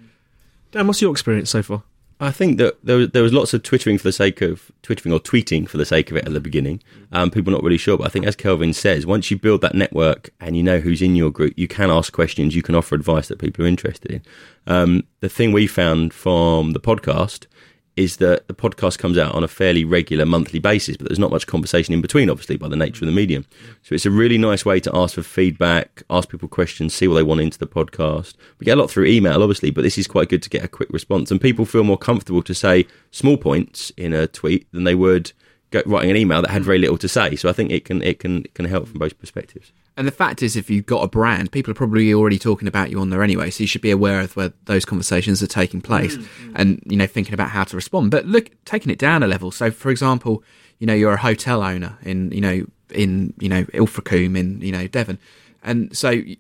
Dan, 0.71 0.87
what's 0.87 1.01
your 1.01 1.13
experience 1.13 1.51
so 1.51 1.63
far? 1.63 1.83
I 2.21 2.33
think 2.33 2.59
that 2.59 2.77
there 2.83 2.97
was, 2.97 3.11
there 3.11 3.23
was 3.23 3.33
lots 3.33 3.55
of 3.55 3.63
twittering 3.63 3.97
for 3.97 4.05
the 4.05 4.13
sake 4.13 4.41
of 4.41 4.73
twittering 4.83 5.13
or 5.13 5.21
tweeting 5.21 5.69
for 5.69 5.77
the 5.77 5.85
sake 5.85 6.11
of 6.11 6.17
it 6.17 6.27
at 6.27 6.33
the 6.33 6.41
beginning. 6.41 6.83
Um, 7.13 7.31
people 7.31 7.53
not 7.53 7.63
really 7.63 7.79
sure, 7.79 7.97
but 7.97 8.07
I 8.07 8.11
think 8.11 8.27
as 8.27 8.35
Kelvin 8.35 8.73
says, 8.73 9.07
once 9.07 9.31
you 9.31 9.39
build 9.39 9.61
that 9.61 9.75
network 9.75 10.31
and 10.41 10.57
you 10.57 10.63
know 10.65 10.79
who's 10.79 11.01
in 11.01 11.15
your 11.15 11.31
group, 11.31 11.55
you 11.57 11.69
can 11.69 11.91
ask 11.91 12.13
questions, 12.13 12.57
you 12.57 12.63
can 12.63 12.75
offer 12.75 12.97
advice 12.97 13.29
that 13.29 13.39
people 13.39 13.65
are 13.65 13.69
interested 13.69 14.11
in. 14.11 14.23
Um, 14.67 15.05
the 15.21 15.29
thing 15.29 15.53
we 15.53 15.69
found 15.69 16.13
from 16.13 16.73
the 16.73 16.81
podcast 16.81 17.47
is 17.99 18.19
that 18.19 18.47
the 18.47 18.55
podcast 18.55 18.97
comes 18.99 19.19
out 19.19 19.35
on 19.35 19.43
a 19.43 19.49
fairly 19.49 19.85
regular 19.85 20.25
monthly 20.25 20.61
basis, 20.61 20.97
but 20.97 21.09
there's 21.09 21.19
not 21.19 21.33
much 21.33 21.49
conversation 21.49 21.93
in 21.93 22.01
between, 22.01 22.31
obviously, 22.31 22.57
by 22.57 22.69
the 22.69 22.77
nature 22.77 23.05
of 23.05 23.07
the 23.07 23.15
medium. 23.15 23.45
So 23.83 23.93
it's 23.93 24.07
a 24.07 24.11
really 24.11 24.39
nice 24.39 24.65
way 24.65 24.79
to 24.79 24.91
ask 24.95 25.17
for 25.17 25.23
feedback, 25.23 26.05
ask 26.09 26.29
people 26.29 26.49
questions, 26.49 26.95
see 26.95 27.09
what 27.09 27.17
they 27.17 27.25
want 27.25 27.41
into 27.41 27.59
the 27.59 27.67
podcast. 27.67 28.35
We 28.61 28.67
get 28.67 28.79
a 28.79 28.81
lot 28.81 28.89
through 28.89 29.07
email, 29.07 29.43
obviously, 29.43 29.73
but 29.73 29.83
this 29.83 29.99
is 29.99 30.07
quite 30.07 30.29
good 30.29 30.45
to 30.45 30.49
get 30.49 30.63
a 30.63 30.69
quick 30.69 30.91
response. 30.91 31.33
And 31.33 31.41
people 31.41 31.65
feel 31.65 31.83
more 31.83 31.99
comfortable 31.99 32.43
to 32.45 32.55
say 32.55 32.87
small 33.11 33.37
points 33.37 33.91
in 33.97 34.13
a 34.13 34.29
tweet 34.29 34.71
than 34.71 34.85
they 34.85 34.95
would 34.95 35.33
writing 35.85 36.11
an 36.11 36.17
email 36.17 36.41
that 36.41 36.51
had 36.51 36.65
very 36.65 36.79
little 36.79 36.99
to 36.99 37.09
say. 37.09 37.35
So 37.35 37.49
I 37.49 37.53
think 37.53 37.73
it 37.73 37.85
can 37.85 38.01
it 38.03 38.21
can 38.21 38.45
it 38.45 38.55
can 38.55 38.65
help 38.65 38.89
from 38.89 39.01
both 39.01 39.19
perspectives. 39.19 39.73
And 39.99 40.07
the 40.07 40.13
fact 40.13 40.45
is, 40.45 40.55
if 40.55 40.71
you've 40.71 40.87
got 40.87 41.03
a 41.03 41.09
brand, 41.09 41.51
people 41.51 41.73
are 41.73 41.75
probably 41.75 42.15
already 42.15 42.39
talking 42.39 42.69
about 42.69 42.89
you 42.89 43.01
on 43.01 43.11
there 43.11 43.21
anyway. 43.21 43.51
So 43.51 43.65
you 43.65 43.67
should 43.67 43.81
be 43.83 43.91
aware 43.91 44.21
of 44.21 44.37
where 44.37 44.53
those 44.67 44.85
conversations 44.85 45.43
are 45.43 45.49
taking 45.49 45.81
place, 45.81 46.17
mm-hmm. 46.17 46.53
and 46.55 46.81
you 46.87 46.97
know 46.97 47.09
thinking 47.09 47.35
about 47.35 47.51
how 47.51 47.65
to 47.65 47.75
respond. 47.75 48.13
But 48.13 48.25
look, 48.25 48.53
taking 48.65 48.93
it 48.93 48.99
down 48.99 49.25
a 49.25 49.27
level. 49.27 49.51
So, 49.51 49.73
for 49.73 49.91
example, 49.91 50.45
you 50.79 50.87
know 50.87 50.95
you're 50.95 51.15
a 51.15 51.17
hotel 51.21 51.65
owner 51.65 51.99
in 52.03 52.31
you 52.31 52.41
know 52.41 52.65
in 52.95 53.35
you 53.41 53.49
know 53.49 53.65
Ilfracombe 53.75 54.37
in 54.37 54.61
you 54.61 54.71
know 54.71 54.87
Devon, 54.87 55.19
and 55.65 55.95
so 55.97 56.11
you 56.11 56.37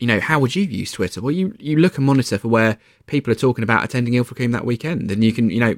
know 0.00 0.18
how 0.18 0.38
would 0.38 0.56
you 0.56 0.62
use 0.62 0.90
Twitter? 0.90 1.20
Well, 1.20 1.32
you 1.32 1.54
you 1.58 1.76
look 1.76 1.98
and 1.98 2.06
monitor 2.06 2.38
for 2.38 2.48
where 2.48 2.78
people 3.04 3.30
are 3.30 3.36
talking 3.36 3.64
about 3.64 3.84
attending 3.84 4.14
Ilfracombe 4.14 4.52
that 4.52 4.64
weekend, 4.64 5.10
and 5.10 5.22
you 5.22 5.34
can 5.34 5.50
you 5.50 5.60
know 5.60 5.76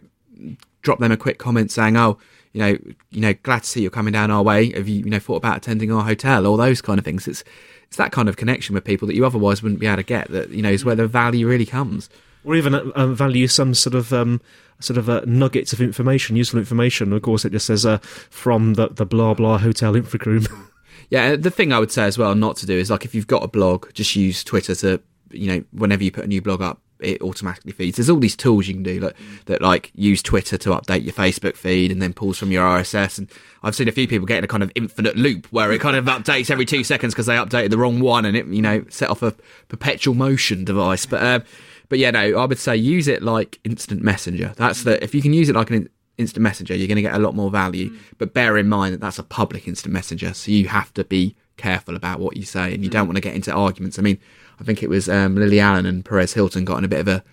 drop 0.83 0.99
them 0.99 1.13
a 1.13 1.17
quick 1.17 1.39
comment 1.39 1.71
saying, 1.71 1.97
"Oh, 1.97 2.19
you 2.57 2.63
know, 2.63 2.79
you 3.11 3.21
know, 3.21 3.35
glad 3.43 3.65
to 3.65 3.69
see 3.69 3.83
you're 3.83 3.91
coming 3.91 4.13
down 4.13 4.31
our 4.31 4.43
way. 4.43 4.73
Have 4.73 4.89
you, 4.89 5.01
you 5.01 5.11
know, 5.11 5.19
thought 5.19 5.37
about 5.37 5.59
attending 5.59 5.93
our 5.93 6.05
hotel? 6.05 6.47
All 6.47 6.57
those 6.57 6.81
kind 6.81 6.99
of 6.99 7.05
things. 7.05 7.29
It's 7.29 7.45
it's 7.87 7.99
that 7.99 8.13
kind 8.13 8.31
of 8.31 8.39
connection 8.39 8.75
with 8.75 8.83
people 8.83 9.07
that 9.09 9.15
you 9.15 9.27
otherwise 9.27 9.63
wouldn't 9.63 9.79
be 9.79 9.87
able 9.87 9.97
to 9.97 10.03
get. 10.03 10.31
That 10.31 10.49
you 10.49 10.63
know 10.63 10.71
is 10.71 10.83
where 10.83 10.95
the 10.95 11.07
value 11.07 11.47
really 11.47 11.67
comes. 11.67 12.09
Or 12.45 12.55
even 12.55 12.75
uh, 12.75 13.09
value 13.09 13.47
some 13.47 13.75
sort 13.75 13.95
of 13.95 14.11
um, 14.13 14.41
sort 14.81 14.97
of 14.97 15.11
uh, 15.11 15.21
nuggets 15.27 15.75
of 15.75 15.83
information, 15.83 16.37
useful 16.37 16.59
information. 16.59 17.13
Of 17.13 17.21
course, 17.21 17.45
it 17.45 17.53
just 17.53 17.67
says 17.67 17.85
uh, 17.85 17.99
from 17.99 18.75
the 18.75 18.89
the 18.89 19.05
blah 19.05 19.35
blah 19.35 19.59
hotel 19.59 19.95
Ilfracombe. 19.95 20.49
yeah, 21.11 21.37
the 21.37 21.51
thing 21.51 21.75
I 21.75 21.79
would 21.79 21.93
say 21.93 22.05
as 22.05 22.17
well 22.17 22.35
not 22.35 22.57
to 22.59 22.67
do 22.67 22.79
is 22.79 22.91
like 22.91 23.05
if 23.05 23.15
you've 23.15 23.27
got 23.27 23.43
a 23.43 23.49
blog, 23.49 23.93
just 23.93 24.17
use 24.17 24.43
Twitter 24.43 24.75
to 24.77 25.03
you 25.31 25.53
know 25.53 25.65
whenever 25.73 26.03
you 26.03 26.11
put 26.11 26.25
a 26.25 26.29
new 26.29 26.41
blog 26.41 26.63
up, 26.63 26.81
it 27.01 27.21
automatically 27.21 27.73
feeds. 27.73 27.97
There's 27.97 28.11
all 28.11 28.19
these 28.19 28.37
tools 28.37 28.67
you 28.67 28.75
can 28.75 28.83
do 28.83 29.01
like, 29.01 29.17
that 29.47 29.63
like 29.63 29.91
use 29.95 30.23
Twitter 30.23 30.57
to 30.59 30.71
update 30.71 31.05
your 31.05 31.13
Facebook 31.13 31.57
feed 31.57 31.91
and 31.91 32.01
then 32.01 32.13
pulls 32.13 32.39
from 32.39 32.51
your 32.51 32.65
RSS. 32.65 33.19
And 33.19 33.31
I've 33.63 33.75
seen 33.75 33.89
a 33.89 33.93
few 33.93 34.09
people 34.09 34.27
get 34.27 34.39
in 34.39 34.45
a 34.45 34.49
kind 34.49 34.63
of 34.63 34.73
infinite 34.75 35.17
loop 35.17 35.47
where 35.53 35.73
it 35.73 35.81
kind 35.81 35.97
of 35.97 36.05
updates 36.07 36.51
every 36.51 36.65
two 36.65 36.85
seconds 36.85 37.15
because 37.15 37.27
they 37.27 37.37
updated 37.37 37.71
the 37.71 37.79
wrong 37.79 38.01
one 38.01 38.25
and 38.25 38.37
it, 38.37 38.47
you 38.47 38.63
know, 38.63 38.85
set 38.89 39.11
off 39.11 39.23
a 39.23 39.35
perpetual 39.69 40.15
motion 40.15 40.65
device. 40.65 41.07
But, 41.07 41.23
uh, 41.23 41.41
but 41.89 41.99
yeah, 41.99 42.11
no, 42.11 42.39
I 42.39 42.45
would 42.45 42.59
say 42.59 42.77
use 42.77 43.09
it 43.09 43.23
like 43.23 43.59
instant 43.65 44.03
messenger. 44.03 44.53
That's 44.57 44.85
the, 44.85 45.03
if 45.03 45.15
you 45.15 45.23
can 45.23 45.33
use 45.33 45.49
it 45.49 45.55
like 45.55 45.71
an 45.71 45.89
instant 46.19 46.43
messenger, 46.43 46.75
you're 46.75 46.89
going 46.89 46.97
to 46.97 47.03
get 47.03 47.15
a 47.15 47.19
lot 47.19 47.35
more 47.35 47.51
value. 47.51 47.97
But 48.19 48.35
bear 48.35 48.57
in 48.57 48.69
mind 48.69 48.95
that 48.95 49.01
that's 49.01 49.19
a 49.19 49.23
public 49.23 49.69
instant 49.69 49.93
messenger. 49.93 50.33
So 50.35 50.51
you 50.51 50.69
have 50.69 50.93
to 50.95 51.05
be 51.05 51.37
careful 51.57 51.97
about 51.97 52.21
what 52.21 52.37
you 52.37 52.45
say, 52.45 52.75
and 52.75 52.85
you 52.85 52.91
don't 52.91 53.07
want 53.07 53.17
to 53.17 53.23
get 53.23 53.35
into 53.35 53.53
arguments. 53.53 53.99
I 53.99 54.03
mean, 54.03 54.19
I 54.61 54.65
think 54.65 54.83
it 54.83 54.89
was 54.89 55.09
um, 55.09 55.37
Lily 55.37 55.61
Allen 55.61 55.87
and 55.87 56.05
Perez 56.05 56.33
Hilton 56.33 56.65
got 56.65 56.79
in 56.79 56.85
a 56.85 56.89
bit 56.89 57.01
of 57.01 57.09
a 57.09 57.25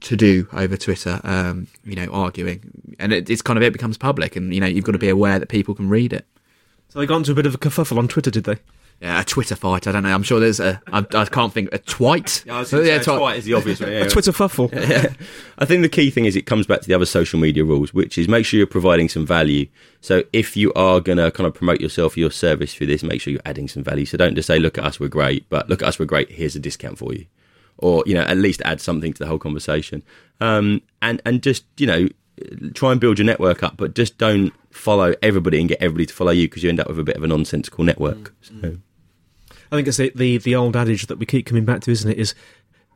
to 0.00 0.16
do 0.16 0.46
over 0.52 0.76
Twitter, 0.76 1.20
um, 1.24 1.66
you 1.84 1.96
know, 1.96 2.06
arguing, 2.12 2.94
and 2.98 3.12
it, 3.12 3.28
it's 3.28 3.42
kind 3.42 3.56
of 3.56 3.62
it 3.62 3.72
becomes 3.72 3.98
public, 3.98 4.36
and 4.36 4.54
you 4.54 4.60
know, 4.60 4.66
you've 4.66 4.84
got 4.84 4.92
to 4.92 4.98
be 4.98 5.08
aware 5.08 5.38
that 5.38 5.48
people 5.48 5.74
can 5.74 5.88
read 5.88 6.12
it. 6.12 6.24
So 6.88 7.00
they 7.00 7.06
got 7.06 7.16
into 7.16 7.32
a 7.32 7.34
bit 7.34 7.46
of 7.46 7.54
a 7.54 7.58
kerfuffle 7.58 7.98
on 7.98 8.08
Twitter, 8.08 8.30
did 8.30 8.44
they? 8.44 8.58
Yeah, 9.00 9.20
a 9.20 9.24
Twitter 9.24 9.54
fight. 9.54 9.86
I 9.86 9.92
don't 9.92 10.02
know. 10.02 10.12
I'm 10.12 10.24
sure 10.24 10.40
there's 10.40 10.58
a. 10.58 10.82
I, 10.92 11.06
I 11.14 11.24
can't 11.26 11.52
think 11.52 11.72
a 11.72 11.78
twite. 11.78 12.42
Yeah, 12.44 12.56
I 12.56 12.58
was 12.60 12.70
gonna 12.72 12.84
say 12.84 12.98
twi- 12.98 13.16
twite 13.18 13.36
is 13.38 13.44
the 13.44 13.54
obvious 13.54 13.78
one. 13.78 13.92
yeah. 13.92 13.98
A 14.00 14.08
Twitter 14.08 14.32
fuffle. 14.32 14.70
Yeah. 14.78 15.12
I 15.58 15.64
think 15.64 15.82
the 15.82 15.88
key 15.88 16.10
thing 16.10 16.24
is 16.24 16.34
it 16.34 16.46
comes 16.46 16.66
back 16.66 16.80
to 16.80 16.88
the 16.88 16.94
other 16.94 17.06
social 17.06 17.38
media 17.38 17.64
rules, 17.64 17.94
which 17.94 18.18
is 18.18 18.26
make 18.28 18.44
sure 18.44 18.58
you're 18.58 18.66
providing 18.66 19.08
some 19.08 19.24
value. 19.26 19.66
So 20.00 20.24
if 20.32 20.56
you 20.56 20.72
are 20.74 21.00
going 21.00 21.18
to 21.18 21.30
kind 21.30 21.46
of 21.46 21.54
promote 21.54 21.80
yourself, 21.80 22.16
your 22.16 22.30
service 22.30 22.74
through 22.74 22.86
this, 22.88 23.02
make 23.02 23.20
sure 23.20 23.32
you're 23.32 23.42
adding 23.44 23.68
some 23.68 23.84
value. 23.84 24.04
So 24.06 24.16
don't 24.16 24.34
just 24.34 24.46
say, 24.46 24.58
look 24.58 24.78
at 24.78 24.84
us, 24.84 24.98
we're 24.98 25.08
great, 25.08 25.48
but 25.48 25.68
look 25.68 25.82
at 25.82 25.88
us, 25.88 25.98
we're 25.98 26.06
great, 26.06 26.30
here's 26.30 26.56
a 26.56 26.60
discount 26.60 26.98
for 26.98 27.12
you. 27.12 27.26
Or, 27.76 28.02
you 28.06 28.14
know, 28.14 28.22
at 28.22 28.36
least 28.36 28.62
add 28.64 28.80
something 28.80 29.12
to 29.12 29.18
the 29.18 29.26
whole 29.26 29.38
conversation. 29.38 30.02
Um, 30.40 30.82
and, 31.02 31.20
and 31.24 31.42
just, 31.42 31.64
you 31.76 31.86
know, 31.86 32.08
try 32.74 32.92
and 32.92 33.00
build 33.00 33.18
your 33.18 33.26
network 33.26 33.62
up, 33.62 33.76
but 33.76 33.94
just 33.94 34.18
don't 34.18 34.52
follow 34.70 35.14
everybody 35.22 35.60
and 35.60 35.68
get 35.68 35.80
everybody 35.82 36.06
to 36.06 36.14
follow 36.14 36.30
you 36.30 36.48
because 36.48 36.62
you 36.62 36.68
end 36.68 36.80
up 36.80 36.88
with 36.88 36.98
a 36.98 37.04
bit 37.04 37.16
of 37.16 37.24
a 37.24 37.26
nonsensical 37.26 37.84
network. 37.84 38.32
So, 38.40 38.78
I 39.70 39.76
think 39.76 39.88
it's 39.88 39.96
the, 39.98 40.12
the 40.14 40.38
the 40.38 40.54
old 40.54 40.76
adage 40.76 41.06
that 41.06 41.18
we 41.18 41.26
keep 41.26 41.46
coming 41.46 41.64
back 41.64 41.80
to, 41.82 41.90
isn't 41.90 42.10
it? 42.10 42.18
Is, 42.18 42.34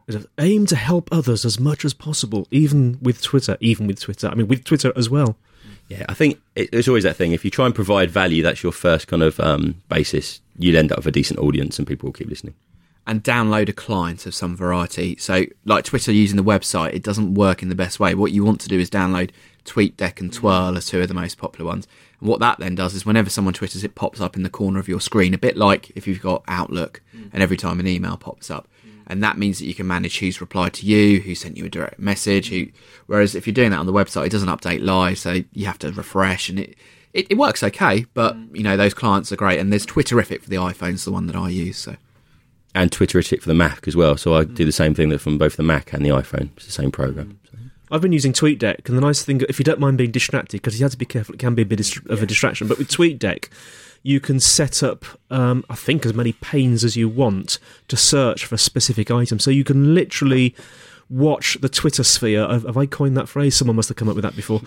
is 0.06 0.26
aim 0.38 0.66
to 0.66 0.76
help 0.76 1.08
others 1.12 1.44
as 1.44 1.60
much 1.60 1.84
as 1.84 1.94
possible, 1.94 2.48
even 2.50 2.98
with 3.02 3.22
Twitter. 3.22 3.56
Even 3.60 3.86
with 3.86 4.00
Twitter, 4.00 4.28
I 4.28 4.34
mean, 4.34 4.48
with 4.48 4.64
Twitter 4.64 4.92
as 4.96 5.08
well. 5.10 5.36
Yeah, 5.88 6.06
I 6.08 6.14
think 6.14 6.40
it's 6.56 6.88
always 6.88 7.04
that 7.04 7.16
thing. 7.16 7.32
If 7.32 7.44
you 7.44 7.50
try 7.50 7.66
and 7.66 7.74
provide 7.74 8.10
value, 8.10 8.42
that's 8.42 8.62
your 8.62 8.72
first 8.72 9.08
kind 9.08 9.22
of 9.22 9.38
um, 9.40 9.82
basis. 9.88 10.40
You'll 10.58 10.76
end 10.76 10.92
up 10.92 10.98
with 10.98 11.06
a 11.06 11.12
decent 11.12 11.38
audience, 11.38 11.78
and 11.78 11.86
people 11.86 12.06
will 12.06 12.14
keep 12.14 12.28
listening. 12.28 12.54
and 13.06 13.22
download 13.24 13.68
a 13.68 13.72
client 13.72 14.26
of 14.26 14.34
some 14.34 14.56
variety. 14.56 15.16
So, 15.16 15.44
like 15.64 15.84
Twitter 15.84 16.12
using 16.12 16.36
the 16.36 16.44
website, 16.44 16.94
it 16.94 17.02
doesn't 17.02 17.34
work 17.34 17.62
in 17.62 17.68
the 17.68 17.74
best 17.74 17.98
way. 18.00 18.14
What 18.14 18.32
you 18.32 18.44
want 18.44 18.60
to 18.62 18.68
do 18.68 18.78
is 18.78 18.88
download 18.88 19.30
TweetDeck 19.64 20.20
and 20.20 20.30
Twhirl 20.32 20.76
as 20.76 20.86
two 20.86 21.00
of 21.00 21.08
the 21.08 21.14
most 21.14 21.36
popular 21.36 21.68
ones. 21.68 21.86
And 22.22 22.28
what 22.28 22.38
that 22.38 22.60
then 22.60 22.76
does 22.76 22.94
is 22.94 23.04
whenever 23.04 23.28
someone 23.28 23.52
twitters, 23.52 23.82
it 23.82 23.96
pops 23.96 24.20
up 24.20 24.36
in 24.36 24.44
the 24.44 24.48
corner 24.48 24.78
of 24.78 24.86
your 24.86 25.00
screen, 25.00 25.34
a 25.34 25.38
bit 25.38 25.56
like 25.56 25.90
if 25.96 26.06
you've 26.06 26.22
got 26.22 26.44
Outlook 26.46 27.02
mm. 27.12 27.28
and 27.32 27.42
every 27.42 27.56
time 27.56 27.80
an 27.80 27.88
email 27.88 28.16
pops 28.16 28.48
up. 28.48 28.68
Mm. 28.86 29.02
And 29.08 29.24
that 29.24 29.38
means 29.38 29.58
that 29.58 29.66
you 29.66 29.74
can 29.74 29.88
manage 29.88 30.20
who's 30.20 30.40
replied 30.40 30.72
to 30.74 30.86
you, 30.86 31.20
who 31.20 31.34
sent 31.34 31.56
you 31.56 31.64
a 31.64 31.68
direct 31.68 31.98
message. 31.98 32.50
Who, 32.50 32.68
whereas 33.06 33.34
if 33.34 33.44
you're 33.44 33.52
doing 33.54 33.72
that 33.72 33.80
on 33.80 33.86
the 33.86 33.92
website, 33.92 34.26
it 34.26 34.32
doesn't 34.32 34.48
update 34.48 34.84
live, 34.84 35.18
so 35.18 35.42
you 35.52 35.66
have 35.66 35.80
to 35.80 35.90
refresh, 35.90 36.48
and 36.48 36.60
it, 36.60 36.76
it, 37.12 37.26
it 37.28 37.38
works 37.38 37.64
okay. 37.64 38.06
But 38.14 38.36
mm. 38.36 38.56
you 38.56 38.62
know 38.62 38.76
those 38.76 38.94
clients 38.94 39.32
are 39.32 39.36
great, 39.36 39.58
and 39.58 39.72
there's 39.72 39.84
Twitterrific 39.84 40.42
for 40.42 40.48
the 40.48 40.56
iPhones, 40.56 41.04
the 41.04 41.10
one 41.10 41.26
that 41.26 41.34
I 41.34 41.48
use. 41.48 41.76
So 41.76 41.96
And 42.72 42.92
Twitterrific 42.92 43.42
for 43.42 43.48
the 43.48 43.54
Mac 43.54 43.88
as 43.88 43.96
well. 43.96 44.16
So 44.16 44.36
I 44.36 44.44
do 44.44 44.64
the 44.64 44.70
same 44.70 44.94
thing 44.94 45.08
that 45.08 45.18
from 45.18 45.38
both 45.38 45.56
the 45.56 45.64
Mac 45.64 45.92
and 45.92 46.06
the 46.06 46.10
iPhone. 46.10 46.50
It's 46.56 46.66
the 46.66 46.72
same 46.72 46.92
program. 46.92 47.40
So. 47.50 47.51
I've 47.92 48.00
been 48.00 48.12
using 48.12 48.32
TweetDeck, 48.32 48.88
and 48.88 48.96
the 48.96 49.02
nice 49.02 49.22
thing, 49.22 49.42
if 49.50 49.58
you 49.58 49.66
don't 49.66 49.78
mind 49.78 49.98
being 49.98 50.10
distracted, 50.10 50.62
because 50.62 50.80
you 50.80 50.84
have 50.84 50.92
to 50.92 50.98
be 50.98 51.04
careful, 51.04 51.34
it 51.34 51.38
can 51.38 51.54
be 51.54 51.60
a 51.60 51.66
bit 51.66 51.98
of 52.08 52.22
a 52.22 52.26
distraction. 52.26 52.66
But 52.66 52.78
with 52.78 52.88
TweetDeck, 52.88 53.50
you 54.02 54.18
can 54.18 54.40
set 54.40 54.82
up, 54.82 55.04
um, 55.30 55.62
I 55.68 55.74
think, 55.74 56.06
as 56.06 56.14
many 56.14 56.32
panes 56.32 56.84
as 56.84 56.96
you 56.96 57.06
want 57.06 57.58
to 57.88 57.96
search 57.98 58.46
for 58.46 58.54
a 58.54 58.58
specific 58.58 59.10
item. 59.10 59.38
So 59.38 59.50
you 59.50 59.62
can 59.62 59.94
literally 59.94 60.56
watch 61.10 61.58
the 61.60 61.68
Twitter 61.68 62.02
sphere. 62.02 62.48
Have, 62.48 62.62
have 62.62 62.78
I 62.78 62.86
coined 62.86 63.14
that 63.18 63.28
phrase? 63.28 63.56
Someone 63.56 63.76
must 63.76 63.90
have 63.90 63.98
come 63.98 64.08
up 64.08 64.16
with 64.16 64.24
that 64.24 64.36
before. 64.36 64.62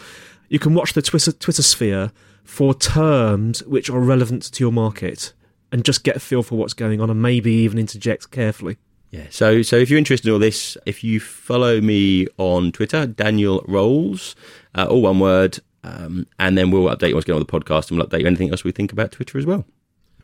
You 0.47 0.59
can 0.59 0.75
watch 0.75 0.93
the 0.93 1.01
Twitter 1.01 1.31
Twitter 1.31 1.63
sphere 1.63 2.11
for 2.43 2.75
terms 2.75 3.63
which 3.63 3.89
are 3.89 3.99
relevant 3.99 4.43
to 4.43 4.63
your 4.63 4.71
market, 4.71 5.33
and 5.71 5.83
just 5.83 6.03
get 6.03 6.15
a 6.15 6.19
feel 6.19 6.43
for 6.43 6.59
what's 6.59 6.75
going 6.75 7.01
on, 7.01 7.09
and 7.09 7.19
maybe 7.23 7.51
even 7.51 7.79
interject 7.79 8.29
carefully. 8.29 8.77
Yeah. 9.11 9.27
So 9.29 9.61
so 9.61 9.75
if 9.77 9.89
you're 9.89 9.99
interested 9.99 10.27
in 10.27 10.33
all 10.33 10.39
this, 10.39 10.77
if 10.85 11.03
you 11.03 11.19
follow 11.19 11.81
me 11.81 12.27
on 12.37 12.71
Twitter, 12.71 13.05
Daniel 13.05 13.63
Rowles, 13.67 14.35
uh, 14.75 14.87
all 14.89 15.01
one 15.01 15.19
word, 15.19 15.59
um, 15.83 16.27
and 16.39 16.57
then 16.57 16.71
we'll 16.71 16.93
update 16.93 17.09
you 17.09 17.15
what's 17.15 17.25
going 17.25 17.39
on 17.39 17.45
the 17.45 17.51
podcast, 17.59 17.89
and 17.89 17.97
we'll 17.97 18.07
update 18.07 18.21
you 18.21 18.27
anything 18.27 18.51
else 18.51 18.63
we 18.63 18.71
think 18.71 18.91
about 18.91 19.11
Twitter 19.11 19.37
as 19.37 19.45
well. 19.45 19.65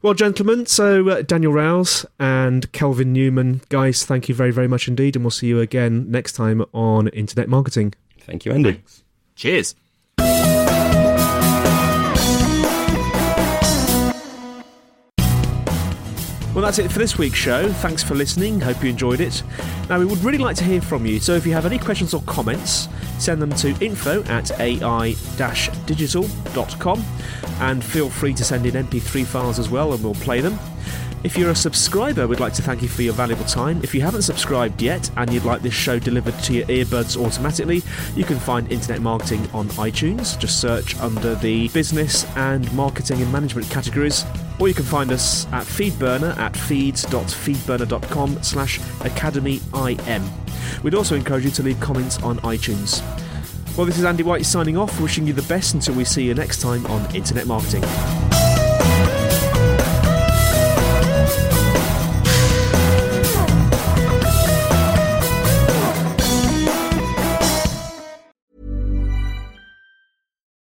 Well, 0.02 0.16
gentlemen, 0.16 0.66
so 0.66 1.08
uh, 1.10 1.22
Daniel 1.22 1.54
Rowles 1.54 2.08
and 2.20 2.72
Kelvin 2.72 3.14
Newman, 3.14 3.62
guys, 3.70 4.04
thank 4.04 4.28
you 4.28 4.34
very, 4.34 4.50
very 4.50 4.68
much 4.68 4.88
indeed, 4.88 5.16
and 5.16 5.24
we'll 5.24 5.30
see 5.30 5.46
you 5.46 5.60
again 5.60 6.10
next 6.10 6.34
time 6.34 6.66
on 6.74 7.08
Internet 7.10 7.48
Marketing. 7.48 7.94
Thank 8.22 8.44
you, 8.46 8.52
Andy. 8.52 8.82
cheers. 9.36 9.76
Well, 16.54 16.66
that's 16.66 16.80
it 16.80 16.92
for 16.92 17.00
this 17.00 17.18
week's 17.18 17.38
show. 17.38 17.70
Thanks 17.70 18.04
for 18.04 18.14
listening. 18.14 18.60
Hope 18.60 18.84
you 18.84 18.90
enjoyed 18.90 19.22
it. 19.22 19.42
Now, 19.88 20.00
we 20.00 20.06
would 20.06 20.22
really 20.22 20.38
like 20.38 20.58
to 20.58 20.66
hear 20.66 20.82
from 20.82 21.06
you, 21.06 21.18
so 21.20 21.34
if 21.34 21.46
you 21.46 21.54
have 21.54 21.66
any 21.66 21.80
questions 21.80 22.14
or 22.14 22.22
comments, 22.24 22.90
send 23.20 23.42
them 23.42 23.54
to 23.56 23.70
info 23.84 24.22
at 24.24 24.52
ai-digital.com 24.60 27.06
and 27.62 27.82
feel 27.82 28.10
free 28.10 28.34
to 28.34 28.44
send 28.44 28.66
in 28.66 28.74
MP3 28.74 29.26
files 29.26 29.60
as 29.60 29.70
well, 29.70 29.94
and 29.94 30.04
we'll 30.04 30.14
play 30.16 30.42
them. 30.42 30.60
If 31.24 31.38
you're 31.38 31.52
a 31.52 31.56
subscriber, 31.56 32.28
we'd 32.28 32.42
like 32.42 32.52
to 32.54 32.62
thank 32.62 32.82
you 32.82 32.90
for 32.90 33.04
your 33.04 33.14
valuable 33.14 33.46
time. 33.46 33.80
If 33.82 33.96
you 33.96 34.02
haven't 34.02 34.24
subscribed 34.24 34.82
yet 34.82 35.10
and 35.18 35.32
you'd 35.32 35.46
like 35.46 35.62
this 35.62 35.74
show 35.74 36.00
delivered 36.00 36.38
to 36.40 36.54
your 36.54 36.66
earbuds 36.66 37.16
automatically, 37.16 37.82
you 38.16 38.26
can 38.26 38.40
find 38.40 38.70
Internet 38.72 39.02
Marketing 39.02 39.48
on 39.54 39.70
iTunes. 39.70 40.38
Just 40.38 40.60
search 40.60 40.98
under 40.98 41.36
the 41.36 41.70
business 41.70 42.26
and 42.36 42.70
marketing 42.74 43.22
and 43.22 43.32
management 43.32 43.70
categories. 43.70 44.26
Or 44.62 44.68
you 44.68 44.76
can 44.76 44.86
find 44.86 45.12
us 45.12 45.48
at 45.48 45.66
Feedburner 45.66 46.38
at 46.38 46.56
feeds.feedburner.com 46.56 48.44
slash 48.44 48.80
academyim. 49.00 50.30
We'd 50.84 50.94
also 50.94 51.16
encourage 51.16 51.46
you 51.46 51.52
to 51.52 51.64
leave 51.64 51.80
comments 51.80 52.22
on 52.22 52.38
iTunes. 52.42 53.02
Well, 53.76 53.88
this 53.88 53.98
is 53.98 54.04
Andy 54.06 54.22
White 54.22 54.46
signing 54.46 54.78
off, 54.78 55.00
wishing 55.02 55.26
you 55.26 55.34
the 55.34 55.42
best 55.44 55.74
until 55.74 55.96
we 55.96 56.06
see 56.06 56.24
you 56.24 56.36
next 56.36 56.62
time 56.62 56.86
on 56.86 57.16
Internet 57.16 57.48
Marketing. 57.48 57.82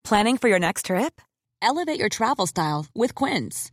Planning 0.04 0.36
for 0.36 0.48
your 0.48 0.58
next 0.58 0.86
trip? 0.86 1.22
Elevate 1.62 1.98
your 1.98 2.08
travel 2.08 2.46
style 2.46 2.86
with 2.94 3.14
Quince. 3.14 3.72